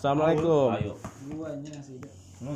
[0.00, 0.72] Assalamualaikum.
[0.80, 0.94] Ayo.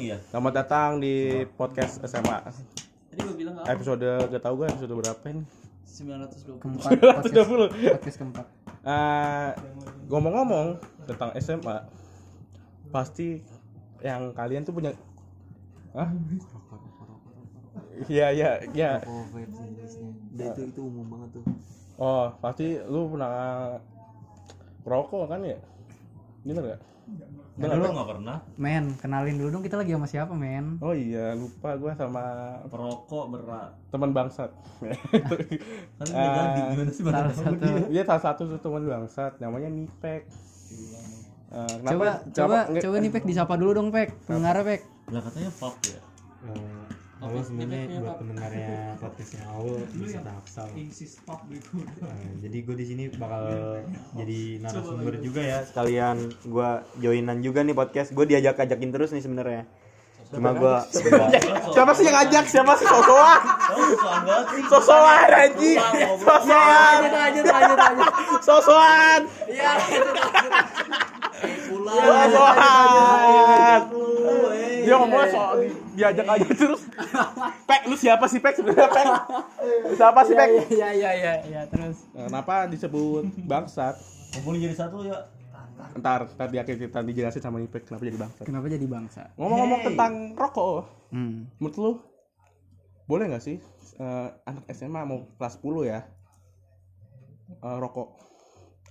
[0.01, 0.17] Iya.
[0.33, 2.41] Selamat datang di podcast SMA.
[2.41, 3.69] Tadi gue bilang apa?
[3.69, 5.45] Episode gak tau gue episode berapa ini?
[5.85, 6.65] 920.
[6.65, 6.89] keempat
[7.21, 7.37] podcast,
[7.69, 7.69] 920.
[8.01, 8.47] podcast keempat
[8.89, 9.51] Eh,
[10.09, 11.85] ngomong-ngomong tentang SMA,
[12.89, 13.45] pasti
[14.01, 14.97] yang kalian tuh punya
[15.93, 16.17] Hah?
[18.09, 18.93] Iya iya iya.
[19.05, 19.21] Oh,
[20.33, 21.45] itu itu umum banget tuh.
[22.01, 23.77] Oh, pasti lu pernah
[24.89, 25.61] rokok kan ya?
[26.41, 26.94] Bener gak?
[27.55, 28.37] Bener lu nggak pernah.
[28.57, 30.83] Men kenalin dulu dong kita lagi sama siapa men?
[30.83, 32.25] Oh iya, lupa gue sama
[32.67, 33.71] perokok berat.
[33.89, 34.51] teman bangsat.
[35.97, 37.67] Kan udah ganti gimana sih salah baru satu.
[37.89, 40.27] Dia salah satu teman bangsat, namanya Nipek.
[41.55, 44.09] Eh, kenapa- coba kenapa- coba coba nih pek disapa dulu dong pek.
[44.27, 44.81] Pendengarnya pek.
[45.09, 46.01] Lah katanya pop ya.
[46.45, 46.74] Eh,
[47.25, 51.81] Halo sebenarnya buat pendengarnya podcastnya Aul bisa bego.
[51.81, 53.81] Eh, jadi gue di sini bakal
[54.13, 55.65] jadi narasumber juga ya.
[55.65, 58.13] Sekalian gue joinan juga nih podcast.
[58.13, 59.65] Gue diajak ajakin terus nih sebenarnya.
[60.37, 60.77] Cuma gue
[61.73, 62.45] Siapa sih yang ngajak?
[62.45, 63.41] Siapa sih sosokan?
[64.69, 65.77] Sosokan sih.
[66.21, 67.01] Sosokan.
[68.45, 69.21] Sosokan.
[71.89, 73.81] Sosokan.
[74.85, 76.83] Dia ngomongnya soal diajak aja terus.
[77.69, 79.07] Pek, lu siapa sih Pek sebenarnya Pek?
[79.97, 80.49] Siapa sih Pek?
[80.75, 83.95] iya iya iya iya terus Kenapa disebut bangsat?
[84.35, 85.31] Kumpulin jadi satu ya.
[85.95, 88.45] Ntar, ntar dia kita dijelasin sama Nipek kenapa jadi bangsat.
[88.47, 91.61] kenapa jadi bangsa Ngomong-ngomong tentang rokok, hmm.
[91.61, 91.93] menurut lu
[93.05, 93.59] boleh nggak sih
[94.01, 96.01] eh, anak SMA mau kelas 10 ya
[97.53, 98.17] eh, rokok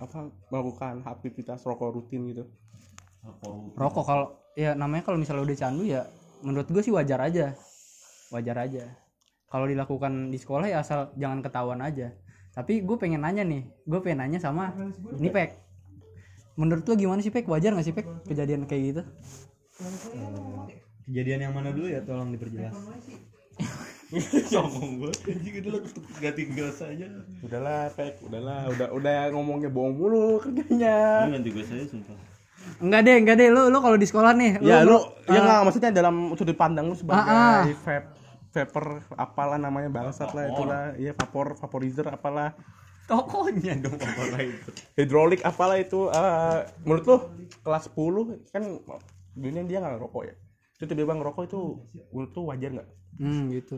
[0.00, 2.44] apa melakukan aktivitas rokok rutin gitu
[3.78, 6.02] rokok kalau ya namanya kalau misalnya udah candu ya
[6.44, 7.56] menurut gue sih wajar aja.
[8.30, 8.84] Wajar aja.
[9.48, 12.12] Kalau dilakukan di sekolah ya asal jangan ketahuan aja.
[12.54, 14.76] Tapi gue pengen nanya nih gue pengen nanya sama
[15.18, 15.58] ini pek.
[16.54, 17.48] Menurut lu gimana sih pek?
[17.50, 19.02] Wajar nggak sih pek kejadian kayak gitu?
[21.10, 21.98] Kejadian yang mana dulu ya?
[22.04, 22.76] Tolong diperjelas.
[24.54, 25.12] Ngomong gue.
[25.26, 25.68] Anjing itu
[26.22, 27.06] ganti gelas aja.
[27.42, 28.22] udahlah Pek.
[28.22, 28.70] Udahlah.
[28.70, 31.26] Udah udah ngomongnya bohong mulu kerjanya.
[31.26, 32.33] Ini ganti gelas aja sumpah.
[32.80, 33.48] Enggak deh enggak deh.
[33.52, 34.98] Lu lu kalau di sekolah nih ya lu
[35.28, 37.76] ya ah, nggak maksudnya dalam sudut pandang lu sebagai Ah, ah.
[37.84, 38.08] vape
[38.54, 40.82] vapor apalah namanya bangsat lah itulah.
[40.94, 42.54] Iya vapor vaporizer apalah.
[43.04, 44.70] Tokonya Dong itu.
[44.96, 47.16] hidrolik apalah itu eh, menurut lu
[47.60, 48.64] kelas 10 kan
[49.36, 50.34] dunia dia nggak ngerokok ya?
[50.80, 51.60] Itu tiba-tiba ngerokok itu
[52.14, 52.88] menurut lu wajar nggak?
[53.20, 53.76] Hmm gitu.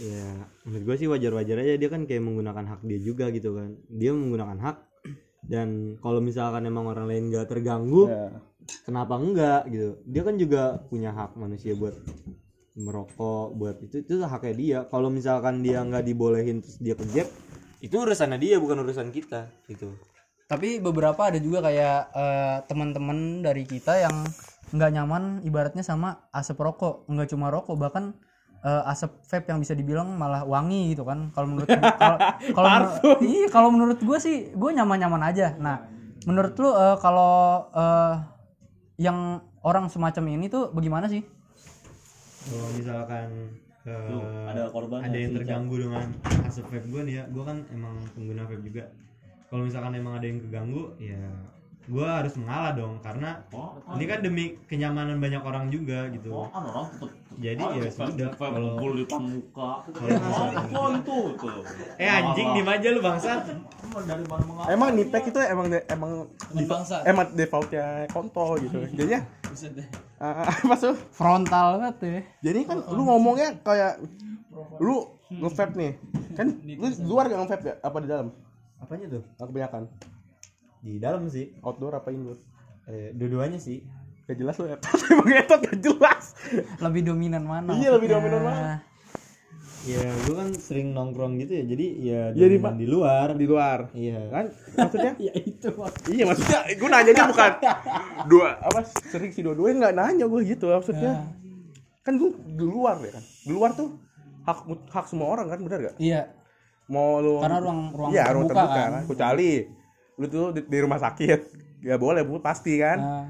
[0.00, 0.26] Ya,
[0.64, 1.76] menurut gue sih wajar-wajar aja.
[1.76, 3.76] Dia kan kayak menggunakan hak dia juga gitu kan.
[3.92, 4.76] Dia menggunakan hak
[5.46, 8.34] dan kalau misalkan emang orang lain gak terganggu, ya.
[8.82, 10.02] kenapa enggak gitu?
[10.06, 11.94] Dia kan juga punya hak manusia buat
[12.76, 14.78] merokok buat itu itu haknya dia.
[14.92, 17.28] Kalau misalkan dia nggak dibolehin terus dia kejep
[17.80, 19.96] itu urusannya dia bukan urusan kita gitu.
[20.46, 24.22] Tapi beberapa ada juga kayak eh, teman-teman dari kita yang
[24.76, 27.08] nggak nyaman ibaratnya sama asap rokok.
[27.08, 28.14] Nggak cuma rokok bahkan
[28.64, 31.34] eh, asap vape yang bisa dibilang malah wangi gitu kan.
[31.34, 31.68] Kalau menurut
[32.56, 32.80] kalau
[33.20, 35.56] iya kalau menurut gue sih gue nyaman-nyaman aja.
[35.58, 35.84] Nah
[36.24, 38.14] menurut lu eh, kalau eh,
[38.96, 41.22] yang orang semacam ini tuh bagaimana sih?
[42.46, 43.28] Kalau misalkan
[43.86, 46.06] eh, Tuh, ada korban ada yang terganggu dengan
[46.46, 48.84] asap vape gue nih ya gue kan emang pengguna vape juga.
[49.46, 51.22] Kalau misalkan emang ada yang keganggu ya
[51.86, 56.34] gue harus mengalah dong karena Oh, ini kan demi kenyamanan banyak orang juga gitu.
[56.34, 59.70] Oh, kan orang tetep Jadi Ah, ya sudah, kalau- ngumpul di muka.
[59.84, 61.56] Kalau itu tuh.
[61.94, 63.44] eh anjing di aja lu bangsa.
[63.78, 64.66] Emang dari mana mengapa?
[64.68, 66.12] emang nipek itu emang emang
[66.64, 66.96] bangsa.
[67.04, 68.78] emang defaultnya kontol gitu.
[68.92, 69.86] Jadinya Buset deh.
[70.16, 72.20] eh, apa tuh frontal banget ya.
[72.42, 74.02] Jadi kan lu ngomongnya kayak
[74.80, 75.92] lu nge-vape nih.
[76.34, 77.74] Kan lu luar gak nge-vape ya?
[77.80, 78.28] Apa di dalam?
[78.76, 79.22] Apanya tuh?
[79.36, 79.86] Kebanyakan
[80.86, 81.50] di dalam sih.
[81.58, 82.38] Outdoor apa indoor?
[82.86, 83.82] Eh, dua-duanya sih.
[84.24, 84.78] Gak jelas lu ya.
[85.12, 86.24] Emang etot gak jelas.
[86.78, 87.74] Lebih dominan mana?
[87.74, 88.14] Iya, lebih maksudnya?
[88.16, 88.74] dominan mana?
[89.86, 91.64] ya gue kan sering nongkrong gitu ya.
[91.64, 93.28] Jadi ya Iya, di dominan ma- di luar.
[93.34, 93.78] di luar.
[93.92, 94.18] Iya.
[94.28, 94.44] Kan?
[94.76, 95.12] Maksudnya?
[95.26, 95.68] Ya itu
[96.08, 97.52] iya maksudnya gue nanya bukan.
[98.30, 101.30] Dua apa sering si dua-duanya nggak nanya gue gitu maksudnya.
[102.02, 103.22] Kan lu di luar ya kan?
[103.22, 103.94] Di luar tuh
[104.42, 104.58] hak
[104.90, 106.34] hak semua orang kan benar gak iya.
[106.86, 108.90] Mau lu Karena ruang- ruang iya ruang terbuka, terbuka kan.
[108.92, 109.50] kan kecuali
[110.16, 111.40] lu tuh di, di rumah sakit.
[111.84, 112.98] Ya boleh bu pasti kan?
[112.98, 113.24] Nah,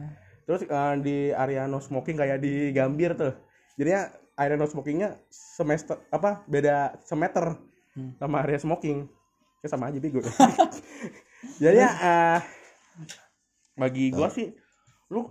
[0.46, 3.34] terus eh, di area no smoking kayak di Gambir tuh.
[3.74, 7.58] Jadinya area no smokingnya semester apa beda semeter
[8.16, 9.08] sama area smoking.
[9.64, 10.20] Ya sama aja bego
[11.62, 12.38] jadi ya eh,
[13.74, 14.52] bagi gua sih
[15.10, 15.26] lu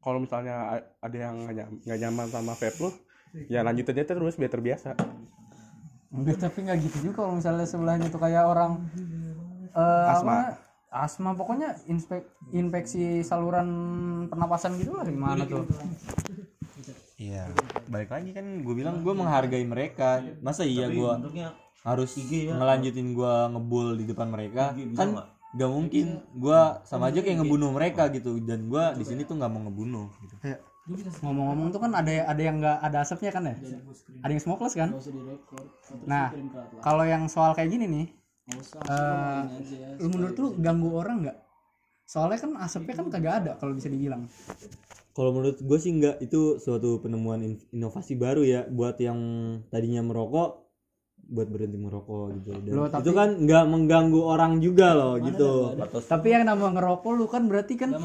[0.00, 2.90] kalau misalnya ada yang nggak nyam- nggak nyaman sama vape lu
[3.48, 4.94] ya lanjutin aja terus biar terbiasa.
[6.14, 8.86] Tapi nggak gitu juga kalau misalnya sebelahnya tuh kayak orang
[9.74, 10.32] eh Asma.
[10.32, 10.38] apa
[10.94, 12.22] asma pokoknya inspek
[12.54, 13.66] infeksi saluran
[14.30, 15.66] pernapasan gitu lah gimana tuh
[17.14, 17.46] Iya,
[17.88, 20.18] balik lagi kan gue bilang gue menghargai mereka.
[20.42, 21.12] Masa iya gue
[21.86, 22.58] harus IG ya.
[22.58, 24.74] ngelanjutin gue ngebul di depan mereka?
[24.74, 25.26] IG kan nggak?
[25.54, 26.06] gak mungkin.
[26.34, 28.42] Gue sama aja kayak ngebunuh mereka gitu.
[28.42, 30.10] Dan gue di sini tuh nggak mau ngebunuh.
[30.26, 30.34] Gitu.
[30.42, 30.60] Kayak
[31.24, 33.56] ngomong-ngomong tuh kan ada ada yang nggak ada asapnya kan ya
[34.20, 34.92] ada yang smokeless kan
[36.04, 36.28] nah
[36.84, 38.06] kalau yang soal kayak gini nih
[38.48, 39.40] eh,
[40.00, 41.38] lu menurut lu ganggu orang nggak?
[42.04, 44.28] Soalnya kan asapnya kan kagak ada kalau bisa dibilang.
[45.14, 49.18] Kalau menurut gue sih nggak itu suatu penemuan in- inovasi baru ya buat yang
[49.70, 50.60] tadinya merokok
[51.24, 52.50] buat berhenti merokok gitu.
[52.60, 55.72] Dan Loh, tapi- itu kan nggak mengganggu orang juga loh gitu.
[56.04, 57.96] tapi yang nama ngerokok lu kan berarti kan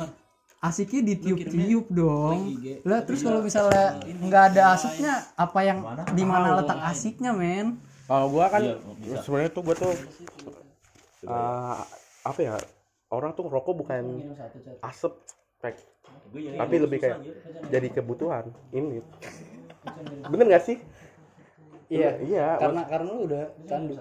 [0.60, 2.56] asiknya ditiup-tiup dong.
[2.88, 5.84] lah terus kalau misalnya nggak ada asapnya apa yang
[6.16, 7.76] di mana letak asiknya men
[8.10, 8.64] Kalau gua kan
[9.06, 9.94] Iya, sebenarnya tuh gua tuh
[11.30, 11.78] eh,
[12.26, 12.58] apa ya?
[13.14, 14.26] Orang tuh rokok bukan
[14.82, 15.14] asap
[15.60, 15.76] Pak.
[16.30, 17.20] tapi lebih kayak
[17.74, 19.02] jadi kebutuhan ini.
[20.30, 20.78] Bener gak sih?
[21.90, 23.94] iya Iya, karena karena lu udah candu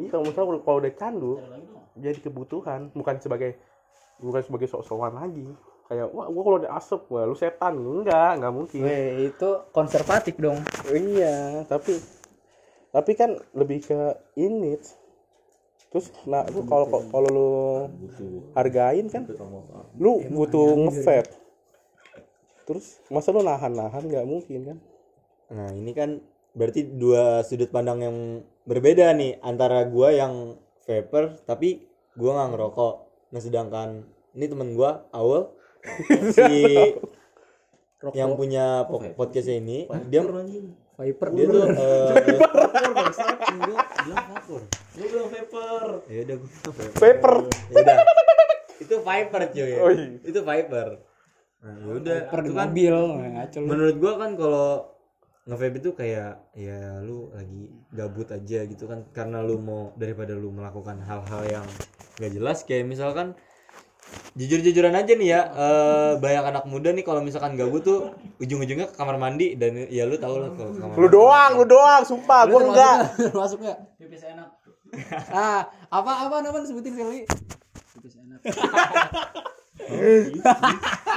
[0.00, 1.32] Iya kalau misalnya kalau udah candu
[1.94, 3.60] jadi kebutuhan bukan sebagai
[4.18, 5.44] bukan sebagai sok-sokan lagi
[5.86, 10.34] kayak wah gua kalau ada asap wah lu setan enggak enggak mungkin Weh, itu konservatif
[10.40, 10.58] dong
[10.88, 12.00] iya tapi
[12.94, 13.98] tapi kan lebih ke
[14.38, 14.78] ini
[15.90, 17.50] terus nah lu kalau kalau lu
[18.54, 19.26] hargain kan
[19.98, 21.26] lu butuh nge
[22.64, 24.78] terus masa lu nahan-nahan nggak mungkin kan?
[25.52, 26.20] Nah ini kan
[26.56, 28.16] berarti dua sudut pandang yang
[28.64, 30.56] berbeda nih antara gua yang
[30.88, 31.84] vapor tapi
[32.16, 32.94] gua nggak ngerokok.
[33.36, 33.88] Nah sedangkan
[34.32, 35.52] ini temen gua Awal
[36.34, 36.48] si
[38.16, 40.24] yang punya po- podcastnya ini dia
[40.94, 41.28] Viper.
[41.34, 41.74] Dia tuh eh,
[44.94, 45.84] Lu bilang vapor.
[46.06, 47.00] ya udah gua bilang vapor.
[47.02, 47.34] paper
[47.70, 47.96] Ya udah.
[48.78, 49.72] itu Viper cuy.
[49.80, 50.06] Oh, iya.
[50.22, 50.88] itu Viper.
[51.64, 52.18] Nah ya udah.
[52.30, 52.96] Viper itu kan mobil
[53.34, 53.66] ngaco lu.
[53.66, 54.68] menurut gua kan kalau
[55.44, 59.02] nge-vape itu kayak ya lu lagi gabut aja gitu kan.
[59.10, 61.66] Karena lu mau daripada lu melakukan hal-hal yang
[62.22, 62.62] gak jelas.
[62.62, 63.34] Kayak misalkan
[64.34, 68.10] jujur-jujuran aja nih ya eh banyak anak muda nih kalau misalkan gabut tuh
[68.42, 72.02] ujung-ujungnya ke kamar mandi dan ya lu tau lah kalau kamar lu doang lu doang
[72.02, 72.96] sumpah gua enggak.
[73.30, 73.78] masuk nggak?
[73.98, 74.48] Pipis enak.
[75.34, 77.26] Ah apa apa nama sebutin sekali
[77.94, 78.40] pipis enak.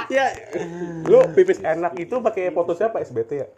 [0.08, 0.30] Ya
[1.10, 3.48] lu pipis enak itu pakai foto siapa SBT ya?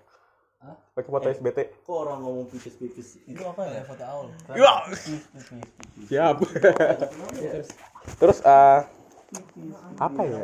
[0.93, 3.21] Pakai foto SBT Kok orang ngomong pipis-pipis?
[3.25, 3.81] Itu apa ya?
[3.85, 4.27] foto aul.
[4.57, 4.73] Ya.
[6.09, 6.37] Siap.
[8.21, 9.00] Terus eh
[9.95, 10.41] apa ya?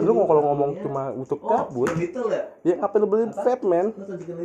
[0.00, 2.42] Lu mau kalau ngomong cuma untuk kabut Little ya?
[2.64, 3.92] ya ngapain lu beli vape men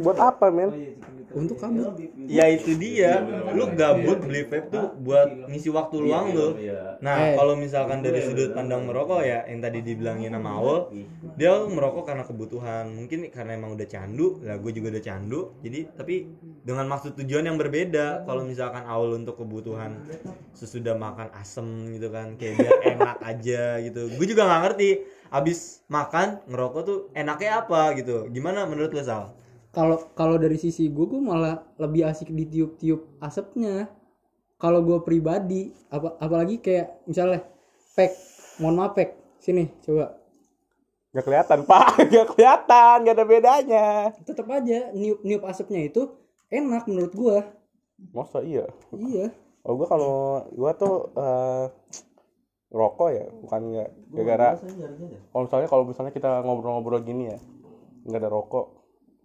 [0.04, 1.00] buat apa men
[1.36, 1.84] untuk kamu.
[2.32, 3.20] Ya itu dia.
[3.52, 6.56] Lu gabut beli vape tuh buat ngisi waktu luang lu.
[6.56, 6.96] Iya.
[7.04, 7.36] Nah, Eh.
[7.36, 10.96] kalau misalkan dari sudut pandang merokok ya, yang tadi dibilangin sama Awal,
[11.36, 12.88] dia merokok karena kebutuhan.
[12.88, 15.60] Mungkin karena emang udah candu, lah gue juga udah candu.
[15.60, 16.16] Jadi, tapi
[16.66, 18.26] dengan maksud tujuan yang berbeda.
[18.26, 20.02] Kalau misalkan Awal untuk kebutuhan
[20.58, 24.10] sesudah makan asem gitu kan, kayak biar enak aja gitu.
[24.18, 24.90] Gue juga nggak ngerti.
[25.30, 28.26] Abis makan ngerokok tuh enaknya apa gitu.
[28.34, 29.46] Gimana menurut lo Sal?
[29.76, 33.92] kalau kalau dari sisi gue gue malah lebih asik ditiup-tiup asapnya
[34.56, 37.44] kalau gue pribadi apa apalagi kayak misalnya
[37.92, 38.16] pek
[38.64, 40.16] mohon maaf pek sini coba
[41.16, 43.88] Gak kelihatan pak, gak kelihatan, gak ada bedanya.
[44.28, 46.12] tetap aja niup niup asapnya itu
[46.52, 47.38] enak menurut gue
[48.12, 48.68] Masa iya?
[48.92, 49.32] iya
[49.66, 50.16] Oh gua kalau
[50.54, 51.66] gua tuh eh
[52.70, 54.50] rokok ya, bukan nggak gara-gara.
[55.34, 57.38] Kalau misalnya kalau misalnya kita ngobrol-ngobrol gini ya,
[58.06, 58.66] nggak ada rokok,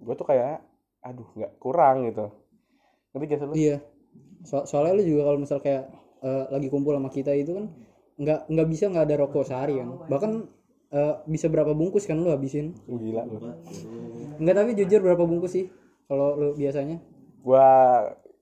[0.00, 0.64] gua tuh kayak,
[1.04, 2.32] aduh nggak kurang gitu.
[3.12, 3.52] Ngerti gak lu?
[3.58, 3.76] iya
[4.46, 5.90] so- soalnya lu juga kalau misal kayak
[6.24, 7.66] eh, lagi kumpul sama kita itu kan
[8.20, 10.32] nggak nggak bisa nggak ada rokok sehari kan bahkan
[10.94, 13.36] eh, bisa berapa bungkus kan lu habisin Gila lu.
[14.40, 15.66] nggak tapi jujur berapa bungkus sih
[16.10, 16.98] kalau lu biasanya
[17.40, 17.66] Gua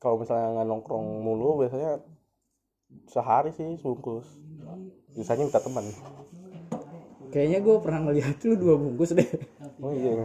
[0.02, 2.02] kalau misalnya nggak nongkrong mulu biasanya
[3.06, 4.26] sehari sih sebungkus.
[5.14, 5.86] Sisanya minta teman.
[7.28, 9.28] kayaknya gue pernah ngeliat lu dua bungkus deh
[9.84, 10.24] Oh iya.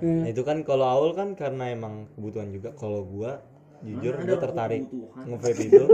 [0.00, 2.72] Nah, itu kan kalau awal kan karena emang kebutuhan juga.
[2.72, 3.44] Kalau gua
[3.84, 4.88] jujur gue tertarik
[5.28, 5.84] nge-vape itu.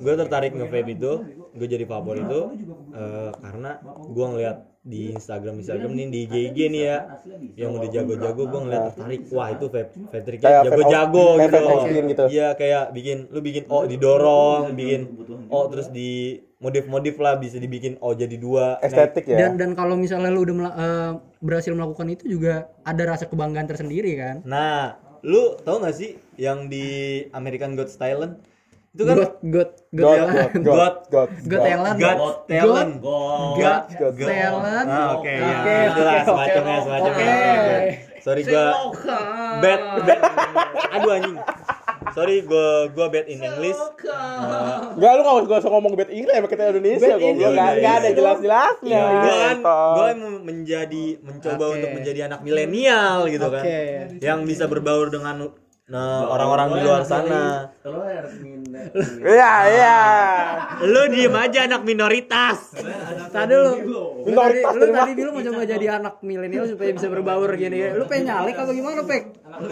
[0.00, 1.12] gue tertarik nge-vape itu,
[1.52, 2.40] gue jadi favorit itu
[2.96, 3.76] eh, karena
[4.08, 6.98] gua ngeliat di Instagram Instagram nih di IG IG nih ya.
[7.54, 9.20] yang udah jago-jago gue ngeliat tertarik.
[9.30, 11.58] Wah itu Kayak vape jago-jago gitu
[12.10, 12.24] gitu.
[12.34, 15.06] iya kayak bikin lu bikin oh didorong bikin
[15.54, 18.78] oh terus di modif-modif lah bisa dibikin oh jadi dua.
[18.78, 19.38] Nah, Estetik ya.
[19.38, 21.10] dan dan kalau misalnya lu udah mela- eh,
[21.42, 24.42] berhasil melakukan itu juga ada rasa kebanggaan tersendiri kan?
[24.46, 28.38] Nah, lu tau gak sih yang di American Got Talent
[28.92, 32.92] itu kan got got got God, talent God, God, God, got talent God talent
[33.56, 34.28] got God.
[34.28, 37.24] talent Ah, oke ya Oke, itulah oke, semacamnya semacamnya oke.
[37.24, 37.88] Oke, oke.
[38.20, 38.64] sorry gua
[39.58, 40.20] bad bad
[40.92, 41.36] aduh anjing
[42.12, 43.80] sorry gua gua bad in English
[44.92, 47.28] Enggak lu enggak usah ngomong bad Inggris emang kita Indonesia kok.
[47.32, 49.00] Enggak enggak ada jelas-jelasnya.
[49.00, 49.96] gue kan Gitu.
[49.96, 50.10] gue
[50.42, 51.74] menjadi mencoba Oke.
[51.74, 53.80] untuk menjadi anak milenial gitu kan Oke.
[54.20, 55.48] yang bisa berbaur dengan
[55.90, 57.74] nah, orang-orang di luar sana.
[57.82, 58.80] Kalau harus minta.
[59.18, 59.98] Iya, iya.
[60.86, 62.74] lu diem aja anak minoritas.
[63.34, 63.70] Tadi lu
[64.22, 67.90] lu tadi Minoritas lu tadi bilang mau coba jadi anak milenial supaya bisa berbaur gini.
[67.98, 69.22] Lu pengen nyalek apa gimana pek?
[69.42, 69.70] Anak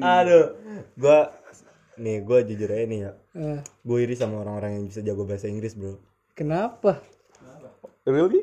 [0.00, 0.46] aduh.
[1.00, 1.20] gue
[2.00, 3.12] nih gue jujur aja nih ya.
[3.36, 6.00] Eh, gue iri sama orang-orang yang bisa jago bahasa Inggris bro.
[6.32, 7.04] Kenapa?
[8.08, 8.42] Really?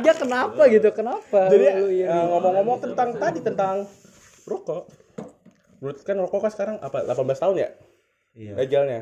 [0.00, 0.88] ya kenapa gitu?
[0.96, 1.52] Kenapa?
[1.52, 1.66] Jadi
[2.02, 3.84] eh, ngomong-ngomong tentang tadi tentang
[4.50, 4.84] rokok.
[5.78, 7.68] Menurut kan rokok kan sekarang apa 18 tahun ya?
[8.32, 9.00] iya Legalnya.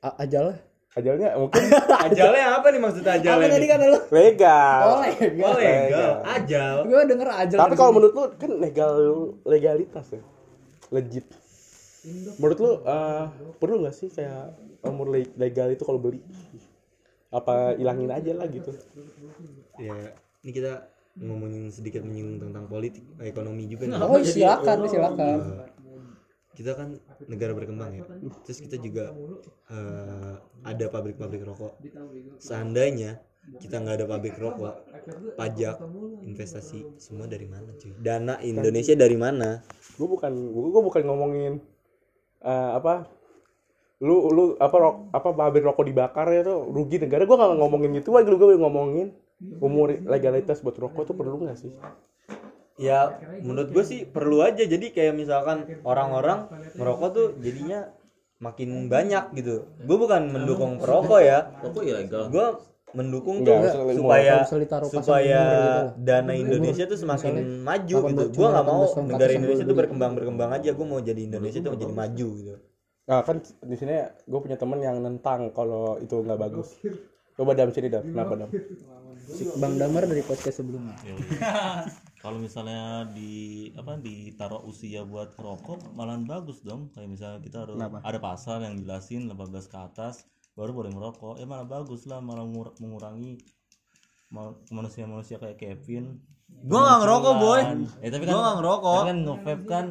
[0.00, 0.56] A- aja lah
[0.94, 1.58] Ajalnya mungkin
[2.06, 3.68] ajalnya apa nih maksud apa ajalnya tadi nih?
[3.68, 4.78] kata lu legal.
[4.86, 8.92] oh legal oh legal ajal gue denger aja Tapi kalau menurut lu kan legal
[9.42, 10.22] legalitas ya.
[10.88, 11.26] Legit.
[12.38, 13.24] Menurut lu eh,
[13.58, 14.54] perlu nggak sih kayak
[14.86, 16.22] umur le- legal itu kalau beli?
[17.28, 18.70] Apa ilangin aja lah gitu.
[19.74, 20.14] ya
[20.46, 24.02] ini kita ngomongin sedikit menyinggung tentang politik ekonomi juga nih.
[24.02, 25.36] Oh silakan silakan.
[26.54, 26.94] kita kan
[27.26, 28.02] negara berkembang ya.
[28.46, 29.10] Terus kita juga
[29.70, 31.82] eh, ada pabrik-pabrik rokok.
[32.38, 33.18] Seandainya
[33.58, 34.74] kita nggak ada pabrik rokok
[35.34, 35.82] pajak
[36.22, 37.94] investasi semua dari mana cuy?
[37.98, 39.62] Dana Indonesia dari mana?
[39.94, 41.62] gue bukan gue bukan ngomongin
[42.42, 43.06] eh, apa
[44.02, 46.70] lu lu apa rok, apa pabrik rokok dibakar ya tuh.
[46.70, 47.26] Rugi negara.
[47.26, 51.72] Gue gak ngomongin gitu aja gue ngomongin umur legalitas buat rokok tuh perlu nggak sih?
[52.74, 54.66] Ya menurut gue sih perlu aja.
[54.66, 57.90] Jadi kayak misalkan orang-orang merokok tuh jadinya
[58.42, 59.70] makin banyak gitu.
[59.82, 61.54] Gue bukan mendukung perokok ya.
[61.62, 62.30] Rokok ilegal.
[62.30, 62.46] gue
[62.94, 64.34] mendukung Enggak, tuh supaya
[64.86, 66.06] supaya gitu.
[66.06, 68.24] dana Indonesia tuh semakin maju 18 gitu.
[68.38, 70.70] gue nggak mau 18 tahun negara Indonesia tuh berkembang berkembang aja.
[70.70, 72.54] Gue mau jadi Indonesia tuh menjadi maju gitu.
[73.04, 76.78] Nah kan di sini gue punya temen yang nentang kalau itu nggak bagus.
[77.34, 78.02] Coba dam sini dam.
[78.06, 78.50] Kenapa dam
[79.58, 80.96] bang damar dari podcast sebelumnya.
[82.24, 86.88] Kalau misalnya di apa ditaruh usia buat rokok malahan bagus dong.
[86.96, 91.46] Kayak misalnya kita harus ada pasal yang jelasin 18 ke atas baru boleh merokok ya
[91.50, 93.42] malah bagus lah malah mengur- mengurangi
[94.30, 96.22] ma- manusia-manusia kayak Kevin
[96.64, 97.60] gue nggak ngerokok boy.
[98.00, 98.96] eh tapi gue kan nggak ngerokok.
[98.96, 99.84] tapi kan nge-vape kan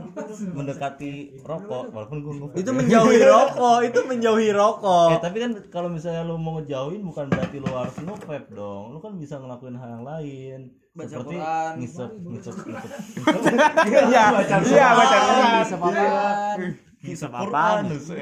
[0.58, 1.12] mendekati
[1.46, 6.26] rokok walaupun gue nge itu menjauhi rokok itu menjauhi Eh rokok tapi kan kalau misalnya
[6.26, 8.90] lu mau ngejauhin bukan berarti lu harus nge-vape dong.
[8.90, 10.60] Lu kan bisa ngelakuin hal yang lain.
[10.98, 11.74] Baca seperti Quran.
[11.78, 12.94] ngisep ngisep ngisep.
[13.86, 14.02] Iya
[14.66, 15.24] iya baca
[17.04, 18.20] bisa paparan ngisep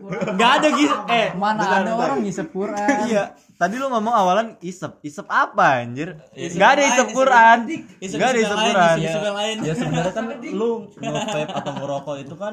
[0.00, 0.32] Quran.
[0.38, 2.88] nggak ada gitu eh mana ada orang ngisep Quran?
[3.04, 7.58] Iya tadi lu ngomong awalan isep isep apa anjir Isep nggak ada yang isep Quran
[8.00, 9.56] isep- nggak ada isep isep yang Quran isep- isep yang lain.
[9.60, 10.24] Ya sebenarnya kan
[10.58, 12.52] lu nge-vape atau ngerokok itu kan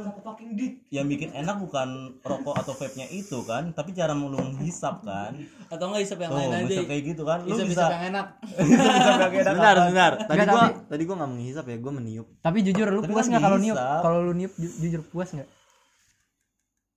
[0.89, 1.89] yang bikin enak bukan
[2.21, 5.31] rokok atau vape-nya itu kan, tapi cara lu menghisap kan.
[5.67, 6.67] Atau enggak isep yang Tuh, lain aja.
[6.67, 7.39] bisa kayak gitu kan.
[7.41, 8.25] Lu Isep bisa isep yang enak.
[9.47, 10.11] Bentar, bentar.
[10.21, 12.27] Tadi Nggak, gua tadi gua nggak menghisap ya, gua meniup.
[12.37, 15.47] tapi jujur lu puas kan nggak kalau niup kalau lu niup ju- jujur puas nggak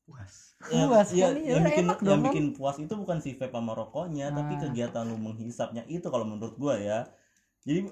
[0.03, 0.35] Puas.
[0.63, 1.35] Ya, Puas, ya, kan?
[1.35, 4.53] Iya, yang bikin enak yang dong, bikin puas itu bukan si vape sama rokoknya, tapi
[4.55, 4.61] Ah.
[4.63, 7.09] kegiatan lu menghisapnya itu kalau menurut gua ya.
[7.63, 7.89] Jadi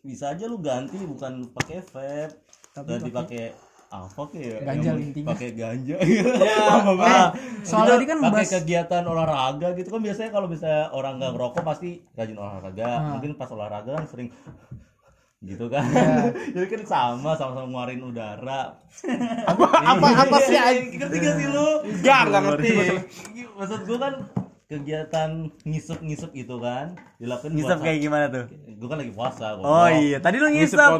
[0.00, 2.38] bisa aja lu ganti bukan pakai vape,
[2.76, 3.44] ganti pakai
[3.90, 5.26] apa kayak Ganja intinya.
[5.30, 7.26] pakai ganja Ya, Eh,
[7.62, 11.62] soal tadi kan pakai bahas kegiatan olahraga gitu kan biasanya kalau misalnya orang nggak ngerokok
[11.62, 13.00] pasti rajin olahraga Ah.
[13.12, 14.34] mungkin pas olahraga kan sering
[15.44, 16.32] gitu kan Iya.
[16.54, 18.80] jadi kan sama sama-sama ngeluarin udara
[19.44, 22.72] apa apa apa sih Iya, ngerti gak sih lu Enggak, enggak ngerti.
[23.54, 24.14] maksud gua kan
[24.74, 25.30] kegiatan
[25.62, 26.98] ngisep-ngisep itu kan?
[27.16, 28.44] Dilakukan Ngisep kayak gimana tuh?
[28.74, 30.90] gua kan lagi puasa gua Oh iya, tadi lu ngisep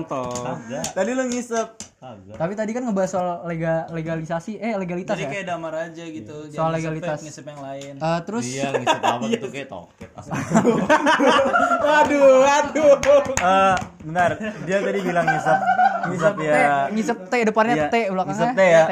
[0.90, 1.68] Tadi lu ngisep.
[1.96, 2.36] kagak.
[2.36, 5.30] Tapi tadi kan ngebahas soal lega, legalisasi eh legalitas Jadi ya?
[5.30, 6.36] kayak damar aja gitu.
[6.44, 7.18] Soal Jangan ngisep legalitas.
[7.24, 7.92] ngisep yang lain.
[7.96, 8.44] Eh, terus?
[8.44, 10.10] Iya ngisep apa gitu kayak toket.
[10.12, 10.32] Asal
[11.98, 12.92] aduh aduh.
[13.34, 14.30] Eh, bentar.
[14.62, 15.58] Dia tadi bilang ngisep.
[16.04, 16.52] Ngisep ya.
[16.92, 18.84] ngisep T depannya Iya, T belakangnya ngisep teh ya.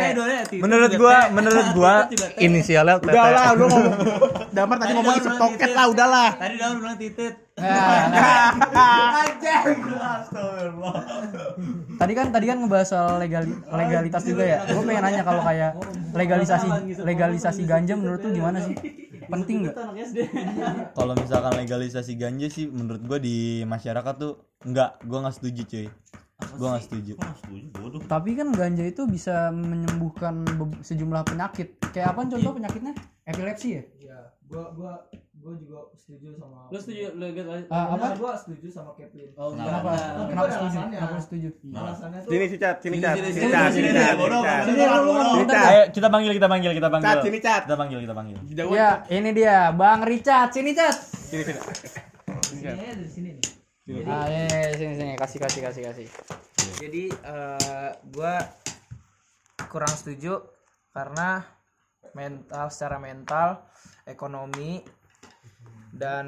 [0.57, 1.95] Menurut gua, menurut gua
[2.39, 3.95] inisialnya udah lah lu ngomong
[4.53, 5.77] damar tadi Tadi ngomong Daur isep bilang toket titit.
[5.77, 7.35] lah udahlah Tadi Daur bilang titit.
[7.53, 8.09] Nah,
[12.01, 15.77] tadi kan tadi kan ngebahas soal legali, legalitas juga ya gue pengen nanya kalau kayak
[16.17, 16.69] legalisasi
[17.05, 18.73] legalisasi ganja menurut lu gimana sih
[19.29, 19.77] penting nggak
[20.97, 24.33] kalau misalkan legalisasi ganja sih menurut gua di masyarakat tuh
[24.67, 25.87] enggak, gua nggak setuju cuy.
[26.59, 27.13] Gua nggak setuju.
[27.39, 28.01] Setuju bodoh.
[28.03, 30.43] Tapi kan ganja itu bisa menyembuhkan
[30.83, 31.79] sejumlah penyakit.
[31.95, 32.95] Kayak apa contoh penyakitnya?
[33.23, 33.83] Epilepsi ya?
[34.03, 34.19] Iya,
[34.53, 34.93] gua gua
[35.35, 38.07] gua juga setuju sama Lu setuju lu gitu Ah, apa?
[38.15, 39.33] Gua setuju sama Kevin.
[39.35, 39.91] Oh, Kenapa?
[39.97, 40.69] Tapi Kenapa ada setuju?
[40.77, 40.99] alasannya.
[41.01, 41.49] Kenapa setuju?
[41.73, 44.63] Alasannya tuh Sini si Cat, sini Cat, sini, sini sini, Cat, sini, Cat, sini Cat.
[44.63, 45.65] Sini Cat.
[45.67, 47.09] ayo kita panggil, kita panggil, kita panggil.
[47.09, 47.63] Cat, sini Cat.
[47.65, 48.37] Kita panggil, kita panggil.
[48.71, 50.53] Ya, ini dia Bang Richard.
[50.53, 50.95] Sini, Cat.
[51.01, 51.59] Sini sini.
[52.45, 54.05] sini dari sini nih.
[54.07, 56.07] Ah, ini sini sini kasih kasih kasih kasih.
[56.79, 58.39] Jadi eh gua
[59.67, 60.39] kurang setuju
[60.91, 61.43] karena
[62.13, 63.65] mental secara mental,
[64.07, 64.83] ekonomi
[65.93, 66.27] dan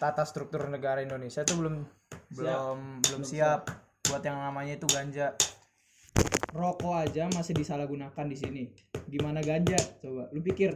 [0.00, 1.84] tata struktur negara Indonesia itu belum
[2.32, 3.68] belum belum siap
[4.06, 5.36] buat yang namanya itu ganja.
[6.56, 8.64] Rokok aja masih disalahgunakan di sini.
[9.06, 9.76] Gimana ganja?
[10.00, 10.72] Coba lu pikir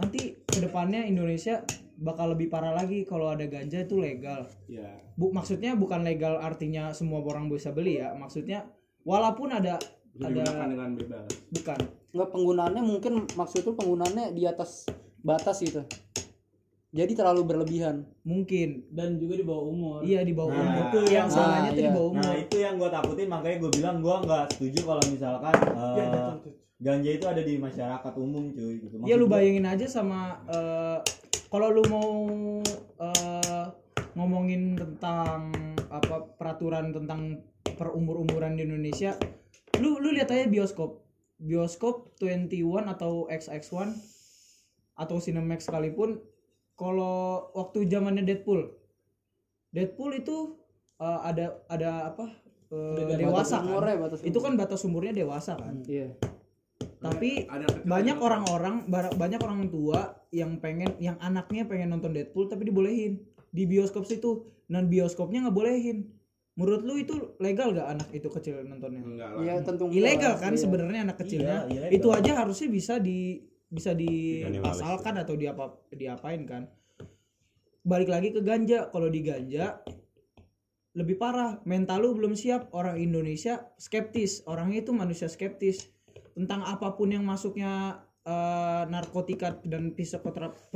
[0.00, 1.62] nanti ke depannya Indonesia
[2.00, 4.88] bakal lebih parah lagi kalau ada ganja itu legal Ya.
[5.20, 8.64] bu maksudnya bukan legal artinya semua orang bisa beli ya maksudnya
[9.04, 9.76] walaupun ada
[10.16, 11.28] ada dengan bebas.
[11.52, 14.88] bukan Enggak penggunaannya mungkin maksud itu penggunaannya di atas
[15.20, 15.82] batas gitu.
[16.90, 18.02] Jadi terlalu berlebihan.
[18.20, 19.98] mungkin dan juga di bawah umur.
[20.02, 21.92] iya di bawah Nah, umur itu yang yang- salahnya nah, tuh di iya.
[21.92, 25.54] bawah umur Nah itu yang gue takutin makanya gue bilang gue nggak setuju kalau misalkan
[25.54, 26.30] eh,
[26.78, 28.94] ganja itu ada di masyarakat umum cuy gitu.
[28.98, 30.98] ya lu Maksud gua- bayangin aja sama eh,
[31.46, 32.10] kalau lu mau
[32.98, 33.64] eh,
[34.12, 35.54] ngomongin tentang
[35.88, 37.38] apa peraturan tentang
[37.70, 39.14] perumur-umuran di Indonesia
[39.78, 41.02] lu lu lihat aja bioskop
[41.36, 42.50] bioskop 21
[42.84, 43.94] atau XX1
[45.00, 46.20] atau Cinemax sekalipun
[46.76, 48.68] kalau waktu zamannya Deadpool.
[49.72, 50.60] Deadpool itu
[51.00, 52.28] eh, ada ada apa
[52.68, 53.68] eh, dewasa kan?
[53.72, 55.80] umurnya, batas itu kan batas umurnya dewasa kan?
[55.88, 56.12] Iya.
[57.00, 57.48] tapi
[57.88, 63.24] banyak orang-orang banyak orang tua yang pengen yang anaknya pengen nonton Deadpool tapi dibolehin.
[63.48, 66.12] Di bioskop situ dan bioskopnya nggak bolehin.
[66.60, 69.00] Menurut lu itu legal gak anak itu kecil nontonnya?
[69.00, 69.40] Enggak lah.
[69.40, 70.60] Iya, tentu ilegal kan Iya.
[70.60, 71.64] sebenarnya anak kecilnya?
[71.72, 71.96] Iya, ilegal.
[71.96, 76.66] itu aja harusnya bisa di bisa dipasalkan atau diapa diapain kan.
[77.86, 78.90] Balik lagi ke ganja.
[78.90, 79.80] Kalau di ganja
[80.98, 81.62] lebih parah.
[81.64, 82.74] Mental lu belum siap.
[82.74, 84.42] Orang Indonesia skeptis.
[84.44, 85.88] Orangnya itu manusia skeptis.
[86.34, 90.74] Tentang apa pun yang masuknya eh, narkotika dan psikoterapi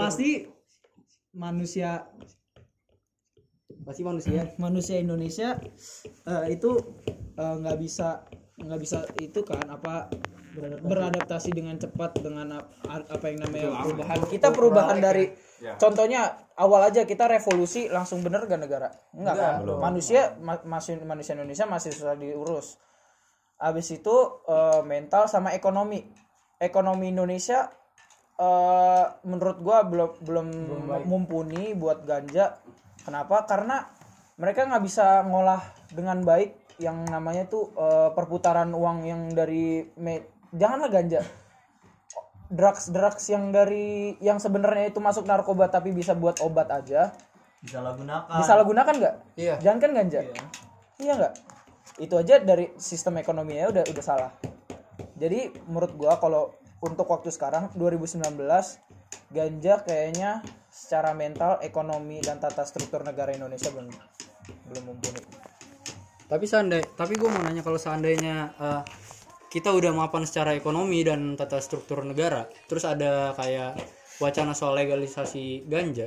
[0.00, 0.48] pasti
[1.36, 2.08] manusia
[3.80, 4.44] Pasti manusia.
[4.60, 5.56] manusia Indonesia
[6.28, 6.70] eh, itu
[7.34, 8.28] eh, nggak bisa
[8.60, 10.12] nggak bisa itu kan apa
[10.84, 14.18] beradaptasi dengan cepat dengan ap- apa yang namanya perubahan.
[14.26, 15.24] Kita perubahan dari
[15.78, 16.20] contohnya
[16.58, 18.90] awal aja kita revolusi langsung bener gak negara?
[19.14, 19.54] Enggak kan?
[19.78, 22.76] manusia ma- masih manusia Indonesia masih susah diurus.
[23.60, 24.16] Habis itu
[24.48, 26.02] eh, mental sama ekonomi.
[26.60, 27.70] Ekonomi Indonesia
[28.36, 30.48] eh, menurut gua belum belum
[31.06, 32.58] mumpuni buat ganja.
[33.06, 33.46] Kenapa?
[33.46, 33.86] Karena
[34.36, 40.48] mereka nggak bisa ngolah dengan baik yang namanya tuh eh, perputaran uang yang dari me-
[40.50, 41.20] janganlah ganja.
[42.50, 47.14] Drugs drugs yang dari yang sebenarnya itu masuk narkoba tapi bisa buat obat aja.
[47.60, 48.40] Disalahgunakan.
[48.40, 49.16] disalahgunakan nggak?
[49.36, 49.54] Iya.
[49.60, 50.20] jangan kan ganja?
[50.98, 51.12] Iya.
[51.14, 51.34] Nggak?
[52.00, 54.32] Itu aja dari sistem ekonominya udah udah salah.
[55.20, 58.24] Jadi menurut gua kalau untuk waktu sekarang 2019
[59.30, 60.40] ganja kayaknya
[60.72, 63.92] secara mental ekonomi dan tata struktur negara Indonesia belum
[64.70, 65.49] belum mumpuni
[66.30, 68.82] Tapi seandainya, tapi gue mau nanya kalau seandainya eh,
[69.50, 73.74] kita udah mapan secara ekonomi dan tata struktur negara, terus ada kayak
[74.22, 76.06] wacana soal legalisasi ganja,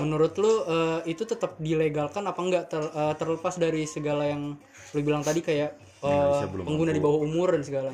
[0.00, 2.64] menurut lu eh, itu tetap dilegalkan apa enggak?
[2.72, 4.56] Ter- eh, terlepas dari segala yang
[4.96, 7.92] lu bilang tadi kayak eh, pengguna di bawah umur dan segala.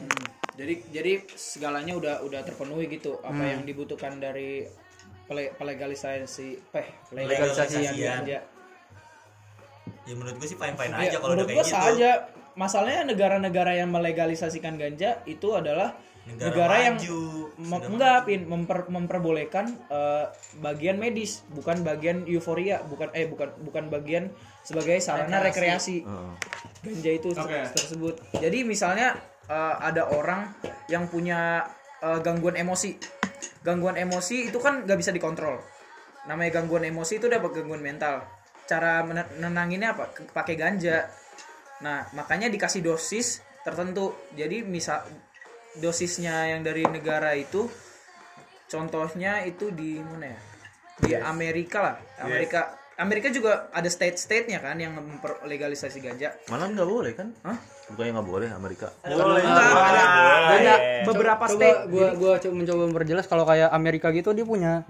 [0.56, 3.18] jadi jadi segalanya udah udah terpenuhi gitu.
[3.20, 4.64] Apa yang dibutuhkan dari
[5.26, 8.22] pele- pelegalisasi peh Legalisasian.
[8.24, 8.38] ganja
[10.02, 12.10] Ya menurut gue sih fine fine Ya, menurut gua sah aja.
[12.54, 15.92] Masalahnya negara-negara yang melegalisasikan ganja itu adalah
[16.26, 16.96] negara, yang
[17.60, 20.24] mem- enggak Pin, memper- memperbolehkan eh,
[20.56, 26.02] bagian medis, bukan bagian euforia, bukan eh bukan bukan bagian sebagai sarana rekreasi.
[26.82, 28.14] Ganja itu ter- tersebut.
[28.34, 29.14] Jadi misalnya
[29.46, 30.50] eh, ada orang
[30.86, 31.62] yang punya
[32.00, 32.96] eh, gangguan emosi.
[33.60, 35.60] Gangguan emosi itu kan nggak bisa dikontrol.
[36.24, 38.24] Namanya gangguan emosi itu dapat gangguan mental.
[38.66, 40.10] Cara men- nenanginnya apa?
[40.34, 41.06] Pakai ganja.
[41.80, 44.14] Nah, makanya dikasih dosis tertentu.
[44.34, 45.06] Jadi misal
[45.78, 47.70] dosisnya yang dari negara itu
[48.66, 50.40] contohnya itu di mana ya?
[50.96, 51.96] Di Amerika lah.
[52.18, 52.60] Amerika
[52.96, 56.32] Amerika juga ada state-state-nya kan yang memperlegalisasi ganja.
[56.48, 57.28] Malah nggak boleh kan?
[57.44, 57.60] Hah?
[57.92, 58.88] Bukannya nggak boleh Amerika?
[59.04, 60.02] Enggak, ada,
[60.56, 60.74] ada
[61.04, 61.78] beberapa Coba state.
[61.92, 64.88] gua gua coba mencoba memperjelas kalau kayak Amerika gitu dia punya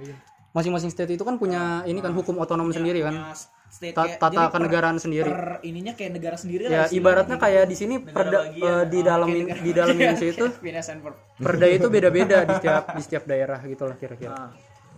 [0.55, 3.35] masing-masing state itu kan punya ini kan hukum otonom sendiri kan.
[3.66, 5.29] State Ta- kayak- tata jadi per- kenegaraan sendiri.
[5.29, 7.44] per ininya kayak negara sendiri ya lah istilahnya ibaratnya gitu.
[7.44, 10.46] kayak di sini perda eh, di dalam negara- di dalam Indonesia itu
[11.46, 14.33] perda itu beda-beda di setiap di setiap daerah gitu lah kira-kira.
[14.33, 14.50] Nah,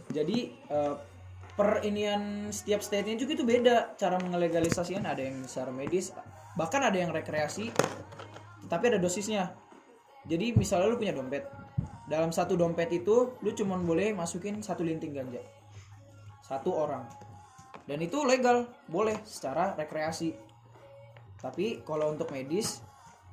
[0.09, 0.94] jadi eh,
[1.59, 2.22] per inian
[2.54, 5.02] setiap state-nya juga itu beda cara mengelegalisasikan.
[5.02, 6.14] Ada yang secara medis
[6.54, 7.74] bahkan ada yang rekreasi
[8.66, 9.54] tapi ada dosisnya.
[10.28, 11.48] Jadi misalnya lu punya dompet.
[12.07, 15.40] Dalam satu dompet itu lu cuma boleh masukin satu linting ganja.
[16.40, 17.04] Satu orang
[17.88, 20.37] dan itu legal boleh secara rekreasi.
[21.40, 22.85] Tapi kalau untuk medis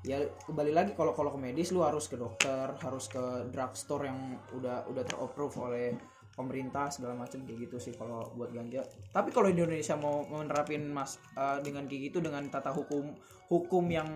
[0.06, 4.38] ya kembali lagi kalau kalau ke medis lu harus ke dokter harus ke drugstore yang
[4.54, 5.98] udah udah terapprove oleh
[6.38, 8.84] pemerintah segala macam kayak gitu sih kalau buat ganja.
[9.12, 13.12] Tapi kalau Indonesia mau menerapin mas eh, dengan kayak gitu dengan tata hukum
[13.52, 14.08] hukum yang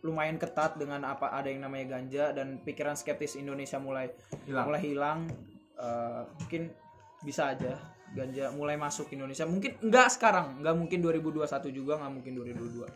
[0.00, 4.08] lumayan ketat dengan apa ada yang namanya ganja dan pikiran skeptis Indonesia mulai
[4.48, 5.28] mulai hilang
[5.76, 6.72] eh, mungkin
[7.24, 7.76] bisa aja
[8.12, 9.48] ganja mulai masuk Indonesia.
[9.48, 12.86] Mungkin enggak sekarang enggak mungkin 2021 juga enggak mungkin 2022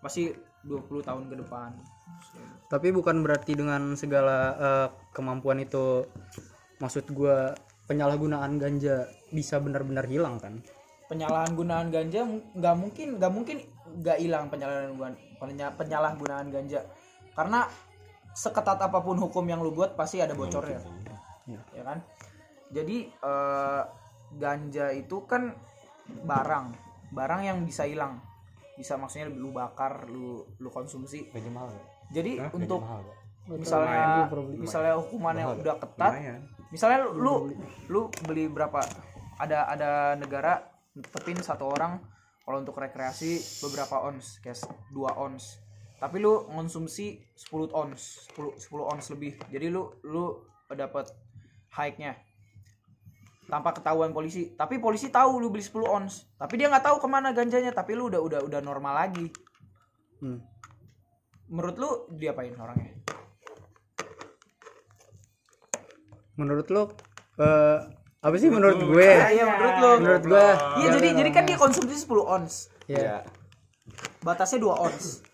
[0.00, 0.32] pasti
[0.64, 1.70] 20 tahun ke depan.
[2.68, 6.04] Tapi bukan berarti dengan segala eh, kemampuan itu
[6.80, 7.52] maksud gua
[7.88, 10.60] penyalahgunaan ganja bisa benar-benar hilang kan?
[11.10, 12.22] Penyalahan gunaan ganja
[12.54, 13.56] nggak mungkin nggak mungkin
[14.00, 14.94] nggak hilang penyalahan
[15.40, 16.86] penya- penyalahgunaan ganja.
[17.34, 17.66] Karena
[18.30, 20.80] seketat apa pun hukum yang lu buat pasti ada bocornya.
[21.74, 21.98] Ya kan?
[22.70, 23.82] Jadi eh,
[24.38, 25.54] ganja itu kan
[26.26, 28.22] barang barang yang bisa hilang.
[28.78, 31.28] Bisa maksudnya lu bakar lu lu konsumsi.
[31.30, 31.88] Gaji mahal nggak?
[32.10, 33.18] jadi untuk Mahal nggak?
[33.50, 34.06] misalnya
[34.58, 36.40] misalnya hukumannya udah ketat lumayan.
[36.70, 37.34] misalnya lu lu,
[37.90, 38.78] lu beli berapa?
[39.40, 40.60] Ada ada negara
[40.94, 41.98] tetepin satu orang
[42.44, 44.58] kalau untuk rekreasi beberapa ons kayak
[44.92, 45.58] 2 ons.
[45.98, 48.00] Tapi lu konsumsi 10 ons
[48.34, 49.38] 10 10 ons lebih.
[49.50, 51.10] Jadi lu lu dapat
[51.74, 52.14] hike-nya
[53.50, 54.54] tanpa ketahuan polisi.
[54.54, 56.30] Tapi polisi tahu lu beli 10 ons.
[56.38, 57.74] Tapi dia nggak tahu ke mana ganjanya.
[57.74, 59.26] Tapi lu udah udah udah normal lagi.
[60.20, 60.36] Hmm.
[61.50, 62.94] menurut lu diapain orangnya?
[66.38, 66.82] Menurut lo
[67.42, 67.78] eh,
[68.22, 69.10] apa sih menurut gue?
[69.34, 69.90] iya menurut lu.
[69.98, 70.46] Menurut gue
[70.78, 72.70] iya jadi jadi kan dia konsumsi 10 ons.
[72.86, 73.26] Ya
[74.20, 75.24] batasnya 2 ons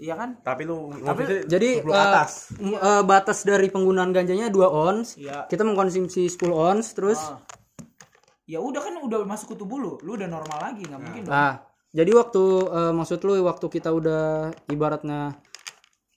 [0.00, 0.40] iya kan?
[0.40, 2.30] Tapi lu Tapi- jadi 10 eh, atas.
[2.56, 5.14] eh, batas dari penggunaan ganjanya 2 ons.
[5.14, 5.44] Iya.
[5.46, 7.20] kita mengkonsumsi 10 ons terus?
[7.20, 7.38] Ah.
[8.50, 9.92] ya udah kan udah masuk ke tubuh lu.
[10.02, 11.30] Lu udah normal lagi nggak mungkin dong.
[11.30, 15.38] Nah, jadi waktu eh, maksud lu waktu kita udah ibaratnya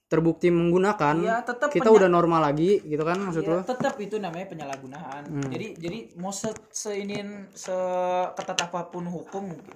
[0.10, 3.58] terbukti menggunakan, Iya, tetep kita udah normal lagi, gitu kan maksud lu?
[3.58, 5.26] Ya, tetap itu namanya penyalahgunaan.
[5.50, 9.74] Jadi jadi mau se seinin seketat apa pun hukum mungkin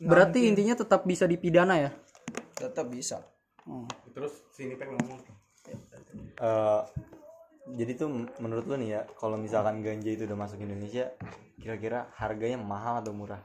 [0.00, 1.90] Berarti intinya tetap bisa dipidana ya?
[2.54, 3.18] tetap bisa.
[4.14, 5.20] Terus sini peng ngomong.
[6.34, 6.82] Eh,
[7.74, 11.08] jadi tuh menurut lu nih ya kalau misalkan ganja itu udah masuk Indonesia
[11.56, 13.40] kira-kira harganya mahal atau murah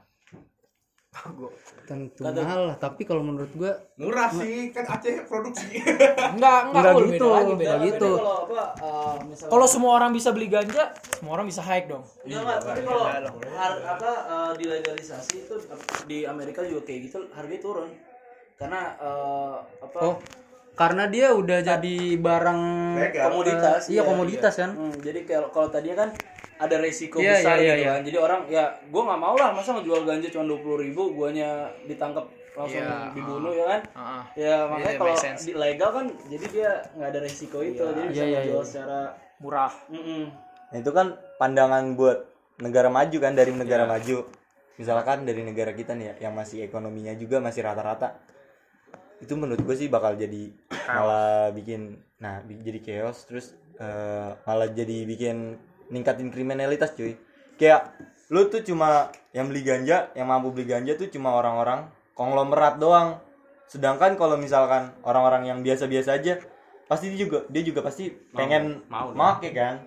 [1.84, 5.82] Tentu mahal lah, tapi kalau menurut gua murah sih kan Aceh produksi
[6.30, 7.88] enggak enggak, Enggak gitu, beda lagi beda enggak lagi.
[7.90, 8.10] gitu.
[8.14, 8.62] kalau apa
[9.20, 12.80] misalnya kalau semua orang bisa beli ganja semua orang bisa hike dong Enggak, enggak, tapi
[12.84, 13.02] kalau
[13.50, 15.54] har- apa eh, dilegalisasi itu
[16.06, 17.90] di Amerika juga kayak gitu harganya turun.
[18.54, 20.14] Karena eh, apa Oh,
[20.74, 22.60] karena dia udah jadi barang
[23.12, 23.80] komoditas.
[23.86, 24.70] iya komoditas kan?
[24.72, 26.10] Hmm, jadi kalau kalau tadinya kan
[26.60, 27.90] ada resiko Iya, besar iya, iya, gitu iya.
[27.90, 28.00] kan.
[28.04, 31.48] Jadi orang ya gua nggak mau lah masa ngejual ganja cuma 20.000 ribu guanya
[31.84, 33.80] ditangkap langsung Iya, dibunuh ya kan.
[33.96, 34.22] Heeh.
[34.36, 35.42] Ya makanya Iya, kalau make sense.
[35.48, 37.80] di legal kan jadi dia nggak ada resiko itu.
[37.80, 38.68] Jadi bisa Iya, iya, ngejual iya.
[38.68, 39.00] secara
[39.40, 40.22] murah Mm-mm.
[40.70, 41.06] Nah, itu kan
[41.36, 42.18] pandangan buat
[42.60, 44.28] negara maju kan dari negara maju.
[44.76, 48.16] Misalkan dari negara kita nih ya, yang masih ekonominya juga masih rata-rata.
[49.20, 50.50] Itu menurut gue sih bakal jadi
[50.88, 55.60] malah bikin nah jadi chaos terus eh, malah jadi bikin
[55.92, 57.14] ningkatin kriminalitas cuy.
[57.60, 57.92] Kayak
[58.32, 63.20] lu tuh cuma yang beli ganja, yang mampu beli ganja tuh cuma orang-orang konglomerat doang.
[63.68, 66.40] Sedangkan kalau misalkan orang-orang yang biasa-biasa aja
[66.90, 69.84] pasti dia juga dia juga pasti pengen mau make kan?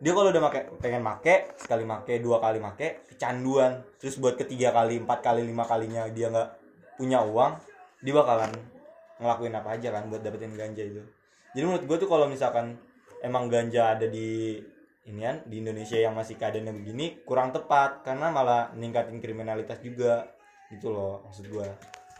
[0.00, 3.84] Dia kalau udah make pengen make sekali make dua kali make kecanduan.
[4.00, 6.48] Terus buat ketiga kali empat kali lima kalinya dia nggak
[6.96, 8.52] punya uang dia bakalan
[9.20, 11.02] ngelakuin apa aja kan buat dapetin ganja itu
[11.52, 12.80] jadi menurut gue tuh kalau misalkan
[13.20, 14.56] emang ganja ada di
[15.04, 20.28] inian di Indonesia yang masih keadaannya begini kurang tepat karena malah meningkatin kriminalitas juga
[20.68, 21.68] gitu loh maksud gue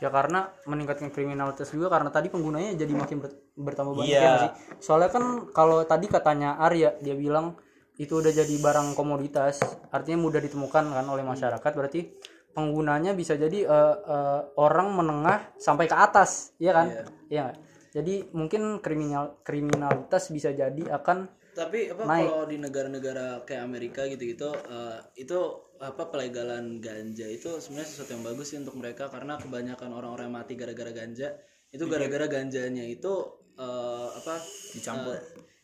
[0.00, 4.24] Ya karena meningkatkan kriminalitas juga karena tadi penggunanya jadi makin ber- bertambah banyak Iya.
[4.24, 4.50] ya sih.
[4.80, 7.60] Soalnya kan kalau tadi katanya Arya dia bilang
[8.00, 9.60] itu udah jadi barang komoditas,
[9.92, 12.16] artinya mudah ditemukan kan oleh masyarakat berarti
[12.52, 16.86] penggunanya bisa jadi eh, eh, orang menengah sampai ke atas, iya kan?
[17.30, 17.40] Iya.
[17.46, 17.56] nggak?
[17.90, 22.26] Jadi mungkin kriminal kriminalitas bisa jadi akan tapi apa Naik.
[22.30, 25.38] kalau di negara-negara kayak Amerika gitu-gitu eh, itu
[25.82, 30.36] apa pelegalan ganja itu sebenarnya sesuatu yang bagus sih untuk mereka karena kebanyakan orang-orang yang
[30.38, 31.34] mati gara-gara ganja
[31.74, 33.12] itu gara-gara ganjanya itu
[33.58, 34.38] eh, apa
[34.78, 35.18] dicampur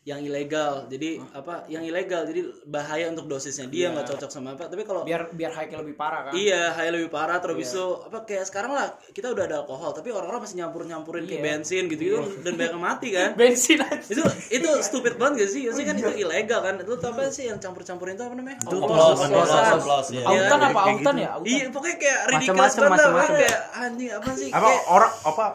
[0.07, 4.71] yang ilegal jadi apa yang ilegal jadi bahaya untuk dosisnya dia nggak cocok sama apa
[4.71, 8.23] tapi kalau biar biar high lebih parah kan Iya, high lebih parah terus itu apa
[8.23, 12.19] kayak sekarang lah kita udah ada alkohol tapi orang-orang masih nyampur-nyampurin kayak bensin gitu gitu
[12.39, 13.29] dan banyak yang mati kan.
[13.41, 15.61] bensin aja itu itu stupid banget gak sih?
[15.67, 16.75] Maksudnya kan itu ilegal kan.
[16.79, 18.57] Itu apa sih yang campur-campurin itu apa namanya?
[18.63, 19.27] Oplos, Oplosan.
[19.27, 20.21] oplos, oplos, ya.
[20.23, 22.89] autan apa autan ya Iya, pokoknya kayak ridiculous banget lah.
[22.95, 23.35] macam-macam.
[23.35, 24.49] kayak anjing apa sih?
[24.49, 25.45] apa orang apa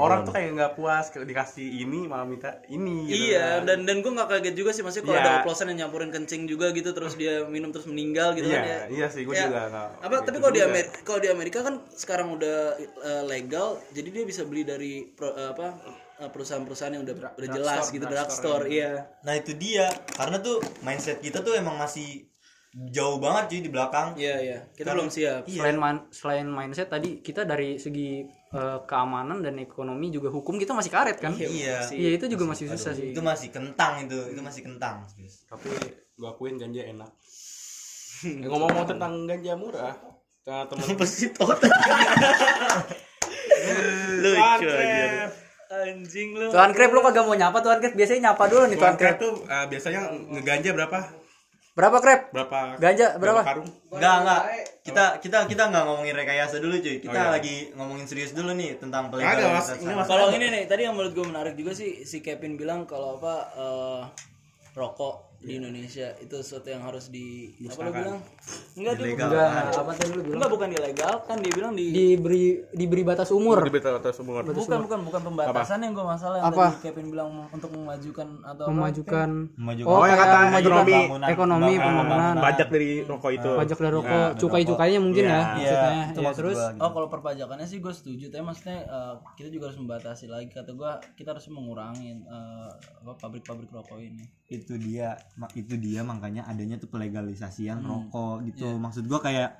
[0.00, 3.68] orang tuh kayak nggak puas dikasih ini malah minta ini gitu Iya, kan.
[3.68, 5.24] dan dan gue gak kaget juga sih maksudnya kalau Iya.
[5.28, 8.72] ada oplosan yang nyampurin kencing juga gitu terus dia minum terus meninggal gitu kan Iya,
[8.72, 8.80] ya.
[8.88, 10.62] iya sih, gua Ya, juga nggak Apa gitu tapi kalau di.
[10.62, 15.30] Amerika kalau di Amerika kan sekarang udah eh, legal, jadi dia bisa beli dari pro-
[15.30, 15.76] eh, apa
[16.16, 19.12] eh, perusahaan-perusahaan yang udah udah jelas gitu drugstore, iya.
[19.20, 22.24] Nah itu dia karena tuh mindset kita tuh emang masih
[22.72, 24.16] jauh banget cuy di belakang.
[24.16, 24.58] Iya, iya.
[24.72, 25.44] Kita belum siap.
[25.44, 30.76] Selain man- selain mindset tadi kita dari segi eh, keamanan dan ekonomi juga hukum kita
[30.76, 31.32] masih karet kan?
[31.34, 31.88] Iya.
[31.88, 33.16] Iya itu juga masih susah sih.
[33.16, 35.04] Itu masih kentang itu, itu masih kentang.
[35.48, 35.68] tapi
[36.16, 37.10] gua akuin ganja enak
[38.22, 39.94] Eh, ngomong-ngomong tentang ganja murah
[40.46, 41.58] nah, temen Pasti tot.
[44.22, 45.30] Lucu aja.
[45.72, 46.52] Anjing lu.
[46.52, 49.16] Tuan Krep lu kagak mau nyapa Tuan Krep biasanya nyapa dulu nih Tuan Tuan Krep.
[49.22, 50.98] Tuh eh, biasanya ngeganja berapa
[51.72, 52.20] Berapa Krep?
[52.36, 53.40] berapa Ganja berapa?
[53.40, 54.40] karung Enggak, enggak.
[54.84, 57.00] Kita kita kita enggak ngomongin rekayasa dulu cuy.
[57.00, 57.32] Kita Oh, iya.
[57.32, 59.72] lagi ngomongin serius dulu nih tentang Kagak, Mas.
[59.72, 59.80] pelegalitas.
[59.80, 60.04] Ini Mas.
[60.04, 63.34] Kalau ini nih, tadi yang menurut gue menarik juga sih si Kevin bilang kalau apa
[63.56, 64.00] eh,
[64.74, 68.18] rokok di Indonesia itu sesuatu yang harus di apa lo bilang?
[68.72, 70.36] Enggak bukan, Enggak, apa tadi lu bilang?
[70.38, 73.58] enggak bukan ilegal kan dia bilang di Diberi diberi batas umur.
[73.60, 76.66] di beta atas semua bukan bukan bukan pembatasan yang gue masalah yang Apa?
[76.72, 78.72] tadi Kevin bilang untuk memajukan atau apa?
[78.72, 81.28] Memajukan Memajukan- Oh, Oh, yang kata memajukan ekonomi.
[81.28, 82.34] ekonomi pembangunan.
[82.38, 85.58] pajak dari rokok itu Pajak dari rokok, cukai-cukainya mungkin ya maksudnya.
[85.58, 86.80] Iya, itu Ya, maksud terus gua gitu.
[86.80, 90.70] Oh kalau perpajakannya sih gue setuju, tapi maksudnya eh, kita juga harus membatasi lagi kata
[90.70, 94.24] gue kita harus mengurangi eh, apa pabrik-pabrik rokok ini.
[94.48, 95.16] itu dia
[95.54, 97.88] itu dia makanya adanya tuh pelegalisasian Hmm.
[97.88, 98.76] rokok gitu Iya.
[98.78, 99.50] maksud gua kayak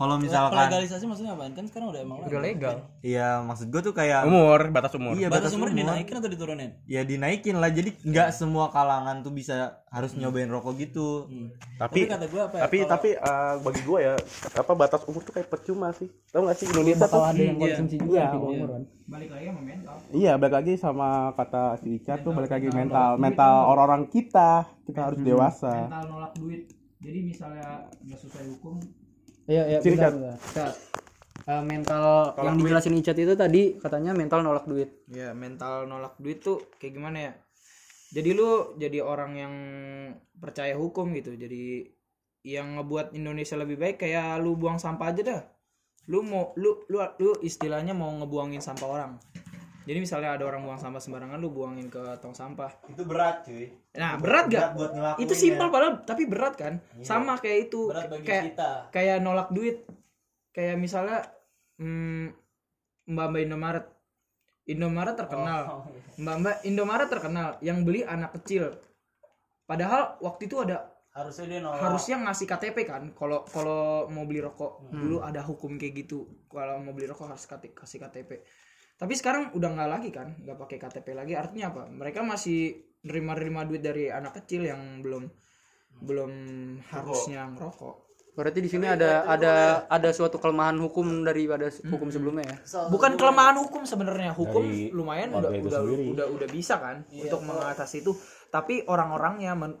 [0.00, 1.52] kalau misalkan Legalisasi maksudnya apa?
[1.52, 2.88] Kan sekarang udah emang udah legal.
[3.04, 5.12] iya maksud gua tuh kayak umur batas umur.
[5.12, 5.76] Iya batas batas umur umur.
[5.76, 6.70] dinaikin atau diturunin?
[6.88, 7.68] ya dinaikin lah.
[7.68, 11.28] Jadi nggak semua kalangan tuh bisa harus nyobain rokok gitu.
[11.76, 14.14] Tapi kata gua apa ya, tapi tapi eh, bagi gua ya
[14.56, 16.08] apa batas umur tuh kayak percuma sih.
[16.32, 18.82] Tau gak sih Indonesia tuh ada yang konsumsi juga di bawah umur kan.
[20.16, 23.68] iya balik lagi sama kata si Ica tuh balik lagi mental mental.
[23.68, 25.92] orang-orang kita kita harus dewasa.
[25.92, 26.72] Mental nolak duit.
[27.04, 28.80] Jadi misalnya nggak sesuai hukum
[29.50, 30.38] Iya, iya, Sini, benar.
[30.54, 30.90] Cat.
[31.50, 35.02] Eh, mental yang dijelasin Icat itu tadi katanya mental nolak duit.
[35.10, 37.32] ya mental nolak duit tuh kayak gimana ya
[38.14, 39.54] jadi lu jadi orang yang
[40.38, 41.90] percaya hukum gitu jadi
[42.46, 45.42] yang ngebuat Indonesia lebih baik kayak lu buang sampah aja dah
[46.06, 49.12] lu mau lu lu lu istilahnya mau ngebuangin sampah orang
[49.88, 52.68] jadi misalnya ada orang buang sampah sembarangan lu buangin ke tong sampah.
[52.92, 53.72] Itu berat cuy.
[53.96, 56.84] Nah berat gak buat ngelakuin itu simpel padahal tapi berat kan?
[57.00, 58.70] Sama kayak itu Berat bagi kayak kita.
[58.92, 59.88] kayak nolak duit.
[60.52, 61.24] Kayak misalnya
[61.80, 62.36] hmm,
[63.08, 63.86] mbak mbak Indomaret.
[64.68, 65.62] Indomaret terkenal.
[66.20, 68.76] Mbak mbak Indomaret terkenal yang beli anak kecil.
[69.64, 71.82] Padahal waktu itu ada Harusnya dia nolak.
[71.82, 73.02] harusnya ngasih KTP kan?
[73.18, 76.28] Kalau kalau mau beli rokok dulu ada hukum kayak gitu.
[76.46, 78.30] Kalau mau beli rokok harus kasih KTP
[79.00, 81.32] tapi sekarang udah nggak lagi kan nggak pakai KTP lagi.
[81.32, 81.82] Artinya apa?
[81.88, 85.24] Mereka masih nerima-nerima duit dari anak kecil yang belum
[86.04, 86.32] belum
[86.92, 88.12] harusnya ngerokok.
[88.30, 92.56] Berarti di sini ada ada ada suatu kelemahan hukum daripada hukum sebelumnya ya.
[92.92, 94.36] bukan kelemahan hukum sebenarnya.
[94.36, 96.04] Hukum Dari lumayan udah udah, sendiri.
[96.14, 98.12] udah udah bisa kan untuk mengatasi itu.
[98.50, 99.78] Tapi orang-orangnya man-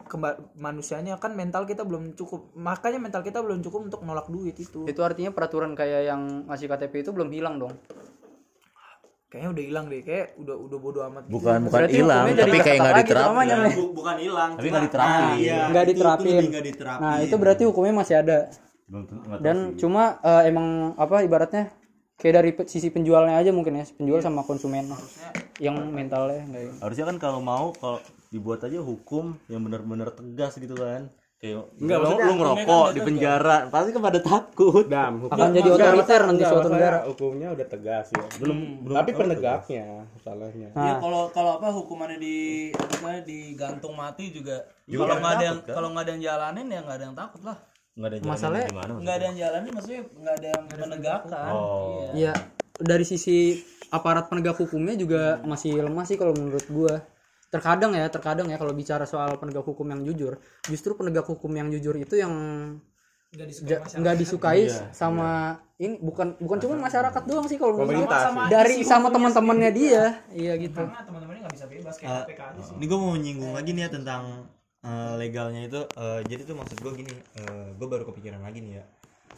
[0.56, 2.56] manusianya kan mental kita belum cukup.
[2.56, 4.88] Makanya mental kita belum cukup untuk nolak duit itu.
[4.88, 7.74] Itu artinya peraturan kayak yang ngasih KTP itu belum hilang dong.
[9.30, 11.34] Kayaknya udah hilang deh kayak udah udah bodo amat gitu.
[11.38, 13.56] bukan bukan hilang tapi kayak nggak diterapin namanya.
[13.70, 15.22] Bu- bukan hilang Tapi cuma- nggak diterapin.
[15.22, 16.26] Ah, iya, Nggak diterapin.
[16.34, 18.38] lebih nggak diterapin Nah, itu berarti hukumnya masih ada.
[19.38, 20.66] Dan cuma eh, emang
[20.98, 21.70] apa ibaratnya
[22.18, 24.90] kayak dari pe- sisi penjualnya aja mungkin ya, penjual sama konsumen
[25.56, 26.72] yang mentalnya enggak ya.
[26.80, 27.96] harusnya kan kalau mau kalau
[28.28, 31.06] dibuat aja hukum yang benar-benar tegas gitu kan
[31.40, 31.64] Enggak,
[31.96, 36.42] lu, maksudnya lu ngerokok di penjara pasti kan pada takut Dam, Akan jadi otoriter nanti
[36.44, 36.98] suatu negara.
[37.08, 38.24] Hukumnya udah tegas ya.
[38.36, 39.84] Belum, belum tapi penegaknya
[40.20, 40.68] salahnya.
[40.70, 42.36] Iya kalau kalau apa hukumannya di
[42.76, 46.96] misalnya digantung mati juga kalau nggak ada yang kalau nggak ada yang jalanin ya nggak
[46.96, 47.56] ada yang takut lah
[47.90, 51.88] nggak ada jalan Masalahnya- gimana nggak ada yang jalanin maksudnya nggak ada yang menegakkan Oh.
[51.88, 52.10] Iya.
[52.12, 52.32] Iya,
[52.76, 53.38] dari sisi
[53.88, 57.00] aparat penegak hukumnya juga masih lemah sih kalau menurut gua.
[57.50, 60.38] Terkadang ya, terkadang ya kalau bicara soal penegak hukum yang jujur,
[60.70, 62.30] justru penegak hukum yang jujur itu yang
[63.30, 63.98] nggak disukai ja- masyarakat.
[64.02, 64.60] nggak disukai
[64.90, 65.28] sama
[65.78, 67.22] ini bukan bukan cuma masyarakat.
[67.26, 68.50] doang sih kalau menurut Pemerintah sih.
[68.50, 70.04] dari sama teman-temannya dia.
[70.30, 70.78] iya gitu.
[70.82, 72.74] Karena teman-temannya nggak bisa bebas kayak KPK aja sih.
[72.74, 74.22] ini gue mau nyinggung lagi nih ya tentang
[74.82, 75.80] eh, legalnya itu.
[75.94, 77.14] Eh, jadi tuh maksud gue gini
[77.78, 78.84] gue baru kepikiran lagi nih ya.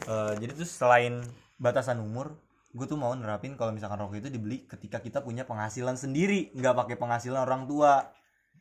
[0.05, 1.21] Eh, jadi tuh selain
[1.57, 2.33] batasan umur
[2.73, 6.73] gue tuh mau nerapin kalau misalkan rokok itu dibeli ketika kita punya penghasilan sendiri nggak
[6.73, 8.09] pakai penghasilan orang tua.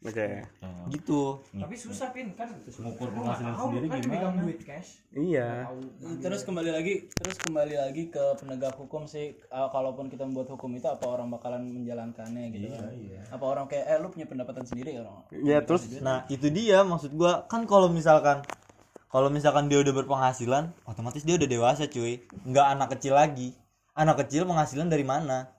[0.02, 0.42] Oke.
[0.90, 1.46] gitu.
[1.54, 2.34] Tapi susah pin.
[2.34, 4.42] Kan Ngukur lu nggak penghasilan tahu sendiri kan gimana?
[4.42, 4.90] duit cash.
[5.14, 5.70] Iya.
[6.26, 9.38] terus kembali lagi terus kembali lagi ke penegak hukum sih.
[9.54, 12.92] Uh, kalaupun kita membuat hukum itu apa orang bakalan menjalankannya gitu kan?
[13.30, 15.22] apa orang kayak eh lu punya pendapatan sendiri orang.
[15.30, 15.86] Iya, terus?
[16.02, 18.42] Nah itu dia maksud gue kan kalau misalkan
[19.14, 22.26] kalau misalkan dia udah berpenghasilan otomatis dia udah dewasa cuy.
[22.42, 23.61] Nggak anak kecil lagi
[23.96, 25.52] anak kecil penghasilan dari mana?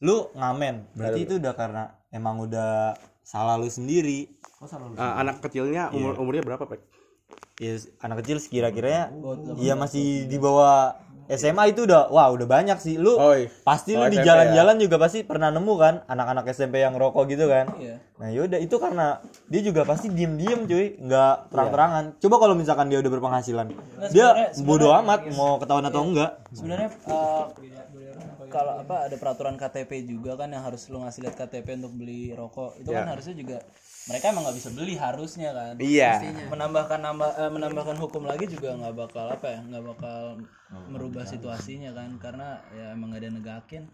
[0.00, 0.96] Lu ngamen.
[0.96, 4.30] Berarti itu udah karena emang udah salah lu sendiri.
[5.00, 7.00] Ah, anak kecilnya umur umurnya berapa, Pak?
[7.60, 9.12] ya anak kecil sekira-kiranya
[9.60, 10.96] iya masih di bawah
[11.30, 12.94] SMA itu udah wah udah banyak sih.
[12.94, 13.46] Lu Oh, iya.
[13.62, 17.26] pasti Oh, lu di SMP jalan-jalan juga pasti pernah nemu kan anak-anak SMP yang rokok
[17.26, 17.70] gitu kan?
[17.76, 17.96] Iya.
[18.20, 19.16] nah yaudah itu karena
[19.48, 20.98] dia juga pasti diem-diem cuy.
[20.98, 22.04] Nggak terang-terangan.
[22.18, 23.66] Coba kalau misalkan dia udah berpenghasilan.
[24.10, 26.30] Dia sebenarnya- bodoh amat mau ketahuan atau enggak.
[26.52, 27.44] Sebenarnya uh,
[28.48, 32.34] kalau apa ada peraturan KTP juga kan yang harus lu ngasih lihat KTP untuk beli
[32.34, 32.76] rokok.
[32.76, 33.58] Itu kan harusnya juga
[34.08, 35.74] mereka emang nggak bisa beli harusnya kan.
[35.76, 36.12] Iya.
[36.48, 40.40] menambahkan nambah eh, menambahkan hukum lagi juga nggak bakal apa ya nggak bakal
[40.88, 42.16] merubah situasinya kan.
[42.16, 43.84] Karena ya emang nggak ada negakin.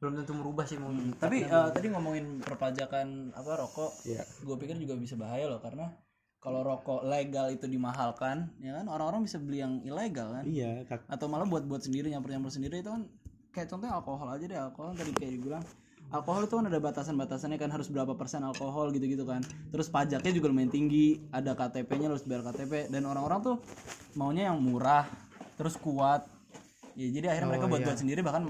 [0.00, 0.88] Belum tentu merubah sih mau
[1.20, 4.24] tapi eh, tadi ngomongin perpajakan apa rokok Iya.
[4.24, 5.60] gue pikir juga bisa bahaya loh.
[5.60, 5.92] Karena
[6.40, 10.44] kalau rokok legal itu dimahalkan ya kan orang-orang bisa beli yang ilegal kan.
[10.48, 13.04] Iya, tak- atau malah buat buat sendiri nyampur nyampur sendiri itu kan
[13.52, 14.56] kayak contohnya alkohol aja deh.
[14.56, 15.64] Alkohol tadi kayak dibilang
[16.10, 19.40] alkohol itu kan ada batasan-batasannya kan harus berapa persen alkohol gitu-gitu kan.
[19.70, 23.56] Terus pajaknya juga lumayan tinggi ada KTP-nya harus bayar KTP dan orang-orang tuh
[24.14, 25.06] maunya yang murah
[25.54, 26.26] terus kuat.
[26.98, 28.42] Ya jadi akhirnya mereka buat buat sendiri bahkan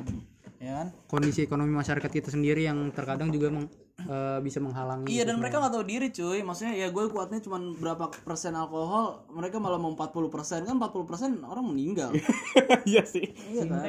[0.56, 0.86] ya kan?
[1.06, 5.60] Kondisi ekonomi masyarakat kita sendiri yang terkadang juga meng- eh, bisa menghalangi Iya dan mereka
[5.60, 6.40] nggak tahu diri cuy.
[6.40, 10.64] Maksudnya ya gue kuatnya cuma berapa persen alkohol Mereka malah mau 40 persen.
[10.64, 12.08] Kan 40 persen orang meninggal.
[12.88, 13.28] Iya sih.
[13.52, 13.84] Iya kan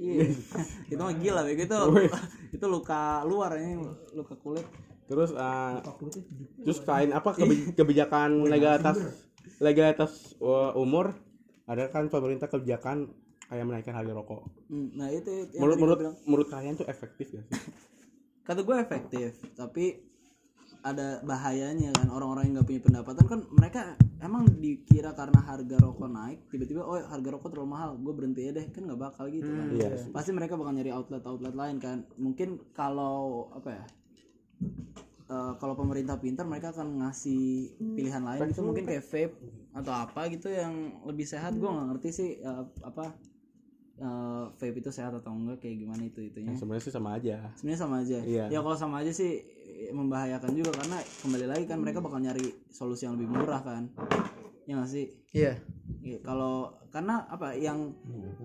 [0.00, 0.24] Iya.
[0.92, 1.62] Itu mah gila bego.
[1.68, 1.76] Itu
[2.56, 3.84] Itu luka luar ini
[4.16, 4.64] Luka kulit.
[5.06, 5.82] Terus ah,
[6.64, 7.36] terus selain apa?
[7.36, 8.96] Kebi- kebijakan legalitas
[9.60, 11.12] legalitas uh, umur
[11.68, 13.12] ada kan pemerintah kebijakan
[13.50, 14.40] kayak menaikkan harga rokok.
[14.70, 17.58] Hmm, Nah itu yang Menurut menurut kalian tuh efektif gak sih?
[18.46, 20.09] Kata gue efektif Tapi
[20.80, 23.80] ada bahayanya kan orang-orang yang nggak punya pendapatan kan mereka
[24.20, 28.52] emang dikira karena harga rokok naik tiba-tiba oh harga rokok terlalu mahal gue berhenti ya
[28.56, 29.66] deh kan nggak bakal gitu kan.
[29.76, 29.88] Iya.
[30.12, 32.04] pasti mereka bakal nyari outlet outlet lain kan.
[32.16, 33.84] Mungkin kalau apa ya
[35.28, 38.64] eh, kalau pemerintah pintar mereka akan ngasih pilihan lain gitu.
[38.64, 39.36] mungkin kayak vape
[39.76, 41.56] atau apa gitu yang lebih sehat.
[41.56, 43.16] Gue nggak ngerti sih eh, apa
[44.00, 47.36] eh, vape itu sehat atau enggak kayak gimana itu itunya Sebenarnya sih sama aja.
[47.54, 48.44] sebenarnya sama aja Iya.
[48.48, 49.44] ya kalau sama aja sih
[49.88, 53.88] membahayakan juga karena kembali lagi kan mereka bakal nyari solusi yang lebih murah kan
[54.70, 55.06] ya nggak sih?
[55.34, 55.58] Iya.
[56.00, 57.94] Iya, kalau karena apa yang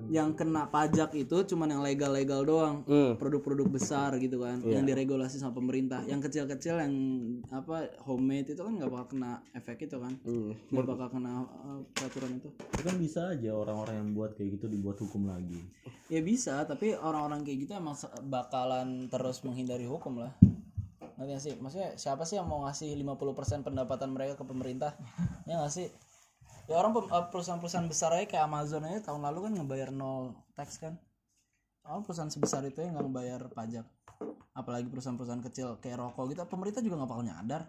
[0.09, 2.75] yang kena pajak itu cuman yang legal-legal doang.
[2.89, 3.13] Hmm.
[3.21, 6.01] produk-produk besar gitu kan yang diregulasi sama pemerintah.
[6.09, 6.93] Yang kecil-kecil yang
[7.53, 10.13] apa homemade itu kan nggak bakal kena efek itu kan?
[10.25, 10.57] Hmm.
[10.73, 12.49] nggak bakal kena uh, peraturan itu.
[12.49, 15.61] Itu kan bisa aja orang-orang yang buat kayak gitu dibuat hukum lagi.
[16.05, 17.97] ya bisa tapi orang-orang kayak gitu emang
[18.29, 20.33] bakalan terus menghindari hukum lah.
[21.15, 21.53] Ngerti nggak sih?
[21.57, 24.93] Maksudnya siapa sih yang mau ngasih 50% pendapatan mereka ke pemerintah?
[25.47, 25.87] Ya nggak sih
[26.65, 30.81] ya orang eh, perusahaan-perusahaan besar aja kayak Amazon aja tahun lalu kan ngebayar nol tax
[30.81, 30.97] kan.
[31.85, 33.85] Oh perusahaan sebesar itu yang nggak ngebayar pajak.
[34.57, 37.63] Apalagi perusahaan-perusahaan kecil kayak rokok gitu pemerintah juga nggak bakal nyadar.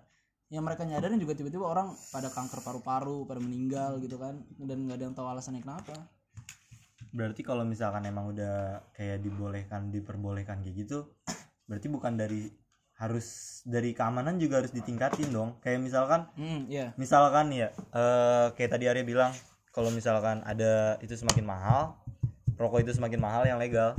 [0.47, 4.97] Yang mereka nyadarin juga tiba-tiba orang pada kanker paru-paru pada meninggal gitu kan dan nggak
[4.97, 5.97] ada yang tahu alasannya kenapa.
[7.13, 11.09] Berarti kalau misalkan emang udah kayak dibolehkan diperbolehkan kayak gitu
[11.67, 12.47] berarti bukan dari
[12.97, 15.61] harus dari keamanan juga harus ditingkatin dong.
[15.61, 19.33] Kayak misalkan hmm ya misalkan ya eh, kayak tadi Arya bilang
[19.77, 22.01] kalau misalkan ada itu semakin mahal
[22.57, 23.93] rokok itu semakin mahal yang legal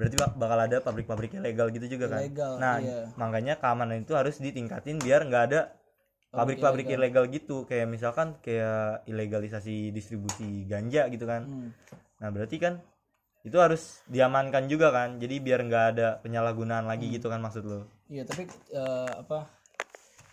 [0.00, 2.22] berarti bak- bakal ada pabrik-pabrik ilegal gitu juga kan?
[2.22, 3.10] Ilegal, nah iya.
[3.18, 5.74] makanya keamanan itu harus ditingkatin biar nggak ada
[6.30, 7.66] pabrik-pabrik ilegal gitu.
[7.66, 11.44] Kayak misalkan kayak ilegalisasi distribusi ganja gitu kan?
[11.44, 11.70] Hmm.
[12.18, 12.78] nah berarti kan
[13.42, 15.18] itu harus diamankan juga kan?
[15.18, 19.48] Jadi biar nggak ada penyalahgunaan lagi gitu kan maksud lo Iya tapi eh, apa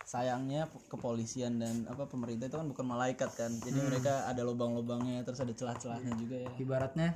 [0.06, 3.50] sayangnya kepolisian dan apa pemerintah itu kan bukan malaikat kan.
[3.58, 6.50] Jadi mereka ada lubang-lubangnya terus ada celah-celahnya juga ya.
[6.56, 7.10] Ibaratnya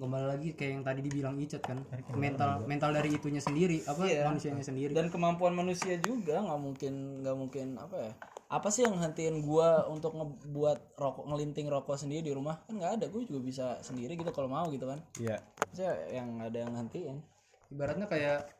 [0.00, 1.76] kembali lagi kayak yang tadi dibilang Icat kan
[2.16, 4.92] mental mental dari itunya sendiri apa manusianya sendiri.
[4.96, 6.92] Dan kemampuan manusia juga nggak mungkin
[7.24, 8.12] nggak mungkin apa ya
[8.50, 12.60] apa sih yang hentiin gua untuk ngebuat rokok ngelinting rokok sendiri di rumah?
[12.64, 15.00] Kan nggak ada gue juga bisa sendiri gitu kalau mau gitu kan.
[15.20, 15.40] Iya.
[15.70, 17.22] saya yang ada yang hentiin
[17.70, 18.50] ibaratnya kayak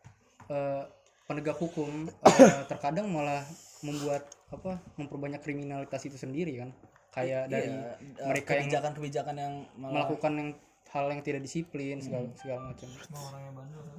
[0.47, 0.85] eh,
[1.31, 3.47] penegak hukum eh, terkadang malah
[3.81, 6.71] membuat apa memperbanyak kriminalitas itu sendiri kan
[7.15, 10.51] kayak dari Iya, mereka yang kebijakan-kebijakan yang malah melakukan yang
[10.91, 12.89] hal yang tidak disiplin segala segala macam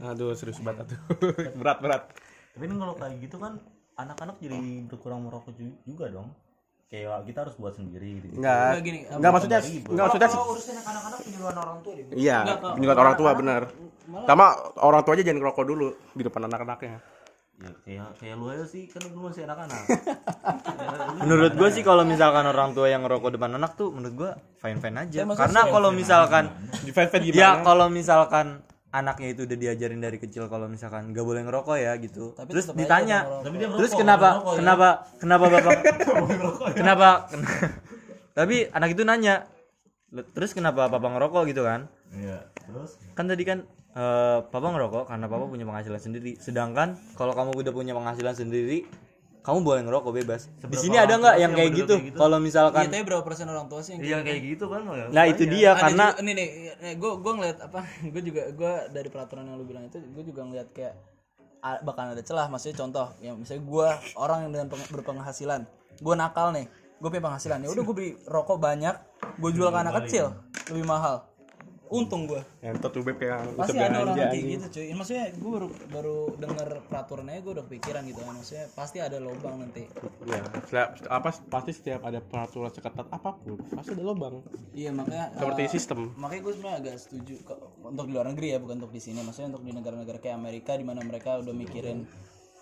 [0.04, 1.00] Aduh serius banget tuh.
[1.60, 2.04] berat berat.
[2.52, 3.54] tapi kan kalau kayak gitu kan
[3.96, 4.60] anak-anak jadi
[4.92, 6.36] berkurang merokok ju- juga dong
[6.92, 8.84] kayak kita harus buat sendiri gitu Enggak.
[8.84, 12.38] gini, Enggak maksudnya enggak maksudnya urusan anak-anak penyuluhan orang tua deh Iya,
[12.76, 13.62] penyuluhan orang tua benar.
[14.28, 14.46] Sama
[14.84, 17.00] orang tua aja jangan ngerokok dulu di depan anak-anaknya.
[17.62, 19.82] Ya kayak kayak lu aja sih kan lu masih anak-anak.
[21.22, 24.82] Menurut gue sih kalau misalkan orang tua yang ngerokok depan anak tuh menurut gue fine
[24.82, 26.50] fine aja karena kalau misalkan
[26.82, 27.38] Di fan gimana?
[27.38, 31.94] ya kalau misalkan anaknya itu udah diajarin dari kecil kalau misalkan nggak boleh ngerokok ya
[31.96, 32.34] gitu.
[32.36, 33.18] Terus tetep aja ditanya.
[33.40, 34.58] Tapi dia terus ngerokok, kenapa ngerokok ya.
[34.58, 35.80] kenapa kenapa bapak
[36.74, 37.46] kenapa ken-
[38.38, 39.36] tapi anak itu nanya
[40.12, 41.42] "Loh, terus kenapa papa ngerokok?
[41.48, 43.00] gitu kan iya terus?
[43.16, 43.64] Kan tadi kan
[43.96, 46.36] eh, papa ngerokok karena papa punya penghasilan sendiri.
[46.40, 48.84] Sedangkan kalau kamu udah punya penghasilan sendiri
[49.42, 50.42] kamu boleh ngerokok bebas.
[50.62, 51.96] Di sini ada nggak yang kayak gitu?
[52.14, 54.70] kalau misalkan Iya, tapi berapa persen orang tua sih yang iya kayak gitu?
[54.70, 55.06] kan ya.
[55.10, 56.48] nah itu dia ada karena juga, nih nih
[57.02, 57.80] gue gue ngeliat apa?
[58.14, 60.94] Gue juga gue dari peraturan yang lu bilang itu gue juga ngeliat kayak
[61.82, 62.48] bakal ada celah.
[62.54, 65.66] Maksudnya contoh yang misalnya gue orang yang dengan peng- berpenghasilan
[65.98, 66.70] gue nakal nih
[67.02, 67.58] gue punya penghasilan.
[67.66, 68.94] Ya udah gue beli rokok banyak
[69.42, 70.38] gue jual ke anak kecil
[70.70, 71.26] lebih mahal
[71.92, 74.48] untung gue Yang tuh kayak pasti ada orang kayak anjing.
[74.50, 78.98] gitu cuy maksudnya gue baru baru denger peraturannya gue udah kepikiran gitu kan maksudnya pasti
[78.98, 79.84] ada lubang nanti
[80.22, 84.40] Ya, setiap, apa pasti setiap ada peraturan seketat apa pun pasti ada lubang.
[84.72, 86.00] iya makanya Seperti eh, sistem.
[86.16, 89.20] makanya gue sebenarnya agak setuju kok untuk di luar negeri ya bukan untuk di sini
[89.20, 92.08] maksudnya untuk di negara-negara kayak Amerika di mana mereka udah mikirin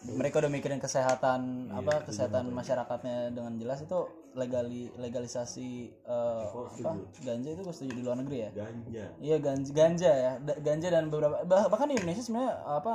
[0.02, 4.08] mereka udah mikirin kesehatan apa kesehatan masyarakatnya dengan jelas itu
[4.38, 5.70] legali legalisasi
[6.06, 6.92] eh, apa?
[7.26, 8.50] ganja itu gue setuju di luar negeri ya?
[8.54, 9.06] Ganja.
[9.18, 10.32] Iya ganja ganja ya.
[10.38, 12.94] Da- ganja dan beberapa bah- bahkan di Indonesia sebenarnya apa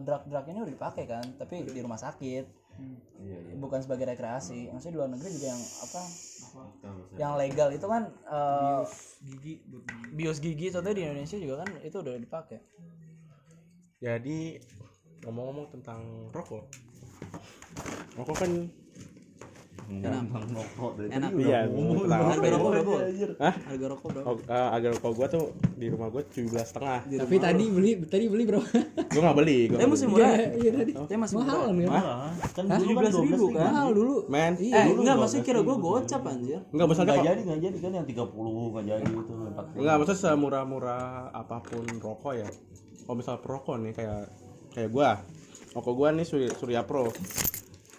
[0.00, 2.44] drug drug ini udah dipakai kan tapi di rumah sakit.
[3.60, 4.72] Bukan sebagai rekreasi.
[4.72, 6.02] Maksudnya di luar negeri juga yang apa
[7.20, 7.68] yang legal.
[7.70, 8.82] Itu kan eh,
[9.22, 9.54] gigi.
[10.12, 12.58] bios gigi contohnya di Indonesia juga kan itu udah dipakai.
[14.02, 14.58] Jadi
[15.22, 16.00] ngomong-ngomong tentang
[16.34, 16.64] rokok.
[18.18, 18.50] Rokok kan
[19.90, 22.06] gampang rokok dari enak iya, ngomong.
[22.06, 22.70] tentang harga rokok.
[22.72, 22.94] rokok berapa
[23.42, 23.54] Hah?
[23.68, 24.26] harga rokok berapa?
[24.26, 25.44] Oh, eh, agar rokok gua tuh
[25.76, 27.00] di rumah gua tujuh belas setengah.
[27.06, 28.66] tapi tadi beli tadi beli berapa?
[29.12, 29.58] Gua nggak beli.
[29.68, 30.30] Gua tapi masih murah.
[30.32, 30.92] Iya tadi.
[30.96, 31.62] Tapi masih mahal murah.
[31.62, 32.18] kan ya Mahal.
[32.52, 33.64] kan dulu kan 12 ribu kan?
[33.68, 34.16] mahal dulu.
[34.30, 36.60] Men, eh enggak maksudnya kira gue gocap anjir.
[36.72, 37.28] Enggak maksudnya nggak kok.
[37.28, 37.76] jadi nggak jadi.
[37.82, 41.04] Kan yang 30 nggak jadi itu 40 Enggak, maksudnya semurah-murah
[41.34, 42.48] apa pun rokok ya.
[43.02, 44.22] Kalau misal perokok nih kayak
[44.72, 45.10] kayak gua.
[45.72, 47.10] Rokok gua nih Surya Pro.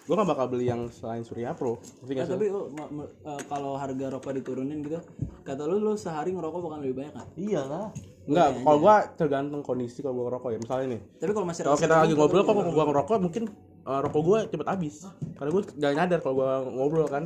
[0.04, 1.80] Gua gak bakal beli yang selain Surya Pro.
[2.12, 5.00] Eh, tapi oh, ma- ma- eh, kalau harga rokok diturunin gitu
[5.44, 7.88] kata lu lu sehari ngerokok bakal lebih banyak kan iyalah
[8.24, 10.58] Enggak, kalau gua tergantung kondisi kalau gua ngerokok ya.
[10.60, 13.44] Misalnya nih, tapi kalau masih kalau kita lagi ngobrol kok gua ngerokok mungkin
[13.84, 14.94] eh, rokok gua cepet habis.
[15.36, 17.24] Karena gua gak nyadar kalau gua ngobrol kan.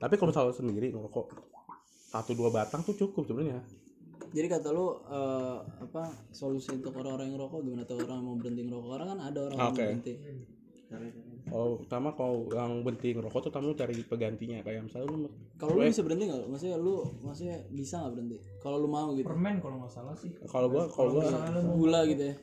[0.00, 1.26] Tapi kalau misalnya sendiri ngerokok
[2.12, 3.60] satu dua batang tuh cukup sebenarnya.
[4.32, 8.64] jadi kata lu eh, apa solusi untuk orang-orang yang ngerokok gimana tuh orang mau berhenti
[8.64, 9.84] ngerokok orang kan ada orang yang Oke.
[9.84, 10.12] berhenti
[11.42, 15.28] Kalau utama kalau yang berhenti ngerokok tuh lu cari pegantinya kayak misalnya lu
[15.60, 16.48] kalau lu bisa berhenti nggak?
[16.48, 18.36] Maksudnya lu maksudnya bisa nggak berhenti?
[18.62, 19.26] Kalau lu mau gitu.
[19.26, 20.30] Permen kalau nggak salah sih.
[20.48, 21.28] Kalau gua kalau gua
[21.76, 22.34] gula gitu ya?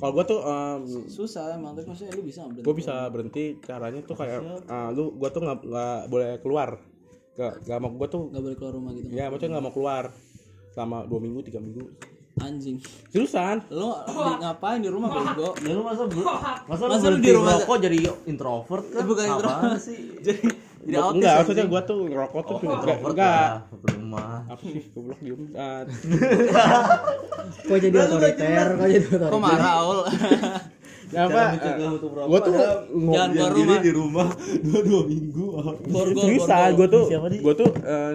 [0.00, 1.78] Kalau gua tuh em, susah emang.
[1.78, 2.66] Tapi maksudnya lu bisa nggak berhenti?
[2.66, 3.44] gue bisa berhenti.
[3.62, 6.70] Caranya tuh kayak ah, lu gue tuh nggak nggak boleh keluar.
[7.38, 10.04] Gak, gak mau gue tuh nggak boleh keluar rumah gitu ya maksudnya nggak mau keluar.
[10.74, 11.86] Selama dua minggu tiga minggu
[12.40, 12.76] anjing.
[13.08, 15.52] Seriusan lu di- ngapain di rumah bego?
[15.58, 16.22] Ya lu masa ber
[16.64, 19.80] masa, Masa lu lu di rumah- rokok jadi introvert kan bukan Apaan introvert.
[19.80, 19.98] sih?
[20.26, 20.40] Jadi
[20.78, 23.50] jadi Gua- autis enggak maksudnya gue tuh ngerokok tuh cuma enggak, introvert enggak.
[23.90, 24.36] rumah.
[24.46, 24.82] Apa sih?
[24.88, 25.80] Goblok diem Ah,
[27.66, 28.66] kok jadi otoriter?
[28.70, 29.28] kok jadi otoriter?
[29.28, 29.98] Kok marah Aul?
[31.08, 31.56] Ya apa?
[31.56, 32.52] gue tuh
[33.08, 34.28] jangan keluar rumah di rumah
[34.60, 35.46] dua dua minggu
[35.88, 36.76] seriusan borgol.
[36.76, 37.04] gue tuh
[37.38, 38.12] gue tuh eh,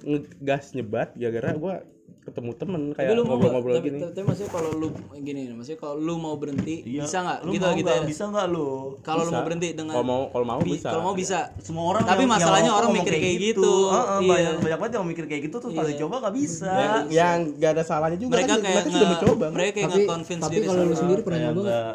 [0.00, 1.74] ngegas nyebat gara-gara gue
[2.22, 3.26] ketemu temen tapi kayak nggak?
[3.26, 3.98] ngobrol-ngobrol tapi, gini.
[3.98, 7.02] tapi, tapi maksudnya kalau lu gini maksudnya kalau lu mau berhenti Iya.
[7.02, 7.38] bisa nggak?
[7.42, 7.98] Gitu mau gitu nggak?
[7.98, 8.06] ya.
[8.06, 8.68] Bisa nggak lu?
[9.00, 9.34] Kalau lu Bisa.
[9.34, 10.88] mau berhenti dengan kalau mau kalau mau bi- bisa.
[10.88, 11.38] kalau mau bisa.
[11.58, 13.72] Semua orang Tapi yang- yang masalahnya rokok orang mikir kayak gitu.
[13.88, 14.30] Heeh, Iya.
[14.30, 16.70] banyak banyak banget yang mikir kayak gitu tuh pas dicoba nggak bisa.
[16.72, 19.98] Yang, yang gak ada salahnya juga mereka kan, kayak mereka sudah mencoba mereka kayak tapi
[19.98, 21.20] nge-convince tapi diri kalau lu sendiri.
[21.20, 21.94] pernah nyoba nggak?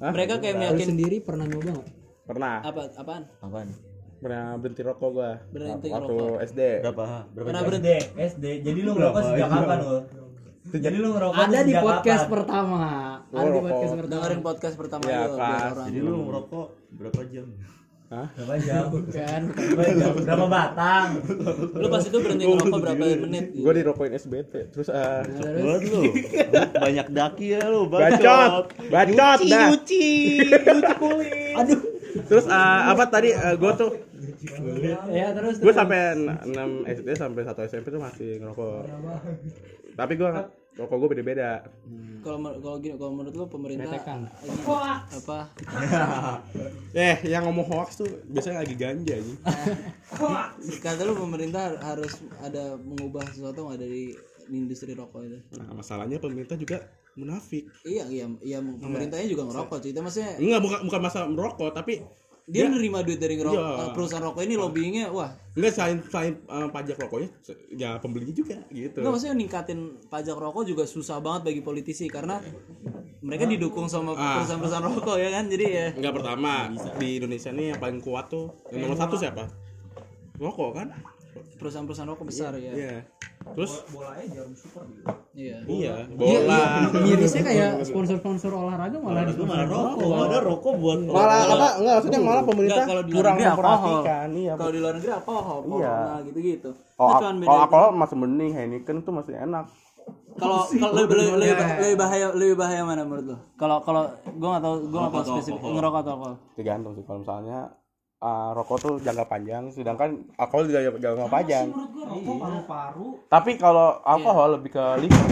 [0.00, 0.10] nggak.
[0.10, 1.88] Mereka kayak meyakin sendiri pernah nyoba nggak?
[2.24, 2.54] Pernah.
[2.62, 3.22] Apa apaan?
[3.38, 3.68] Apaan
[4.20, 6.44] pernah berhenti rokok gue Berhenti waktu ngerokok.
[6.44, 8.44] SD berapa berapa pernah berhenti SD.
[8.60, 9.98] Jadi lu ngerokok sejak kapan lu?
[10.70, 12.34] Jadi lu ngerokok Ada di podcast kapan?
[12.36, 12.82] pertama.
[13.26, 13.64] Ada di rokok.
[13.64, 14.12] podcast pertama.
[14.12, 17.46] dengerin podcast pertama Ya, orang Jadi lu ngerokok berapa jam?
[18.06, 18.26] Hah?
[18.34, 18.84] Berapa jam?
[18.92, 19.40] Bukan.
[19.54, 20.12] berapa jam?
[20.20, 21.06] Berapa batang?
[21.72, 23.62] lu pas itu berhenti ngerokok berapa menit gitu?
[23.62, 25.22] gue dirokokin SBT terus eh
[25.56, 26.00] Buat lu.
[26.76, 29.34] Banyak daki ya lu, bacot bacot dah
[29.70, 30.10] Cuci,
[30.52, 31.54] cuci kulit.
[31.56, 31.80] aduh
[32.28, 33.90] terus eh, apa tadi gue tuh?
[35.10, 35.60] Ya terus.
[35.60, 36.50] gue sampai 6
[36.86, 38.82] SD sampai 1 SMP tuh masih ngerokok.
[39.94, 40.30] Tapi gue
[40.78, 41.66] rokok gue beda-beda.
[42.20, 44.20] Kalau kalau gini kalau menurut lu pemerintah Betekan.
[44.28, 45.38] lagi apa?
[47.08, 49.34] Eh yang ngomong hoax tuh biasanya lagi ganja aja
[50.84, 54.12] kata lu pemerintah harus ada mengubah sesuatu nggak dari
[54.50, 55.38] industri rokok itu?
[55.54, 56.82] Nah masalahnya pemerintah juga
[57.20, 57.68] munafik.
[57.82, 62.00] Iya iya iya pemerintahnya juga ngerokok cuy Itu maksudnya enggak bukan bukan masalah merokok tapi
[62.44, 63.78] dia nerima duit dari ngerokok Iya.
[63.78, 65.30] eh, perusahaan rokok ini lobbyingnya wah.
[65.52, 67.28] Enggak selain selain eh, pajak rokoknya
[67.70, 68.98] ya pembelinya juga gitu.
[68.98, 72.42] Enggak maksudnya ningkatin pajak rokok juga susah banget bagi politisi karena
[73.20, 74.40] mereka didukung sama Ah.
[74.40, 75.44] perusahaan-perusahaan rokok ya kan?
[75.46, 76.52] Jadi ya Enggak pertama
[76.96, 79.46] di Indonesia nih yang paling kuat tuh yang nomor satu siapa?
[80.34, 80.88] Rokok kan?
[81.56, 82.72] Perusahaan-perusahaan rokok besar ya.
[82.72, 82.94] Iya.
[83.56, 83.72] Terus?
[85.32, 85.56] Iya.
[85.64, 86.58] Iya Iya, bola.
[86.60, 87.00] iya.
[87.00, 91.68] Mirisnya kayak sponsor-sponsor olahraga malah di Itu malah rokok, ada rokok buat Malah apa?
[91.80, 94.28] Enggak maksudnya malah pemerintah Enggak, kalau di luar kurang memperhatikan.
[94.34, 94.52] iya.
[94.54, 95.58] kalau di luar negeri alkohol?
[95.72, 95.96] Iya.
[96.26, 96.70] gitu-gitu.
[96.94, 99.66] Kalau kan beda kalau alkohol masih mending Heineken tuh masih enak.
[100.32, 103.36] kalau kalau lebih, lebih, lebih, lebih bahaya lebih bahaya mana menurut lo?
[103.54, 105.60] Kalau kalau gue nggak tahu gue nggak tahu spesifik.
[105.60, 106.34] ngerokok atau alkohol?
[106.56, 107.58] Tergantung sih kalau misalnya
[108.20, 111.66] ah, rokok tuh jangka panjang sedangkan alkohol juga jangka panjang.
[111.72, 115.28] paru-paru Tapi kalau alkohol lebih ke liver.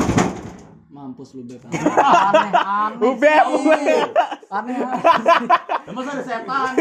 [0.88, 1.84] mampus lu beb aneh
[2.50, 4.08] aneh Ubeb, ubeb.
[4.48, 4.76] aneh.
[5.88, 6.72] Emang ada setan?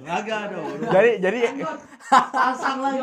[0.00, 0.66] Enggak dong.
[0.88, 1.38] Jadi jadi
[2.08, 3.02] Pasang lagi.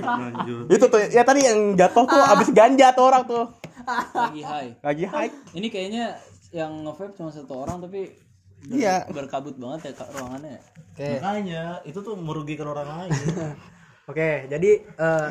[0.00, 0.64] Lanjut.
[0.66, 3.44] itu tuh ya tadi yang jatuh tuh abis ganja tuh orang tuh.
[3.86, 5.30] lagi high Lagi high.
[5.54, 6.18] ini kayaknya
[6.50, 8.10] yang nge cuma satu orang tapi
[8.62, 8.96] ber- Iya.
[9.06, 10.58] berkabut banget ya kak ruangannya
[10.90, 11.08] Oke.
[11.14, 13.12] Makanya itu tuh merugikan orang lain.
[14.06, 15.28] Oke, jadi eh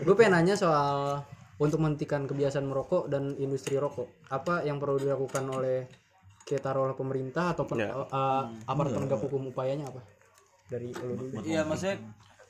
[0.00, 1.22] gue pengen nanya soal
[1.56, 4.10] untuk menghentikan kebiasaan merokok dan industri rokok.
[4.26, 5.86] Apa yang perlu dilakukan oleh
[6.42, 7.94] kita oleh pemerintah atau pen- Ya.
[7.94, 10.02] eh, aparat penegak hukum upayanya apa?
[10.66, 11.38] Dari lu dulu.
[11.44, 12.02] iya maksudnya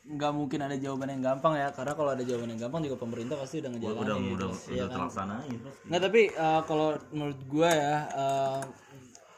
[0.02, 3.36] nggak mungkin ada jawaban yang gampang ya karena kalau ada jawaban yang gampang juga pemerintah
[3.36, 4.32] pasti udah ngejalanin Udah gitu.
[4.32, 4.94] udah Iya udah kan?
[4.96, 5.84] terlaksanain pasti.
[5.84, 8.60] Nggak tapi uh, kalau menurut gua ya uh,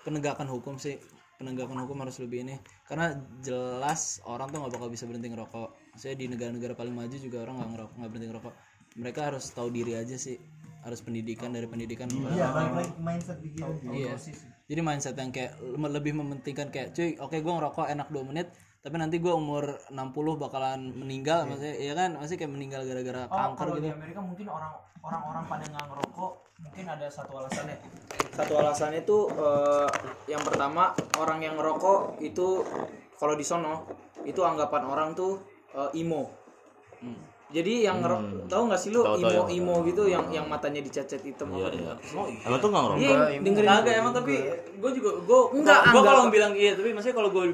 [0.02, 0.98] penegakan hukum sih
[1.38, 2.54] penegakan hukum harus lebih ini
[2.86, 5.98] karena jelas orang tuh nggak bakal bisa berhenti ngerokok.
[5.98, 8.54] Saya di negara-negara paling maju juga orang nggak ngerokok nggak berhenti ngerokok.
[8.92, 10.36] Mereka harus tahu diri aja sih
[10.82, 12.50] harus pendidikan dari pendidikan Iya,
[12.98, 13.62] mindset bikin.
[13.94, 14.18] Iya.
[14.66, 18.50] Jadi mindset yang kayak le- lebih mementingkan kayak cuy, oke gua ngerokok enak 2 menit,
[18.82, 22.18] tapi nanti gua umur 60 bakalan meninggal maksudnya ya kan?
[22.18, 23.86] Masih kayak meninggal gara-gara kanker kalau gitu.
[23.86, 24.72] di Amerika mungkin orang
[25.02, 27.76] orang-orang pada nggak ngerokok mungkin ada satu alasannya
[28.34, 29.88] satu alasannya itu eh,
[30.30, 32.62] yang pertama orang yang ngerokok itu
[33.18, 33.86] kalau di sono
[34.22, 35.42] itu anggapan orang tuh
[35.74, 36.30] eh, imo
[37.52, 39.44] jadi yang ngerokok tahu nggak sih lu tahu, imo ya.
[39.58, 41.76] imo gitu yang yang matanya dicecet hitam Iya, apa?
[41.76, 41.92] iya.
[42.16, 43.02] Oh, Emang tuh enggak ngerokok?
[43.04, 44.34] Iya, dengerin Kagak emang tapi
[44.80, 47.44] gue juga gue Enggak, gue kalau bilang iya tapi maksudnya kalau gue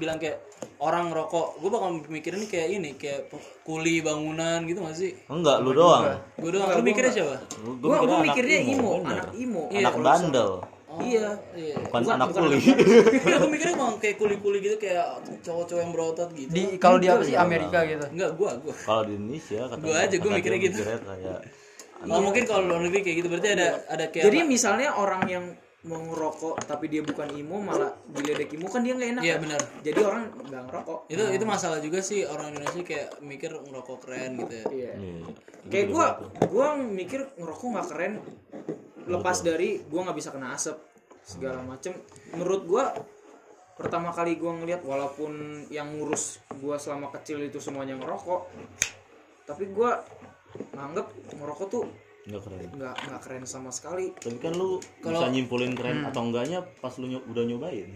[0.00, 0.38] bilang kayak
[0.82, 3.20] orang ngerokok gue bakal mikirin ini kayak ini kayak
[3.62, 6.18] kuli bangunan gitu gak sih Enggak, lu doang.
[6.34, 7.38] gue doang lu mikirnya siapa
[7.78, 9.62] gua anak mikirnya imo, anak imo.
[9.70, 10.50] Iya, Anak kalau bandel.
[10.92, 11.28] Iya.
[11.56, 12.58] iya Bukan anak kuli.
[12.60, 15.06] Iya, gue mikirnya emang kayak kuli-kuli gitu kayak
[15.40, 16.50] cowok-cowok yang berotot gitu.
[16.52, 18.04] Di kalau di apa sih Amerika gitu.
[18.12, 18.74] Enggak, gua, gua.
[18.76, 20.80] Kalau di Indonesia kata Gua aja, gua mikirnya gitu.
[20.82, 21.38] mikirnya kayak
[22.02, 25.44] Oh, mungkin kalau luar negeri kayak gitu berarti ada ada kayak Jadi misalnya orang yang
[25.82, 29.22] mau ngerokok tapi dia bukan imo malah diledek imo kan dia nggak enak.
[29.26, 29.42] Iya, kan?
[29.42, 29.60] benar.
[29.82, 30.98] Jadi orang nggak ngerokok.
[31.10, 34.66] itu itu masalah juga sih orang Indonesia kayak mikir ngerokok keren gitu ya.
[34.70, 34.92] Iya.
[34.94, 35.16] iya.
[35.66, 36.06] Kayak gua
[36.46, 38.12] gua mikir ngerokok nggak keren
[39.10, 40.78] lepas dari gua nggak bisa kena asap
[41.26, 41.98] segala macem.
[42.30, 42.94] Menurut gua
[43.74, 48.46] pertama kali gua ngeliat walaupun yang ngurus gua selama kecil itu semuanya ngerokok
[49.42, 49.98] tapi gua
[50.76, 51.84] nganggep ngerokok tuh
[52.22, 52.68] Enggak keren.
[52.70, 57.06] nggak nggak keren sama sekali Tapi kan lu bisa nyimpulin keren atau enggaknya pas lu
[57.10, 57.90] udah nyobain.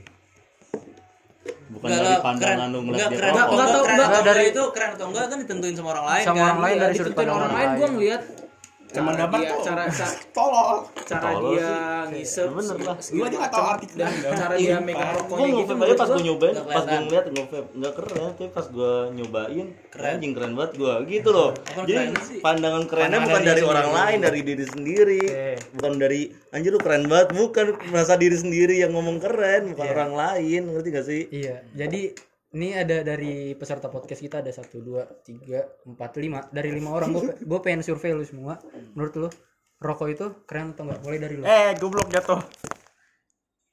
[1.69, 2.69] Bukan Enggak dari pandangan keren.
[2.69, 5.07] lu Enggak ngeliat dia keren enggak, Enggak, keren enggak, atau dari- enggak itu keren atau
[5.07, 6.45] enggak kan ditentuin sama orang lain Sama kan.
[6.45, 7.79] orang lain Iya, dari sudut pandang orang orang lain lain.
[7.79, 8.23] gua ngeliat
[8.93, 9.61] Cuman cara dapat dia tuh.
[9.67, 10.77] cara cara, Tolol.
[11.07, 11.71] cara Tolol dia
[12.13, 12.97] ngisep Bener lah.
[12.97, 16.09] Gua aja nggak tahu arti dan cara dia megang rokoknya gitu ngevap aja menurut pas
[16.09, 17.01] gua gue nyobain, pas gue kelihatan.
[17.07, 21.51] ngeliat ngevap nggak keren, tapi pas gue nyobain keren, anjing keren banget gue gitu loh.
[21.87, 22.05] Jadi
[22.41, 25.23] pandangan kerennya bukan dari orang lain, dari diri sendiri,
[25.77, 26.21] bukan dari
[26.55, 30.89] anjir lu keren banget, bukan merasa diri sendiri yang ngomong keren, bukan orang lain, ngerti
[30.95, 31.23] gak sih?
[31.33, 32.15] Iya, jadi
[32.57, 36.41] ini ada dari peserta podcast kita ada satu dua tiga empat lima.
[36.49, 38.57] Dari lima orang gue gue pengen survei lu semua.
[38.97, 39.29] Menurut lu
[39.77, 41.45] rokok itu keren atau enggak mulai dari lu.
[41.45, 42.41] Eh, goblok jatuh.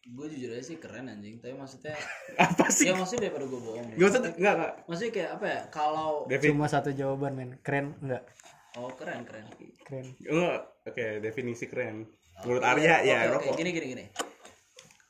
[0.03, 1.39] gue jujur aja sih keren anjing.
[1.39, 1.95] Tapi maksudnya
[2.43, 2.91] Apa sih?
[2.91, 3.87] ya maksudnya daripada gue bohong.
[3.95, 4.73] Gak usah enggak enggak.
[4.83, 5.61] maksudnya kayak apa ya?
[5.71, 7.49] Kalau cuma satu jawaban men.
[7.63, 8.27] Keren enggak
[8.75, 9.47] oh keren keren.
[9.87, 10.05] Keren.
[10.27, 10.59] Enggak.
[10.83, 12.03] Oke, definisi keren.
[12.43, 13.55] Menurut Arya ya Oke, oke, rokok.
[13.63, 14.05] gini gini gini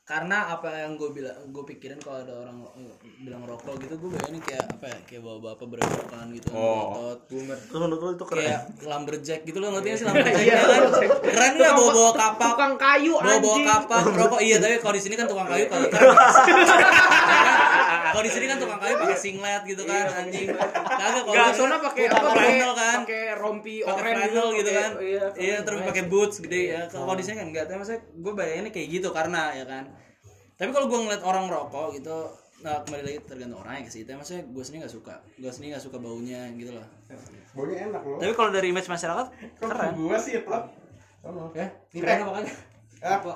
[0.04, 4.12] karena apa yang gue bilang gue pikirin kalau ada orang eh, bilang rokok gitu gue
[4.12, 6.92] bayangin kayak apa ya kayak bawa bapak berewokan gitu Oh.
[6.92, 7.18] ngotot.
[7.64, 8.44] Terus menurut lu itu keren.
[8.44, 10.44] Kayak lumberjack gitu loh ngerti sih lumberjack?
[10.44, 10.82] Ya kan
[11.24, 12.48] keren nggak bawa bawa kapak?
[12.52, 14.40] tukang kayu bawa bawa kapak rokok.
[14.40, 16.12] Iya tapi kalau di sini kan tukang kayu kalau keren.
[18.04, 20.46] Kalau di sini kan tukang kayu pakai singlet gitu kan anjing.
[20.52, 22.18] Kagak kalau di soalnya pakai apa?
[22.20, 22.98] Pakai flannel kan.
[23.02, 24.90] pakai rompi oranye flannel gitu pakai- kan.
[25.00, 26.62] Iya, iya terus pakai boots gede.
[26.70, 29.84] Ya kalau di sini kan enggak tapi maksudnya gue bayanginnya kayak gitu karena ya kan
[30.64, 32.16] tapi kalau gue ngeliat orang rokok gitu
[32.56, 35.84] nah kembali lagi tergantung orangnya sih tapi maksudnya gue sendiri nggak suka gue sendiri nggak
[35.84, 36.86] suka baunya gitu loh
[37.52, 38.18] Baunya enak loh.
[38.18, 40.64] tapi kalau dari image masyarakat keren Gua sih plak.
[41.52, 42.56] ya keren apa kagak
[43.00, 43.32] Apa?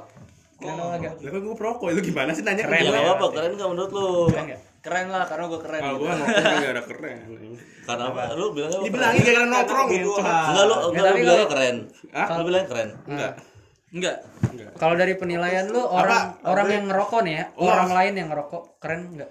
[0.57, 3.15] keren apa kagak Lah kan gua perokok, lu gimana sih nanya ya ke nggak gua?
[3.15, 4.09] apa keren nggak menurut lu
[4.81, 6.01] keren lah karena gue keren Kalau gitu.
[6.01, 7.19] gua nongkrong enggak ada keren.
[7.85, 10.11] karena apa lu bilangnya apa Dibilangin gara-gara nongkrong gitu.
[10.17, 11.77] enggak lu enggak lu kalau- keren
[12.11, 12.27] Hah?
[12.33, 13.33] lu bilang keren Enggak.
[13.93, 14.17] Enggak.
[14.77, 17.45] Kalau dari penilaian lu orang orang yang ngerokok nih ya?
[17.57, 17.69] Oh.
[17.69, 19.31] orang lain yang ngerokok keren enggak?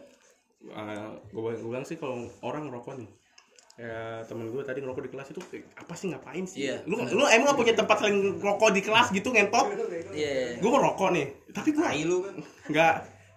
[0.67, 3.09] Uh, gue bilang sih kalau orang ngerokok nih
[3.77, 6.65] ya temen gue tadi ngerokok di kelas itu kayak, apa sih ngapain sih?
[6.65, 9.65] Iya, lu lu emang gak punya tempat selain ngerokok di kelas gitu ngentot?
[10.17, 10.57] Iya.
[10.57, 11.85] Gue ngerokok nih tapi gue
[12.73, 12.93] nggak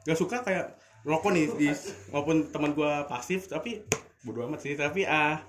[0.09, 1.69] nggak suka kayak ngerokok nih di
[2.09, 3.85] walaupun teman gue pasif tapi
[4.25, 5.41] bodo amat sih tapi ah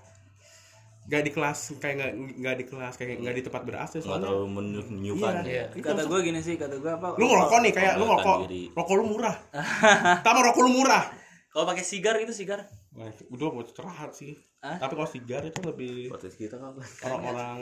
[1.12, 4.03] nggak di kelas kayak nggak nggak di kelas kayak nggak di tempat ber AC nggak
[4.07, 4.24] soalnya.
[4.26, 4.47] terlalu
[4.88, 5.66] menyukan Iya.
[5.76, 8.38] kata gue gini sih kata gue apa lu ngerokok nih kayak lu ngerokok
[8.72, 9.36] rokok lu murah.
[10.24, 11.03] Sama rokok lu murah.
[11.51, 12.64] Kalau pakai sigar itu sigar.
[12.91, 14.39] Wah, udah mau cerahat sih.
[14.62, 14.78] Hah?
[14.78, 17.59] tapi kalau sigar itu lebih podcast kita kapan orang-orang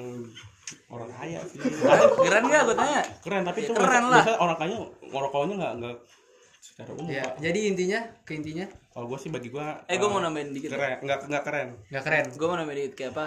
[0.88, 1.58] orang kaya sih.
[2.20, 3.02] Keren nggak gue tanya?
[3.20, 4.24] Keren tapi Ya, itu keren lah.
[4.38, 5.96] orang kaya ngerokoknya nggak nggak
[6.60, 7.40] secara umum ya Pak.
[7.40, 8.66] jadi intinya ke intinya
[9.00, 11.68] kalau gue sih bagi gue eh gue mau nambahin dikit keren nggak nggak keren.
[11.88, 12.26] Nggak keren.
[12.36, 13.26] Gue mau nambahin dikit kayak apa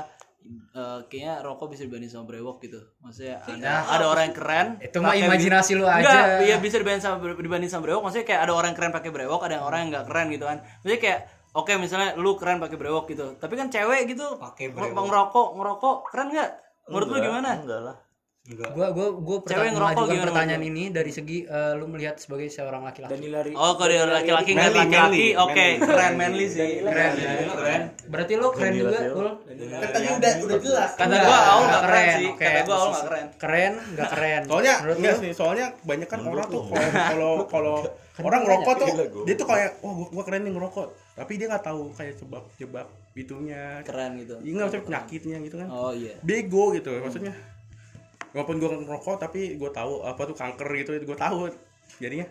[0.75, 2.81] eh, kayaknya rokok bisa dibanding sama brewok gitu.
[3.01, 3.77] Maksudnya ada, Ya.
[3.89, 6.45] ada orang yang keren Itu mah imajinasi lu Enggak, aja.
[6.45, 8.03] iya bisa dibanding sama dibanding sama brewok.
[8.05, 10.45] Maksudnya kayak ada orang yang keren pakai brewok ada yang orang yang nggak keren gitu
[10.45, 10.59] kan.
[10.85, 11.19] Maksudnya kayak
[11.57, 13.27] oke misalnya lu keren pakai brewok gitu.
[13.41, 16.51] Tapi kan cewek gitu pakai ngerokok ngerokok keren nggak?
[16.93, 17.49] Menurut lu gimana?
[17.57, 17.97] enggak lah
[18.51, 22.51] gua gua gua Cewek pertanyaan ngerokok gimana pertanyaan ini dari segi eh, lu melihat sebagai
[22.51, 23.15] seorang laki-laki.
[23.15, 25.67] Dan oh kalau dia laki-laki nggak Manly, laki-laki oke.
[25.79, 26.71] Keren manly sih.
[26.83, 27.13] Keren.
[27.55, 27.83] Keren.
[28.11, 29.29] Berarti lu keren juga Ul?
[29.95, 30.91] tadi udah udah jelas.
[30.99, 32.27] Kata Enggak, gua awal nggak nggak keren keren, sih.
[32.27, 32.43] Oke.
[32.43, 33.27] kata gua awal nggak keren.
[33.39, 34.43] keren nggak keren.
[34.51, 37.77] Soalnya enggak sih soalnya banyak kan orang tuh kalau kalau
[38.19, 38.87] kalau orang ngerokok tuh
[39.23, 40.87] dia tuh kayak wah gua, gua keren nih ngerokok.
[41.15, 43.87] Tapi dia nggak tahu kayak sebab sebab itunya.
[43.87, 44.35] Keren gitu.
[44.43, 45.71] Iya nggak usah penyakitnya gitu kan.
[45.71, 46.19] Oh iya.
[46.27, 47.52] Bego gitu maksudnya
[48.33, 51.49] walaupun gua ngerokok tapi gua tahu apa tuh kanker gitu gua tahu
[52.01, 52.27] jadinya.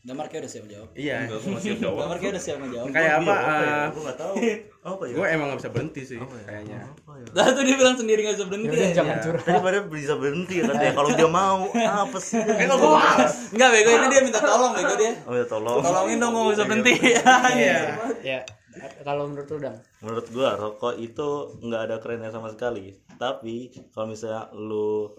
[0.00, 0.88] Damar kayak udah siap jawab.
[0.96, 1.28] Iya.
[1.28, 1.98] Enggak masih jawab.
[2.08, 2.88] Damar kayak udah siap ngejawab.
[2.88, 3.68] Kayak apa apa ya?
[3.68, 4.34] Eh, gua nggak tahu.
[4.80, 5.12] Apa ya?
[5.12, 6.88] gue emang gak bisa berhenti sih kayaknya.
[7.36, 8.96] Dah tuh dia bilang sendiri gak bisa berhenti ya.
[8.96, 9.44] jangan curhat.
[9.44, 12.40] Tadi pada bisa berhenti ya katanya kalau dia mau apa sih?
[12.40, 15.12] kan kalau gue males Enggak bego ini dia minta tolong bego dia.
[15.28, 15.84] Oh ya tolong.
[15.84, 16.92] Tolongin dong gue bisa berhenti.
[16.96, 17.76] iya.
[18.32, 18.40] Ya
[19.00, 19.58] kalau menurut lu
[20.00, 22.90] Menurut gua rokok itu nggak ada kerennya sama sekali.
[23.14, 25.10] Tapi kalau misalnya lu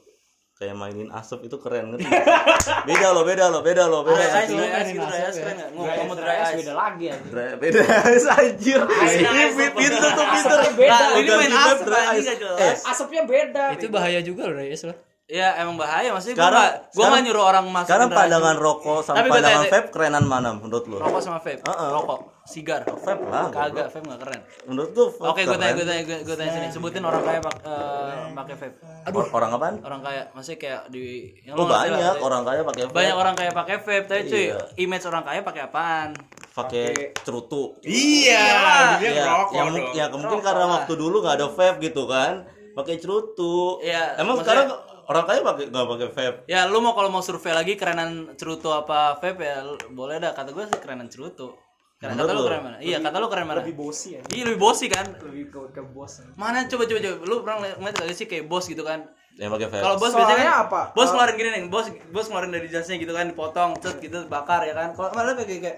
[0.54, 2.06] kayak mainin asap itu keren ngerti?
[2.90, 4.22] beda loh, beda loh, beda loh, beda.
[4.22, 5.70] Dry ice, dry ice gitu, dry ice keren gak?
[5.74, 6.54] Ngomong dry ice.
[6.56, 7.82] beda lagi ya Dry- Beda
[8.38, 8.82] anjir.
[8.86, 9.44] Ini
[9.74, 10.60] pinter tuh pinter.
[10.72, 10.94] beda.
[10.94, 12.26] Nah, ini main asap dry ice.
[12.36, 12.78] jelas.
[12.86, 14.94] asapnya beda itu bahaya juga loh Reyes lo
[15.26, 19.00] Ya emang bahaya maksudnya Sekarang- gak, gue sekarang- gak nyuruh orang masuk Sekarang pandangan rokok
[19.00, 20.96] sama Tapi gua pandangan vape kerenan mana menurut lu?
[21.00, 21.90] Rokok sama vape, Heeh.
[21.90, 22.20] rokok,
[22.52, 23.48] sigar Vape lah.
[23.48, 26.52] Kagak, vape gak keren Menurut lu vape Oke gue tanya, gue tanya, gue gue tanya
[26.52, 28.76] sini Sebutin orang kaya pak, eh, pakai vape
[29.10, 29.76] Or- Orang apaan?
[29.80, 31.02] Orang kaya, maksudnya kayak di
[31.42, 32.94] yang Oh lah, banyak kayak- orang kaya pakai vape.
[32.94, 34.58] Banyak orang kaya pakai vape, tapi cuy Iya.
[34.78, 36.10] Image orang kaya pakai apaan?
[36.52, 37.80] pakai cerutu.
[37.82, 39.96] iya dia ya, ngerokok yang, dong.
[39.96, 42.44] ya mungkin karena waktu dulu nggak ada vape gitu kan
[42.74, 44.68] pakai cerutu Iya, emang maksudnya- sekarang
[45.08, 48.68] orang kaya pakai nggak pakai vape Ya lu mau kalau mau survei lagi kerenan cerutu
[48.70, 51.56] apa vape ya boleh dah kata gue sih kerenan cerutu.
[52.02, 52.78] Keren, kata Menurut lu keren mana?
[52.82, 53.60] Iya kata lu keren mana?
[53.62, 55.06] lebih bosi ya Iya lebih bosi kan?
[55.22, 58.66] lebih ke, ke bos Mana coba coba coba lu pernah ngeliat gak sih kayak bos
[58.66, 59.06] gitu kan?
[59.38, 60.82] yang pakai Kalau bos Soalnya biasanya kan, apa?
[60.92, 64.28] Bos Eh, ngeluarin gini nih, bos bos ngeluarin dari jasnya gitu kan dipotong, cet gitu
[64.28, 64.92] bakar ya kan.
[64.92, 65.78] Kalau malah kayak kayak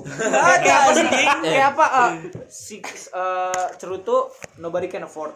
[0.00, 1.04] kayak apa sih
[1.44, 2.10] kayak apa eh,
[2.48, 5.32] si eh, cerutu nobody can afford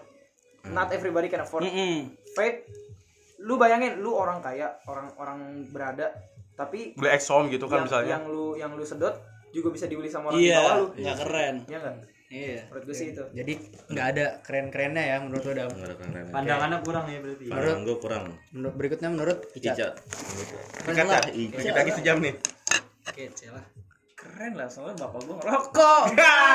[0.68, 2.12] not everybody can afford Mm-mm.
[2.32, 2.64] vape
[3.44, 5.38] lu bayangin lu orang kaya orang orang
[5.68, 6.16] berada
[6.54, 9.14] tapi beli exom gitu kan yang, misalnya yang lu yang lu sedot
[9.50, 11.56] juga bisa dibeli sama orang di bawah Iya, lu nggak keren.
[11.66, 11.94] Iya nggak
[12.34, 12.62] Iya.
[12.66, 13.52] menurut gue sih itu Jadi
[13.94, 15.70] nggak ada keren-kerennya ya menurut lo Dam.
[15.70, 17.44] Keren Pandangannya kurang ya berarti.
[17.46, 18.24] Pandangan gue kurang.
[18.50, 19.72] Menurut berikutnya menurut Ica.
[19.76, 19.88] Ica.
[21.06, 22.34] Lah, dikit lagi sejam nih.
[23.14, 23.64] Kece lah.
[24.14, 26.02] keren lah soalnya bapak gue ngerokok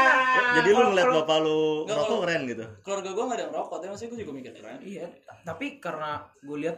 [0.58, 2.66] Jadi lu ngeliat bapak lu rokok keren gitu.
[2.82, 4.78] Keluarga gue gak ada yang ngerokok, tapi maksudnya gue juga mikir keren.
[4.82, 5.06] iya
[5.46, 6.78] tapi karena gue lihat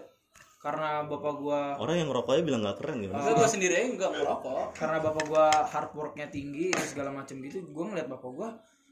[0.61, 3.11] karena bapak gue Orang yang ngerokoknya bilang nggak keren gitu.
[3.17, 4.65] Maksudnya gue sendiri aja nggak ngerokok.
[4.77, 8.49] karena bapak gua hard worknya tinggi dan segala macam gitu gue ngeliat bapak gua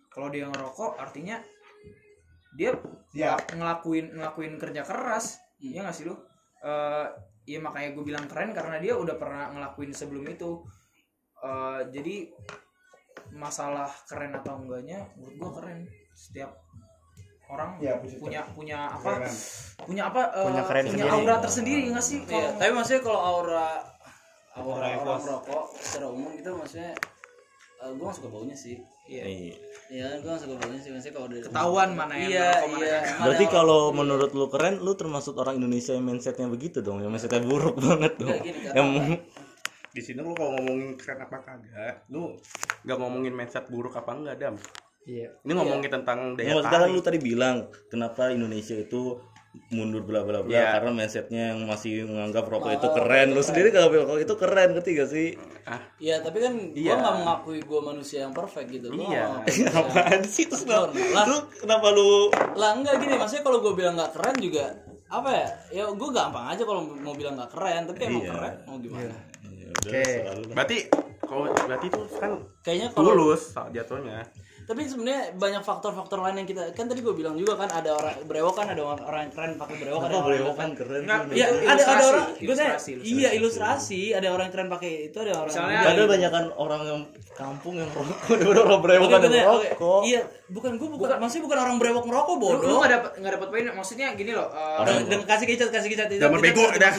[0.09, 1.37] kalau dia ngerokok artinya
[2.57, 2.73] dia
[3.13, 3.37] Iya.
[3.53, 6.17] ngelakuin ngelakuin kerja keras iya nggak sih lu
[6.59, 7.07] Eh
[7.47, 10.65] ya makanya gue bilang keren karena dia udah pernah ngelakuin sebelum itu
[11.39, 12.27] Eh jadi
[13.31, 15.85] masalah keren atau enggaknya menurut gua keren
[16.17, 16.51] setiap
[17.49, 19.25] orang Iya, puji punya punya apa
[19.79, 21.09] punya apa eh, Punya keren punya sendiri.
[21.17, 23.67] aura tersendiri nggak sih Iya, kalau tapi maksudnya kalau aura
[24.51, 26.91] aura orang merokok secara umum gitu maksudnya
[27.79, 28.75] gue gak suka baunya sih.
[29.07, 29.23] Iya.
[29.23, 29.55] Iya.
[29.87, 32.97] Iya, gue gak suka baunya sih maksudnya kalau dari ketahuan mana yang Iya, iya.
[33.17, 37.07] Berarti orang- kalau menurut lu keren, lu termasuk orang Indonesia yang mindsetnya begitu dong, yang
[37.07, 38.35] mindsetnya buruk banget dong.
[38.35, 38.87] Gini, Yang
[39.89, 42.35] Di sini lu kalau ngomongin keren apa kagak, lu
[42.83, 44.55] nggak ngomongin mindset buruk apa enggak, Dam.
[45.01, 45.27] Iya.
[45.41, 47.07] Ini ngomongin tentang daya Ya, sekarang lu tarik.
[47.07, 47.55] tadi bilang
[47.87, 49.17] kenapa Indonesia itu
[49.67, 50.77] mundur bla bla bla Iya.
[50.77, 53.27] karena mindsetnya yang masih menganggap rokok itu keren.
[53.31, 55.29] Lu sendiri kalau rokok itu keren ngerti gak sih?
[55.97, 56.93] Iya, tapi kan Iya.
[56.93, 58.87] gue gak mengakui gue manusia yang perfect gitu.
[58.89, 59.25] Gua Iya.
[59.41, 60.69] nggak Apaan sih terus.
[60.69, 64.65] Lu kenapa lu lah enggak gini maksudnya kalau gue bilang nggak keren juga
[65.09, 68.31] apa ya ya gue gampang aja kalau mau bilang nggak keren tapi emang Iya.
[68.31, 70.03] keren mau gimana Ya udah, Oke.
[70.05, 70.55] selalu lah.
[70.55, 70.77] Berarti
[71.19, 72.31] kalau berarti itu kan
[72.61, 74.19] kayaknya kalau tulus jatuhnya.
[74.69, 78.21] Tapi sebenarnya banyak faktor-faktor lain yang kita kan tadi gue bilang juga kan ada orang
[78.21, 81.19] brewok kan ada orang, orang yang keren pakai brewok ada orang brewok kan keren Nggak.
[81.31, 85.17] Iya, ada ada ilustrasi, orang gue ilustrasi, iya ilustrasi, ada orang yang keren pakai itu,
[85.17, 86.99] ada orang Misalnya- Ada banyak kan orang yang
[87.33, 90.01] kampung yang rokok, ada orang brewok kan rokok.
[90.05, 92.69] Iya, bukan gue bukan, maksudnya bukan orang brewok ngerokok bodoh.
[92.69, 95.89] lu gak dapet nggak dapet poin maksudnya gini loh eh, Dan, dan kasih kicat, kasih
[95.89, 96.21] kicat itu.
[96.21, 96.93] Bego dah.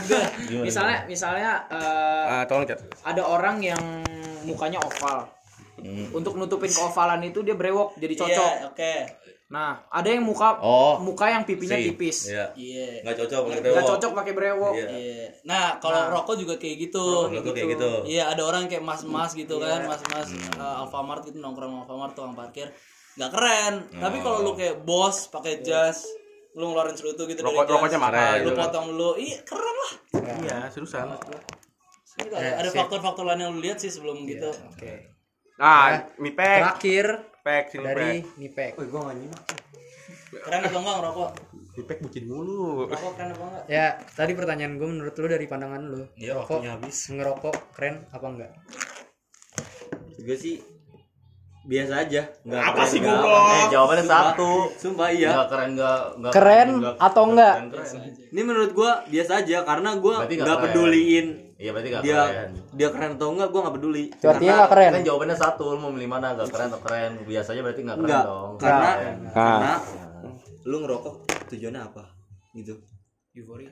[0.59, 2.83] Misalnya misalnya eh, Ah, tolong cat.
[3.01, 3.79] ada orang yang
[4.43, 5.23] mukanya oval
[6.11, 8.95] untuk nutupin keovalan itu dia brewok jadi cocok Iya, oke.
[9.47, 10.95] nah ada yang muka Oh.
[10.97, 11.87] muka yang pipinya Same.
[11.89, 12.45] tipis Iya.
[12.55, 12.87] Iya.
[13.03, 13.89] Nggak cocok pakai nggak brewok.
[13.91, 14.87] cocok pakai brewok Iya.
[14.89, 15.27] Iya.
[15.43, 17.05] Nah, kalau rokok juga kayak gitu.
[17.27, 17.91] Rokok kayak gitu.
[18.07, 22.71] Iya, ada orang kayak mas-mas gitu kan, mas-mas uh, Alfamart gitu nongkrong Alfamart tukang parkir.
[23.13, 23.75] Nggak keren.
[23.93, 26.07] Tapi kalau lu kayak bos pakai jas,
[26.53, 29.11] lu ngeluarin cerutu gitu Rokok- dari rokoknya mahal Lu gitu potong dulu.
[29.17, 29.93] Iya, keren lah.
[30.37, 31.11] Iya, seriusan.
[32.13, 34.51] Ini ada- ada faktor-faktor lain yang lu lihat sih sebelum gitu.
[34.69, 35.11] Oke.
[35.61, 36.59] Ah, mipek.
[36.65, 37.07] Terakhir
[37.41, 38.37] Pek sini dari pek.
[38.37, 38.73] Nipek.
[40.31, 41.31] Keren atau enggak ngerokok?
[41.77, 42.85] Mipek bucin mulu.
[42.85, 43.65] Rokok keren apa enggak?
[43.69, 46.03] Ya, tadi pertanyaan gue menurut lu dari pandangan lu.
[46.17, 46.97] Iya, rokok waktunya habis.
[47.09, 48.53] ngerokok keren apa enggak?
[50.21, 50.61] Gue sih
[51.61, 52.23] biasa aja.
[52.41, 53.37] Nggak Apa keren, sih, apa.
[53.37, 54.51] Eh, jawabannya satu.
[54.77, 55.31] Sumpah iya.
[55.33, 57.55] Nggak keren nggak nggak Keren atau enggak?
[57.57, 58.01] keren, keren.
[58.31, 60.65] Ini menurut gua biasa aja karena gua Berarti nggak keren.
[60.69, 61.27] peduliin
[61.61, 62.51] Iya berarti nggak dia keren.
[62.73, 64.05] dia keren atau enggak gua nggak peduli.
[64.17, 64.91] Artinya nggak keren.
[64.97, 66.33] Kan jawabannya satu, lu mau milih mana?
[66.33, 67.11] Nggak keren atau keren?
[67.29, 68.51] Biasanya berarti nggak keren Enggak, dong.
[68.57, 69.17] karena Keren.
[69.37, 69.73] karena
[70.65, 71.15] lu ngerokok
[71.53, 72.05] tujuannya apa?
[72.57, 72.75] Gitu.
[73.31, 73.71] euforia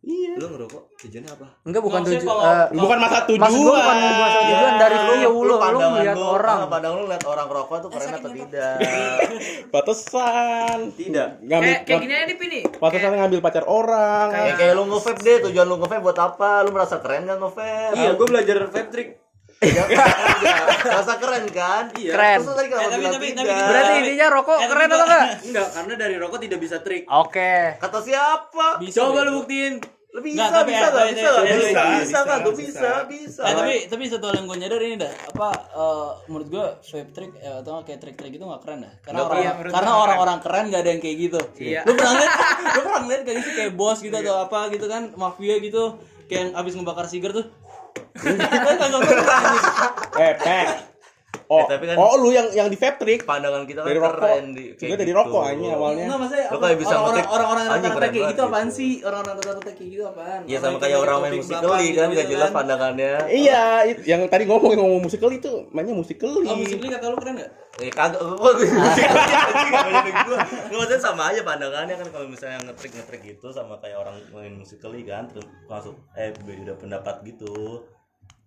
[0.00, 0.32] Iya.
[0.40, 1.46] Lu ngerokok tujuannya apa?
[1.60, 2.40] Enggak bukan Maksudnya tujuan.
[2.40, 3.42] kalau- Bukan masa tujuan.
[3.44, 6.56] Maksud gue bukan masalah tujuan dari lu, lu pandangan melihat lu, orang.
[6.56, 8.76] ah, Pandangan lu lihat orang rokok tuh keren atau tidak?
[9.74, 10.78] Batasan.
[10.90, 11.28] Tidak.
[11.42, 14.28] Ngambil kayak kayak gini aja nih Pini batasan ngambil pacar orang.
[14.30, 16.50] Kayak kayak lu nge-vape deh, tujuan lu nge-vape buat apa?
[16.64, 17.94] Lu merasa keren nggak nge-vape?
[17.94, 19.08] Iya, gua belajar vape trick.
[20.82, 21.84] Merasa keren kan?
[21.92, 22.12] Iya.
[22.12, 22.38] Keren.
[22.40, 23.44] Terus tadi kenapa Eh, tapi- bilang tapi- tidak?
[23.44, 25.24] tapi- Berarti intinya rokok Eh, keren atau enggak?
[25.42, 27.02] Enggak, karena dari rokok tidak bisa trik.
[27.06, 27.54] Oke.
[27.76, 28.66] Kata siapa?
[28.80, 29.74] Coba lu buktiin.
[30.10, 32.92] Lu bisa, Nggak, tapi bisa, ya, bisa, tapi- bisa, bisa, bisa, nggak tuh, bisa, bisa,
[33.06, 33.42] bisa.
[33.46, 37.10] Eh, tapi tapi satu hal yang gue nyadar ini dah apa eh, menurut gue vape
[37.14, 40.64] trick eh, atau kayak trik-trik itu nggak keren dah karena orang iya, karena orang-orang keren
[40.66, 41.80] nggak ada yang kayak gitu Iya.
[41.86, 42.32] lu pernah lihat
[42.74, 45.82] lu pernah lihat kayak gitu kayak bos gitu atau apa gitu kan mafia gitu
[46.26, 47.59] kayak yang abis ngebakar sigar tuh Kan.
[50.16, 50.68] Eh, pek.
[51.46, 53.98] Oh, Eh, tapi kan- oh lu yang yang di vape trick pandangan kita kan dari
[53.98, 54.18] rokok.
[54.20, 56.04] keren di Juga dari rokok aja awalnya.
[56.04, 58.76] Enggak maksudnya Lu kayak bisa orang-orang orang-orang rata-rata kayak gitu apaan gitu.
[58.76, 62.14] sih orang-orang rata-rata kayak gitu apaan Iya sama Orang kayak orang main musikali kan gitu
[62.16, 62.54] gak jelas kan.
[62.54, 63.12] pandangannya.
[63.26, 63.62] Iya,
[64.04, 66.46] yang tadi ngomong yang ngomong musikali itu mainnya musikali.
[66.46, 67.50] oh musikali kata lu keren gak?
[67.76, 70.38] Eh kagak gua musikali anjing gak banyak gua.
[70.38, 74.54] Nggak, maksudnya sama aja pandangannya kan kalau misalnya ngetrik ngetrik gitu sama kayak orang main
[74.54, 77.82] musikali kan terus masuk eh beda pendapat gitu.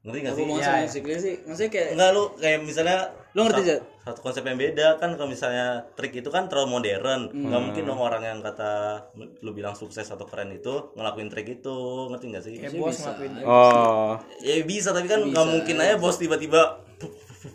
[0.04, 0.44] Ngerti gak sih?
[0.44, 3.00] Sama musikali sih maksudnya kayak Enggak lu kayak misalnya
[3.34, 7.34] Lu ngerti, satu, satu konsep yang beda kan kalau misalnya trik itu kan terlalu modern.
[7.34, 7.50] Hmm.
[7.50, 9.02] Nggak mungkin dong orang yang kata
[9.42, 11.78] lu bilang sukses atau keren itu ngelakuin trik itu,
[12.14, 12.54] ngerti gak sih?
[12.62, 14.14] kayak bos ngelakuin Oh.
[14.38, 16.78] Ya bisa tapi kan nggak mungkin aja bos tiba-tiba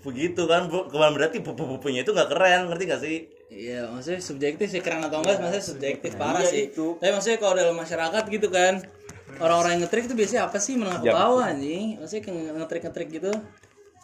[0.04, 3.18] begitu kan bukan berarti pupu-pupunya itu nggak keren ngerti gak sih
[3.48, 6.62] Iya, maksudnya subjektif sih keren atau enggak, maksudnya subjektif parah iya sih.
[6.68, 7.00] itu.
[7.00, 8.84] Tapi maksudnya kalau dalam masyarakat gitu kan,
[9.38, 11.86] orang-orang yang ngetrik itu biasanya apa sih menengah ke bawah anjing?
[11.96, 13.32] Maksudnya kayak ngetrik-ngetrik gitu.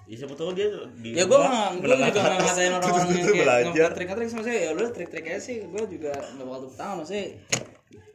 [0.04, 2.44] ya siapa tahu dia di Ya gue rumah nggak, gue juga menengah nggak atas.
[2.44, 6.12] ngatain orang-orang yang kayak belajar ngetrik-ngetrik sih, maksudnya ya udah trik-trik aja sih, gue juga
[6.12, 7.24] nggak bakal tepuk tangan maksudnya.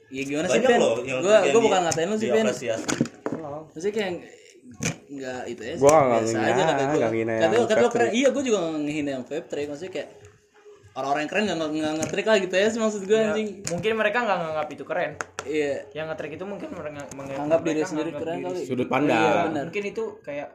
[0.09, 0.79] Ya gimana sih, Ben?
[0.79, 2.45] gue di- bukan ngatain lu sih, Ben.
[2.45, 4.11] Maksudnya kayak
[5.09, 6.83] nggak itu ya Gua nggak biasa ngehina, aja kata
[7.81, 10.09] vape keren iya gue juga ngehina yang vape trick maksudnya kayak
[10.93, 13.91] orang-orang yang keren nggak nggak ngetrik lah gitu ya sih maksud gue Ya, anjing mungkin
[13.95, 15.11] mereka nggak nganggap itu keren
[15.45, 18.91] iya yang ngetrik itu mungkin mereka menganggap anggap diri sendiri keren diri kali Sudut Iya,
[18.91, 19.45] pandang.
[19.47, 19.63] benar.
[19.69, 20.47] mungkin itu kayak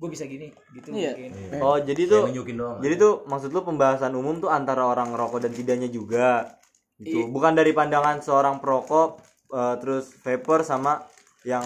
[0.00, 1.12] gue bisa gini gitu Iya.
[1.12, 5.44] mungkin Oh, jadi tuh doang Jadi tuh maksud lu pembahasan umum tuh antara orang rokok
[5.44, 6.56] dan tidaknya juga.
[6.96, 7.28] Gitu.
[7.28, 9.20] Bukan dari pandangan seorang perokok
[9.52, 11.04] eh, terus vapor sama
[11.44, 11.64] yang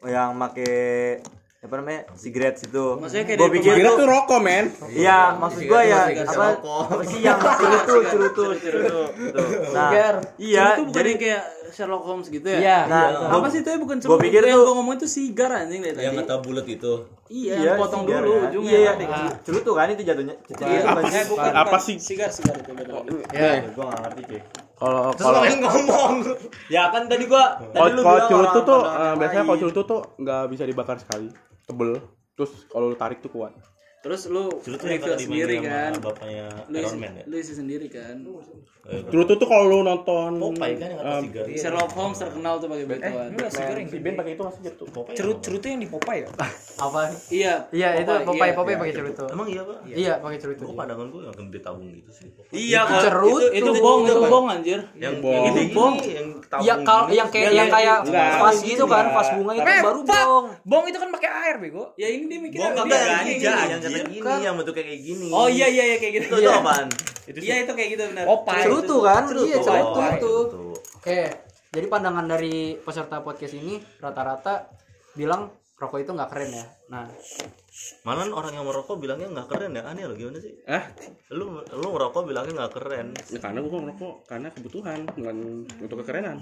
[0.00, 1.20] yang make
[1.58, 2.84] apa namanya cigarettes itu.
[2.96, 6.46] Maksudnya kayak Gua dari pikir tuh tuh rokok men Iya, maksud gua ya apa,
[6.86, 9.00] apa sih yang cerutu, cerutu, cerutu.
[9.34, 9.74] Tuh.
[9.74, 9.90] Nah,
[10.38, 12.78] iya, itu bukan jadi kayak Sherlock Holmes gitu ya Iya.
[12.86, 15.50] nah, apa gua- sih itu ya bukan gua celup pikir tuh- gue ngomong itu sigar
[15.52, 16.92] anjing dari yang tadi kata bulat itu
[17.26, 18.48] iya Iya, potong dulu kan.
[18.48, 19.28] ujungnya Iya, iya.
[19.42, 20.34] Cerutu kan itu jatuhnya.
[20.48, 22.70] Iya, apa eh, sih apa sih sigar sigar itu.
[23.34, 24.42] Ya, gua enggak ngerti, Cek.
[24.78, 26.12] Kalau kalau ngomong.
[26.70, 30.42] Ya kan tadi gua tadi lu kalau cerutu tuh eh, biasanya kalau cerutu tuh nggak
[30.54, 31.28] bisa dibakar sekali.
[31.66, 31.98] Tebel.
[32.38, 33.52] Terus kalau lu tarik tuh kuat
[33.98, 35.92] terus lu Cerutu tadi sendiri kan?
[35.98, 37.24] bapaknya lu Iron isi, Man ya?
[37.26, 38.16] lu isi sendiri kan?
[38.88, 42.68] Cerutu tuh kalau lu nonton Popeye kan yang kata eh, sigar Sherlock Holmes terkenal tuh
[42.68, 46.24] pakai begituan Enggak sih si Ben pakai itu masih cerutu cerut cerut yang di Popeye
[46.24, 46.28] ya?
[46.88, 47.00] Apa?
[47.28, 48.24] iya Iya, itu Popeye.
[48.24, 48.54] Popeye, iya.
[48.54, 49.24] Popeye pakai cerutu.
[49.28, 49.76] emang iya pak?
[49.84, 50.62] Iya, pakai cerutu.
[50.64, 52.28] Gua pandangan gue yang gede tabung gitu sih.
[52.48, 53.02] Iya, Itu Kak.
[53.04, 54.80] cerut itu, bong itu bong anjir.
[54.94, 55.34] Yang Bong.
[55.34, 55.94] yang gini Bong.
[56.00, 57.18] yang tabung Iya, kalau gini.
[57.18, 57.96] yang kayak yang kayak
[58.38, 60.44] vas gitu kan, vas bunga itu Eh, baru dong.
[60.62, 60.84] bong.
[60.86, 61.92] itu kan pakai air bego.
[61.94, 64.44] Ya ini dia mikirnya Bong dia kagak yang gani gini gitu.
[64.44, 66.88] yang bentuknya kayak gini oh iya iya iya kayak gitu itu itu apaan
[67.28, 68.62] iya itu kayak gitu benar Popeye.
[68.64, 69.22] Cerutu kan?
[69.28, 70.34] Iya, Oh, cerutu oh, itu.
[70.48, 70.64] itu.
[70.98, 71.20] Oke,
[71.68, 74.72] jadi pandangan dari peserta podcast ini rata-rata
[75.12, 76.66] bilang rokok itu nggak keren ya.
[76.88, 77.04] Nah,
[78.02, 79.82] Malah orang yang merokok bilangnya nggak keren ya?
[79.86, 80.50] Aneh loh gimana sih?
[80.66, 80.82] Ah
[81.30, 83.06] lu lu ngerokok bilangnya nggak keren.
[83.30, 85.36] Ya karena gua ngerokok karena kebutuhan bukan
[85.78, 86.38] untuk kekerenan.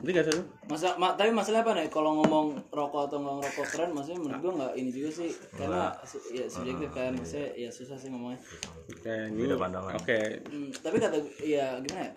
[0.00, 1.88] Nanti gak sih masa ma- tapi masalahnya apa nih?
[1.90, 5.30] Kalau ngomong rokok atau nggak ngerokok keren maksudnya menurut gua nggak ini juga sih.
[5.52, 7.10] Karena su- ya subjektif kan.
[7.12, 8.40] Maksudnya ya susah sih ngomongnya.
[8.90, 9.92] Oke ini Beda pandangan.
[9.96, 10.20] oke.
[10.48, 12.12] Hmm, tapi kata ya gimana ya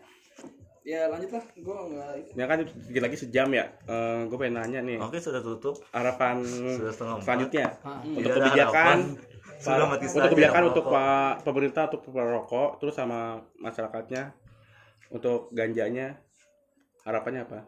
[0.83, 4.79] ya lanjut lah gua nggak ya kan sedikit lagi sejam ya Eh gue pengen nanya
[4.83, 7.23] nih oke sudah tutup harapan Sudah setengah empat.
[7.23, 7.67] selanjutnya
[8.03, 9.31] untuk Tidak ada kebijakan harapan.
[9.63, 13.19] Sudah mati untuk kebijakan yang untuk pak pemerintah untuk perokok terus sama
[13.55, 14.23] masyarakatnya
[15.07, 16.19] untuk ganjanya
[17.01, 17.59] harapannya apa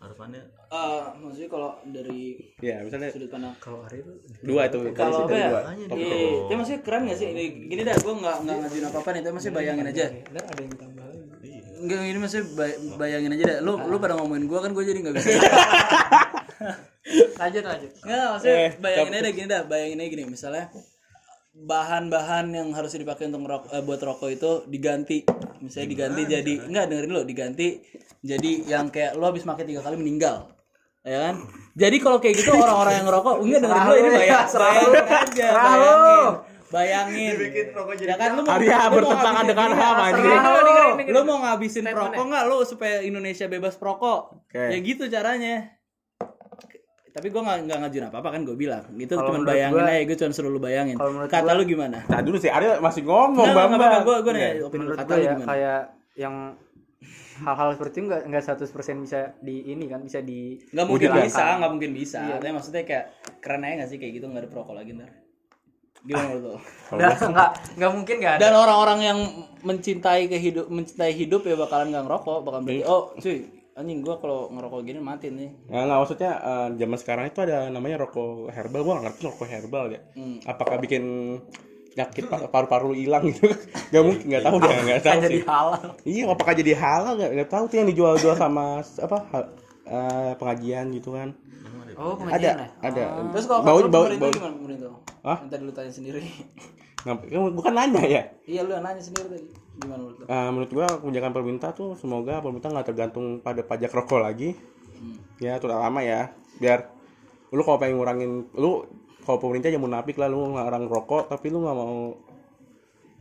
[0.00, 0.40] harapannya
[0.70, 3.50] Eh, maksudnya kalau dari ya misalnya sudut pandang
[4.46, 5.88] dua itu kalau apa ya dua dia.
[5.90, 5.98] dua.
[5.98, 6.14] Iya,
[6.46, 7.26] tapi maksudnya keren gak sih?
[7.34, 10.04] Ini gini dah, gue nggak nggak ngajuin apa apa nih, tapi maksudnya bayangin aja.
[11.80, 13.58] Enggak, ini maksudnya bay- bayangin aja dah.
[13.60, 15.28] Lu lu pada ngomongin gue kan gue jadi nggak bisa.
[17.40, 17.90] lanjut lanjut.
[18.00, 20.24] Nggak, maksudnya Eh, bayangin aja gini dah, bayangin aja gini.
[20.26, 20.64] Misalnya
[21.52, 25.18] bahan-bahan yang harus dipakai untuk ngerok, eh, buat rokok itu diganti.
[25.58, 27.66] Misalnya diganti jadi enggak dengerin lo, diganti
[28.20, 30.46] jadi yang kayak lo habis pakai tiga kali meninggal.
[31.00, 31.34] Ya kan?
[31.72, 36.32] Jadi kalau kayak gitu orang-orang yang ngerokok, enggak dengerin lo ini bayang, bayangin aja, bayangin.
[36.70, 37.34] Bayangin.
[38.00, 40.24] ya kan lu mau Arya bertentangan dengan ham, anjing.
[41.10, 41.20] lu.
[41.22, 44.46] Mau ngabisin perokok nggak lu supaya Indonesia bebas perokok?
[44.46, 44.62] Oke.
[44.70, 45.74] Ya gitu caranya.
[47.10, 48.86] Tapi gue nggak nggak ngajuin apa apa kan gue bilang.
[48.94, 50.94] Gitu Kalau cuma bayangin gua- aja, gue cuma suruh lu bayangin.
[50.94, 52.06] Kata gua- lu gimana?
[52.06, 54.46] nah dulu sih Arya masih ngomong Nggak, bang nggak apa-apa, gue gue Iya.
[54.46, 54.86] nanya opini lu.
[54.86, 55.46] Menurut Kata gue lu ya gimana?
[55.50, 55.80] kayak
[56.14, 56.34] yang
[57.40, 61.44] hal-hal seperti itu nggak nggak 100% bisa di ini kan bisa di Nggak mungkin bisa,
[61.58, 62.18] nggak mungkin bisa.
[62.22, 62.36] Iya.
[62.38, 63.04] Tapi maksudnya kayak
[63.40, 65.10] keren aja nggak sih kayak gitu nggak ada perokok lagi ntar.
[66.00, 66.54] Gimana menurut lu?
[66.96, 68.40] Nggak nggak nggak mungkin nggak ada.
[68.40, 69.18] Dan orang-orang yang
[69.60, 73.38] mencintai kehidup mencintai hidup ya bakalan nggak ngerokok, bakalan berarti oh cuy
[73.72, 75.48] anjing gua kalau ngerokok gini mati nih.
[75.66, 79.48] Nggak, nggak maksudnya eh, zaman sekarang itu ada namanya rokok herbal gua nggak ngerti rokok
[79.48, 80.36] herbal ya Hmm.
[80.42, 81.04] apakah bikin
[81.90, 83.50] penyakit pa- paru-paru hilang gitu
[83.90, 85.82] nggak mungkin nggak tahu deh nggak tahu Kan jadi sih halal.
[86.04, 89.18] iya apakah jadi halal nggak nggak tahu tuh yang dijual-jual sama apa
[89.90, 91.34] eh, pengajian gitu kan
[91.92, 92.68] Oh, ada pengajian ya?
[92.80, 94.88] ada Terus kalau bau bau bau gimana pemerintah?
[95.20, 95.36] Hah?
[95.42, 96.22] Yang tadi lu tanya sendiri.
[97.04, 97.16] Kan
[97.52, 99.48] bukan nanya ya iya lu yang nanya sendiri tadi.
[99.76, 100.24] Gimana menurut lu?
[100.24, 104.52] Eh, menurut gua kebijakan pemerintah tuh semoga pemerintah nggak tergantung pada pajak rokok lagi
[105.38, 106.92] ya terutama ya biar
[107.50, 108.84] lu kalau pengen ngurangin lu
[109.24, 112.12] kalau pemerintah yang munafik lah lu ngelarang rokok tapi lu nggak mau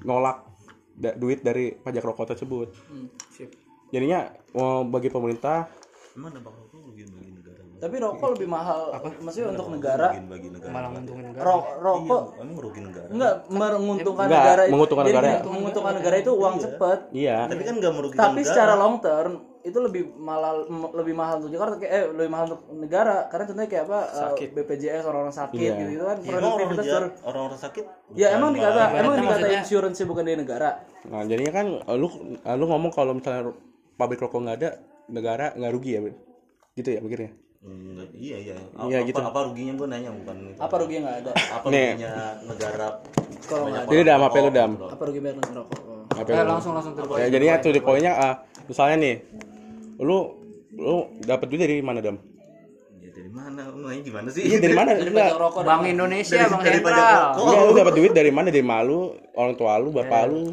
[0.01, 0.43] nolak
[0.91, 3.47] da- duit dari pajak rokok tersebut Hmm, sip.
[3.89, 5.72] jadinya mau bagi pemerintah
[6.20, 8.82] emang dampak rokok begini begini negara Tapi rokok lebih mahal.
[9.24, 10.11] Maksudnya untuk negara.
[10.11, 14.61] Rugiin bagi negara malah nguntungin negara Ro- rokok emang rugi negara enggak menguntungkan Enggak, negara.
[14.67, 15.39] menguntungkan Jadi negara ya.
[15.39, 16.99] gini, menguntungkan negara itu uang cepet.
[17.15, 20.53] iya tapi kan nggak merugikan Tapi negara secara long term itu lebih malah
[20.89, 23.99] lebih mahal untuk Jakarta kayak eh lebih mahal untuk negara karena contohnya kayak apa
[24.34, 25.74] eh, BPJS orang-orang sakit Iya.
[25.74, 26.88] gitu, gitu kan Ya, produktivitas
[27.22, 30.70] orang-orang sakit Ya emang dikata emang dikata insurance bukan dari negara.
[31.01, 33.51] nah jadinya kan lu lu ngomong kalau misalnya
[33.95, 34.70] pabrik rokok nggak ada
[35.10, 35.99] negara nggak rugi ya
[36.74, 38.55] gitu ya mikirnya Hmm, iya iya
[38.88, 39.20] Iya, apa, gitu.
[39.20, 40.60] apa ruginya gue nanya bukan itu.
[40.64, 41.32] Apa ruginya nggak ada?
[41.36, 41.88] apa Nih.
[41.91, 42.14] ruginya
[42.47, 42.88] negara
[43.43, 43.89] Kalau nggak ada.
[43.91, 45.80] jadi dam apa lu dam Apa rugi bayar rokok?
[45.84, 46.01] Oh.
[46.10, 48.34] apa eh, langsung langsung tuh ya jadinya tuh di poinnya ah,
[48.64, 49.16] misalnya nih
[49.99, 50.18] lu
[50.72, 52.16] lu dapat duit dari mana dam
[53.30, 55.61] dari mana lu nanya gimana sih iya dari mana Dari rokok.
[55.61, 57.45] Bank Indonesia Bank dari pajak rokok.
[57.45, 58.47] Iya, lu dapat duit dari mana?
[58.49, 58.99] Dari malu,
[59.32, 60.43] orang tua lu, bapak lu.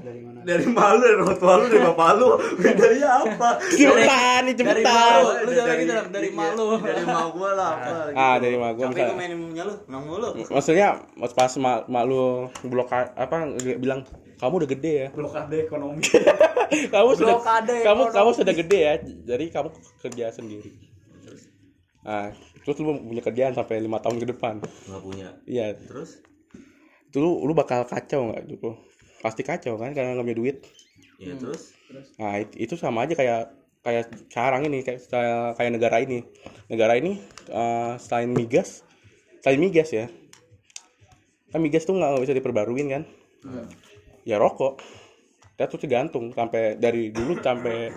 [0.45, 2.29] dari malu dari orang tua lu dari bapak lu
[2.61, 4.93] dari apa Cepetan nih, dari cepetan.
[4.93, 5.27] malu.
[5.41, 6.67] Lu jangan dalam dari malu.
[6.79, 9.17] dari mau gua lah apa Ah, dari mak gua tapi gua misalnya.
[9.17, 12.23] mainin punya lu nang mulu Maksudnya pas mak, mak lu
[12.63, 13.37] blok apa
[13.75, 14.05] bilang
[14.37, 15.09] kamu udah gede ya.
[15.11, 16.05] blokade ekonomi
[16.93, 17.41] kamu sudah
[17.81, 18.95] kamu kamu sudah gede ya.
[19.01, 20.86] Jadi kamu kerja sendiri.
[22.07, 22.31] Nah,
[22.63, 24.63] terus lu punya kerjaan sampai lima tahun ke depan.
[24.63, 26.23] nggak punya Iya, terus
[27.07, 28.71] itu lu, lu bakal kacau nggak itu?
[29.19, 30.57] Pasti kacau kan karena nggak punya duit.
[31.19, 31.75] ya terus
[32.21, 33.51] Nah, it- itu sama aja kayak
[33.83, 36.23] kayak sekarang ini kayak kayak kayak negara ini.
[36.71, 37.19] Negara ini
[37.51, 38.87] eh, selain migas,
[39.43, 40.07] selain migas ya.
[41.51, 43.03] Kan migas tuh nggak bisa diperbaruin kan?
[44.23, 44.79] Ya rokok.
[45.57, 47.91] Dia tuh tergantung sampai dari dulu sampai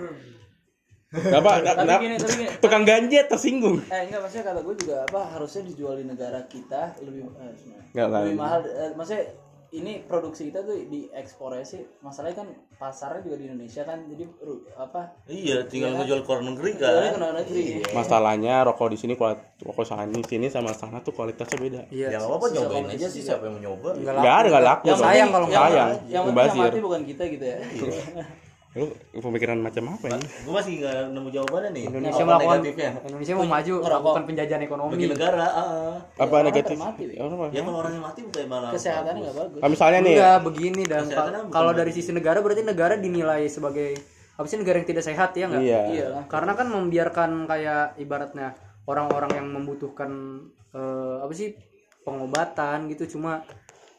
[1.10, 1.52] apa?
[1.66, 2.48] Tapi gini, tapi gini.
[2.62, 3.82] Tukang ganja tersinggung.
[3.90, 7.86] Eh enggak maksudnya kata gue juga apa harusnya dijual di negara kita lebih eh, sebenarnya.
[7.94, 8.20] Nggak lah.
[8.22, 9.24] lebih mahal eh, maksudnya
[9.70, 12.48] ini produksi kita tuh diekspornya sih masalahnya kan
[12.82, 14.26] pasarnya juga di Indonesia kan jadi
[14.74, 17.62] apa iya tinggal ngejual ke luar negeri jualnya ke kan luar negeri
[17.94, 21.82] Masalahnya rokok di sini kualitas rokok sana di sini sama sana tuh kualitasnya beda.
[21.94, 24.84] ya nggak apa-apa nyobain aja sih siapa yang mau nyoba Nggak ada nggak laku.
[24.90, 25.78] yang sayang kalau nggak sayang.
[25.78, 26.62] yang yang Mubazir.
[26.66, 27.58] mati bukan kita gitu ya
[28.78, 28.86] Lu
[29.18, 30.28] pemikiran macam apa ini?
[30.46, 31.84] gue masih nggak nemu jawabannya nih.
[31.90, 32.90] Indonesia apa melakukan negatifnya?
[33.02, 34.92] Indonesia mau maju melakukan penjajahan ekonomi.
[34.94, 35.96] Bagi negara ah.
[36.22, 36.78] Apa orang negatif?
[36.78, 37.06] Wi.
[37.18, 39.60] Ya, ya kalau orangnya mati bukan malah kesehatannya nggak bagus.
[39.66, 41.04] Ah, misalnya nih, enggak begini dan
[41.50, 43.98] kalau dari- sisi negara berarti negara dinilai sebagai
[44.38, 45.82] apa sih negara yang tidak sehat ya enggak iya.
[45.90, 46.08] iya.
[46.30, 48.54] Karena kan membiarkan kayak ibaratnya
[48.86, 50.46] orang-orang yang membutuhkan
[50.78, 51.58] eh, apa sih
[52.06, 53.42] pengobatan gitu cuma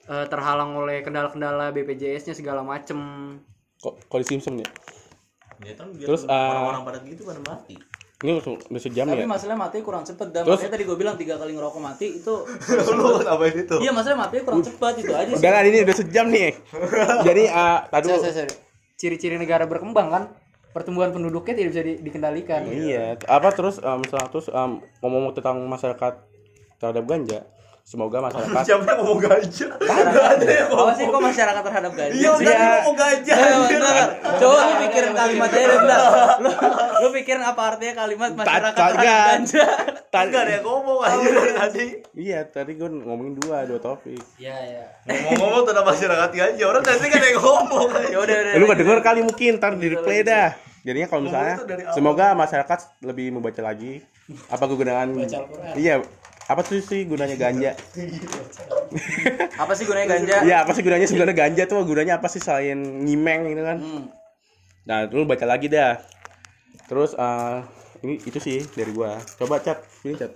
[0.07, 2.99] eh, terhalang oleh kendala-kendala BPJS-nya segala macem
[3.81, 4.69] Kok kok di Simpson ya?
[5.61, 7.77] ya kan biar Terus, ah, orang-orang pada gitu pada mati
[8.21, 9.29] Ini udah, udah sejam tapi ya?
[9.29, 12.35] masalahnya mati kurang cepet dan Terus- makanya tadi gue bilang tiga kali ngerokok mati itu
[12.97, 15.97] lu ngapain itu iya masalahnya mati kurang cepet itu aja sih Udah lah ini udah
[15.97, 16.53] sejam nih.
[17.29, 18.53] Jadi ah tadi Sorry, sorry, sorry.
[18.95, 20.23] ciri-ciri negara berkembang kan
[20.71, 25.57] pertumbuhan penduduknya tidak bisa di- dikendalikan iya, apa terus um, misalnya terus um, ngomong tentang
[25.59, 26.15] masyarakat
[26.77, 27.43] terhadap ganja.
[27.91, 32.15] Semoga masyarakat siapa yang ngomong ganja nggak ada yang apa sih kok masyarakat terhadap ganja
[32.15, 34.07] iya udah dia ngomong ganja Eh.
[34.39, 36.01] Coba lu pikirin kalimatnya deh bentar.
[36.39, 36.51] Lu,
[37.03, 39.65] lu pikirin apa artinya kalimat masyarakat terhadap ganja?
[40.07, 44.23] tadi ada yang ngomong aja dari tadi Iya, tadi gue ngomongin dua, dua topik.
[44.39, 44.85] Iya, iya.
[45.11, 48.53] ngomong-ngomong tentang masyarakat ganja orang tadi kan ada yang ngomong Ya udah udah.
[48.55, 50.55] Lu gak denger kali mungkin, ntar di replay dah.
[50.81, 51.57] Jadinya kalau misalnya,
[51.91, 53.99] semoga masyarakat lebih membaca lagi
[54.47, 55.27] apa kegunaan
[55.75, 56.07] Iya,
[56.51, 57.71] apa sih sih gunanya ganja?
[59.57, 60.37] Apa sih gunanya ganja?
[60.43, 63.79] Iya, apa sih gunanya sebenarnya ganja tuh gunanya apa sih selain ngimeng gitu kan?
[63.79, 64.05] Hmm.
[64.83, 66.01] Nah, lu baca lagi dah.
[66.85, 67.57] Terus eh,
[68.03, 69.15] ini itu sih dari gua.
[69.37, 70.35] Coba cat, ini cat.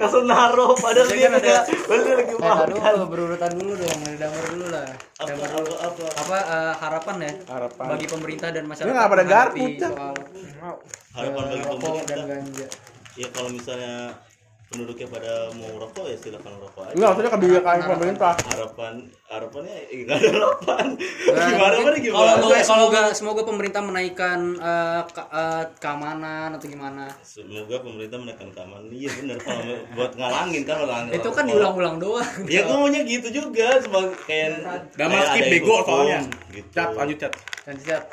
[0.00, 3.98] langsung naruh padahal Jadi dia kan ada- padahal lagi Eh, makan aduh, berurutan dulu dong,
[4.00, 4.88] dari damar dulu lah.
[4.88, 5.74] apa Damar apa dulu.
[5.76, 7.84] apa Apa eh, harapan ya Harapan.
[7.86, 9.64] bagi pemerintah dan masyarakat Ini nggak pada garpu,
[11.12, 12.66] harapan bagi rokok dan pemerintah ganja.
[13.14, 13.94] ya kalau misalnya
[14.68, 18.32] penduduknya pada mau rokok ya silakan rokok aja Enggak, maksudnya kebijakan pemerintah.
[18.46, 18.94] harapan
[19.26, 20.86] harapannya eh, nggak ada harapan
[21.28, 26.66] Nah, gimana mana gimana Kalau gue semoga semoga pemerintah menaikkan eh, ka- eh, keamanan atau
[26.66, 27.08] gimana.
[27.18, 29.64] semoga pemerintah menekan keamanan iya benar kalau
[29.94, 32.28] buat ngalangin kan ngalangin Itu kan diulang-ulang doang.
[32.44, 34.48] ya gue maunya gitu juga sebagai kayak
[34.92, 36.20] Gak mau skip bego soalnya.
[36.50, 36.68] gitu.
[36.70, 37.32] Cat, lanjut cat.
[37.64, 38.04] Dan siap.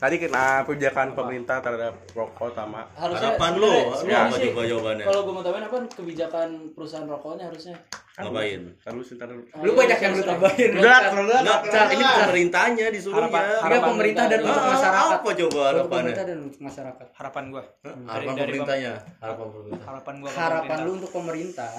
[0.00, 5.20] Tadi kena kebijakan pemerintah terhadap rokok sama Harusnya harapan lo sebenarnya apa sih, jawabannya Kalau
[5.28, 7.76] gue mau tambahin apa kebijakan perusahaan rokoknya harusnya.
[8.16, 8.60] ngapain?
[8.80, 9.28] Terus ntar
[9.60, 10.70] Lu banyak yang lu tambahin.
[10.76, 11.12] Udah, Cat.
[11.12, 13.42] udah, Nggak, Cat, ini pemerintahnya disuruhnya.
[13.60, 15.08] Tiga pemerintah dan untuk masyarakat.
[15.20, 15.88] apa coba harapannya?
[15.92, 17.06] pemerintah dan untuk masyarakat.
[17.16, 17.62] harapan gua.
[18.08, 18.92] Harapan pemerintahnya?
[19.20, 19.84] harapan pemerintah.
[19.84, 21.70] Harapan gua Harapan lu untuk pemerintah.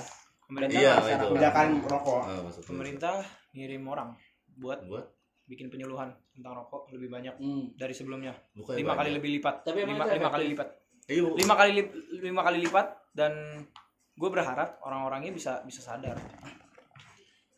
[0.46, 2.22] pemerintah iya kebijakan rokok.
[2.30, 3.14] Ah, pemerintah
[3.54, 4.14] ngirim orang
[4.62, 5.06] buat buat
[5.44, 7.74] bikin penyuluhan tentang rokok lebih banyak Hmm.
[7.74, 10.68] dari sebelumnya bukan lima kali lebih lipat Tapi lima, lima kali lipat
[11.04, 11.36] Iya, Bu.
[11.36, 13.34] lima kali lip- lima kali lipat dan
[14.14, 16.16] gue berharap orang-orangnya bisa bisa sadar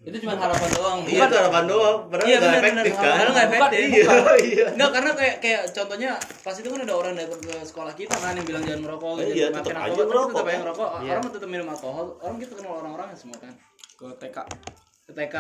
[0.02, 3.04] itu cuma harapan doang Iya itu harapan doang, padahal Iya nggak efektif kan?
[3.06, 3.80] Padahal nggak Bukan, efektif.
[3.80, 4.12] Iya,
[4.52, 4.66] iya.
[4.70, 6.12] Enggak karena kayak kayak contohnya
[6.44, 9.24] pas itu kan ada orang datang ke sekolah kita kan yang bilang jangan merokok, Eh,
[9.24, 10.60] jangan iya, makan tetep aja alkohol, merokok, tetap aja kan?
[10.60, 10.90] ngerokok.
[11.08, 12.06] Orang tetap minum alkohol.
[12.20, 13.54] Orang kita kenal orang-orangnya semua kan.
[13.94, 14.38] ke TK
[15.06, 15.36] Ke TK,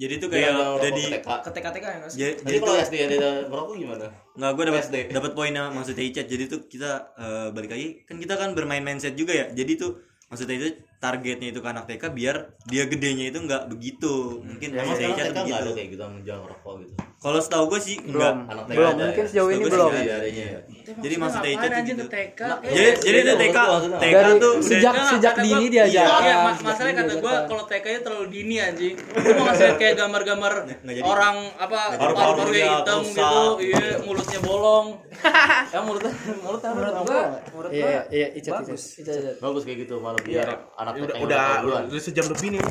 [0.00, 1.52] jadi tuh Dia kayak nggak udah di ke TK.
[1.52, 4.06] TK TK ya sih jadi, jadi kalau SD ada merokok gimana?
[4.32, 4.82] nggak gue dapat
[5.12, 6.90] dapat poinnya maksudnya Icat jadi tuh kita
[7.20, 10.00] eh, balik lagi kan kita kan bermain mindset juga ya jadi tuh
[10.32, 10.68] maksudnya itu
[11.00, 14.38] targetnya itu ke anak TK biar dia gedenya itu nggak begitu.
[14.38, 16.92] Mungkin Emang maksudnya sekarang Icat TK nggak ada begitu kayak gitu jangan merokok gitu.
[17.20, 18.88] kalau setahu gue sih enggak Anak TK belum.
[18.90, 19.28] ada mungkin ya?
[19.28, 19.90] sejauh ini gue belum.
[19.90, 20.60] Iya adanya ya.
[20.90, 22.04] jadi tuh anjing gitu.
[22.04, 22.40] ke TK.
[22.64, 23.36] jadi jadi tuh.
[23.36, 23.58] TK
[24.00, 27.84] TK tuh sejak sejak dini dia Iya, aja iya, ma- masalahnya kata gua kalau TK
[27.86, 28.94] nya terlalu dini anjing.
[28.96, 30.52] Gua mau ngasih kayak gambar-gambar
[31.02, 34.86] orang apa paru-parunya hitam gitu, iya mulutnya bolong.
[35.74, 37.22] ya mulutnya mulutnya menurut gua
[37.68, 38.96] iya iya icat bagus.
[39.36, 41.82] Bagus kayak gitu malah biar anak udah TK yang udah merokok duluan.
[41.86, 42.62] udah sejam lebih nih.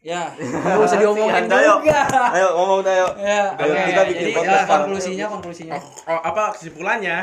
[0.00, 0.22] Ya.
[0.32, 2.00] Nggak usah diomongin ayo juga
[2.32, 3.84] ayo ngomong dah yuk ya Ayo, oke.
[3.84, 4.80] kita bikin jadi podcast eh, sekarang.
[4.80, 5.72] konklusinya konklusinya.
[6.08, 7.16] Oh, apa kesimpulannya?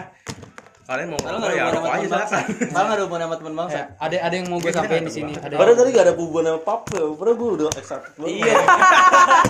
[0.88, 2.44] Kalian mau ngomong nggak ya rokok hubungan aja silakan.
[2.70, 3.76] Nggak ada hubungan sama teman bangsa.
[3.76, 5.34] Ya, ada ada yang mau gue sampein di sini?
[5.36, 8.32] Ada Padahal tadi gak ada hubungan sama papa, padahal gue udah excited banget.
[8.38, 8.56] Iya.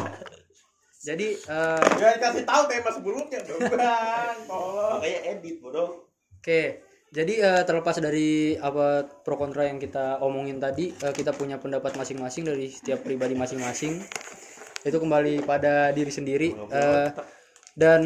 [1.08, 4.38] jadi eh, ya kasih tahu tema sebelumnya dong bang.
[4.48, 5.00] Tolong.
[5.04, 5.90] Kayak edit, bodoh.
[6.40, 11.56] Oke, jadi eh, terlepas dari apa pro kontra yang kita omongin tadi, eh, kita punya
[11.56, 14.04] pendapat masing-masing dari setiap pribadi masing-masing.
[14.84, 16.52] Itu kembali pada diri sendiri.
[16.52, 17.10] Eh,
[17.78, 18.02] dan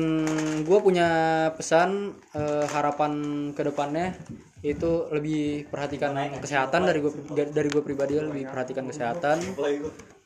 [0.61, 1.09] gue punya
[1.57, 3.11] pesan eh, harapan
[3.57, 4.13] ke depannya
[4.61, 7.09] itu lebih perhatikan kesehatan dari gue
[7.49, 9.41] dari gue pribadi lebih perhatikan kesehatan.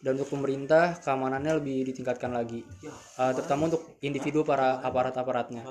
[0.04, 2.60] Dan untuk pemerintah keamanannya lebih ditingkatkan lagi.
[3.24, 5.64] Eh, terutama untuk individu para aparat-aparatnya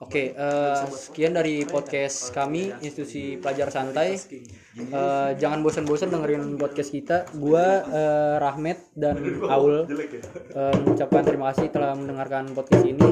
[0.00, 4.16] oke eh, sekian dari podcast kami institusi pelajar santai.
[4.16, 7.28] Eh, jangan bosan-bosan dengerin podcast kita.
[7.34, 13.06] Gua eh, Rahmat dan Aul eh, mengucapkan terima kasih telah mendengarkan podcast ini.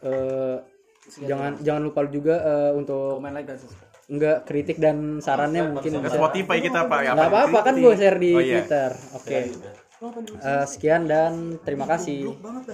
[0.00, 0.56] Eh,
[1.24, 3.86] jangan jangan lupa juga eh, untuk main like dan subscribe.
[4.08, 7.12] enggak kritik dan sarannya mungkin ke bisa Spotify kita pak ya.
[7.12, 8.54] Nggak apa-apa kan gue share di Oh, iya.
[8.56, 8.90] Twitter.
[9.12, 9.38] Oke.
[10.38, 12.32] Eh, sekian dan terima kasih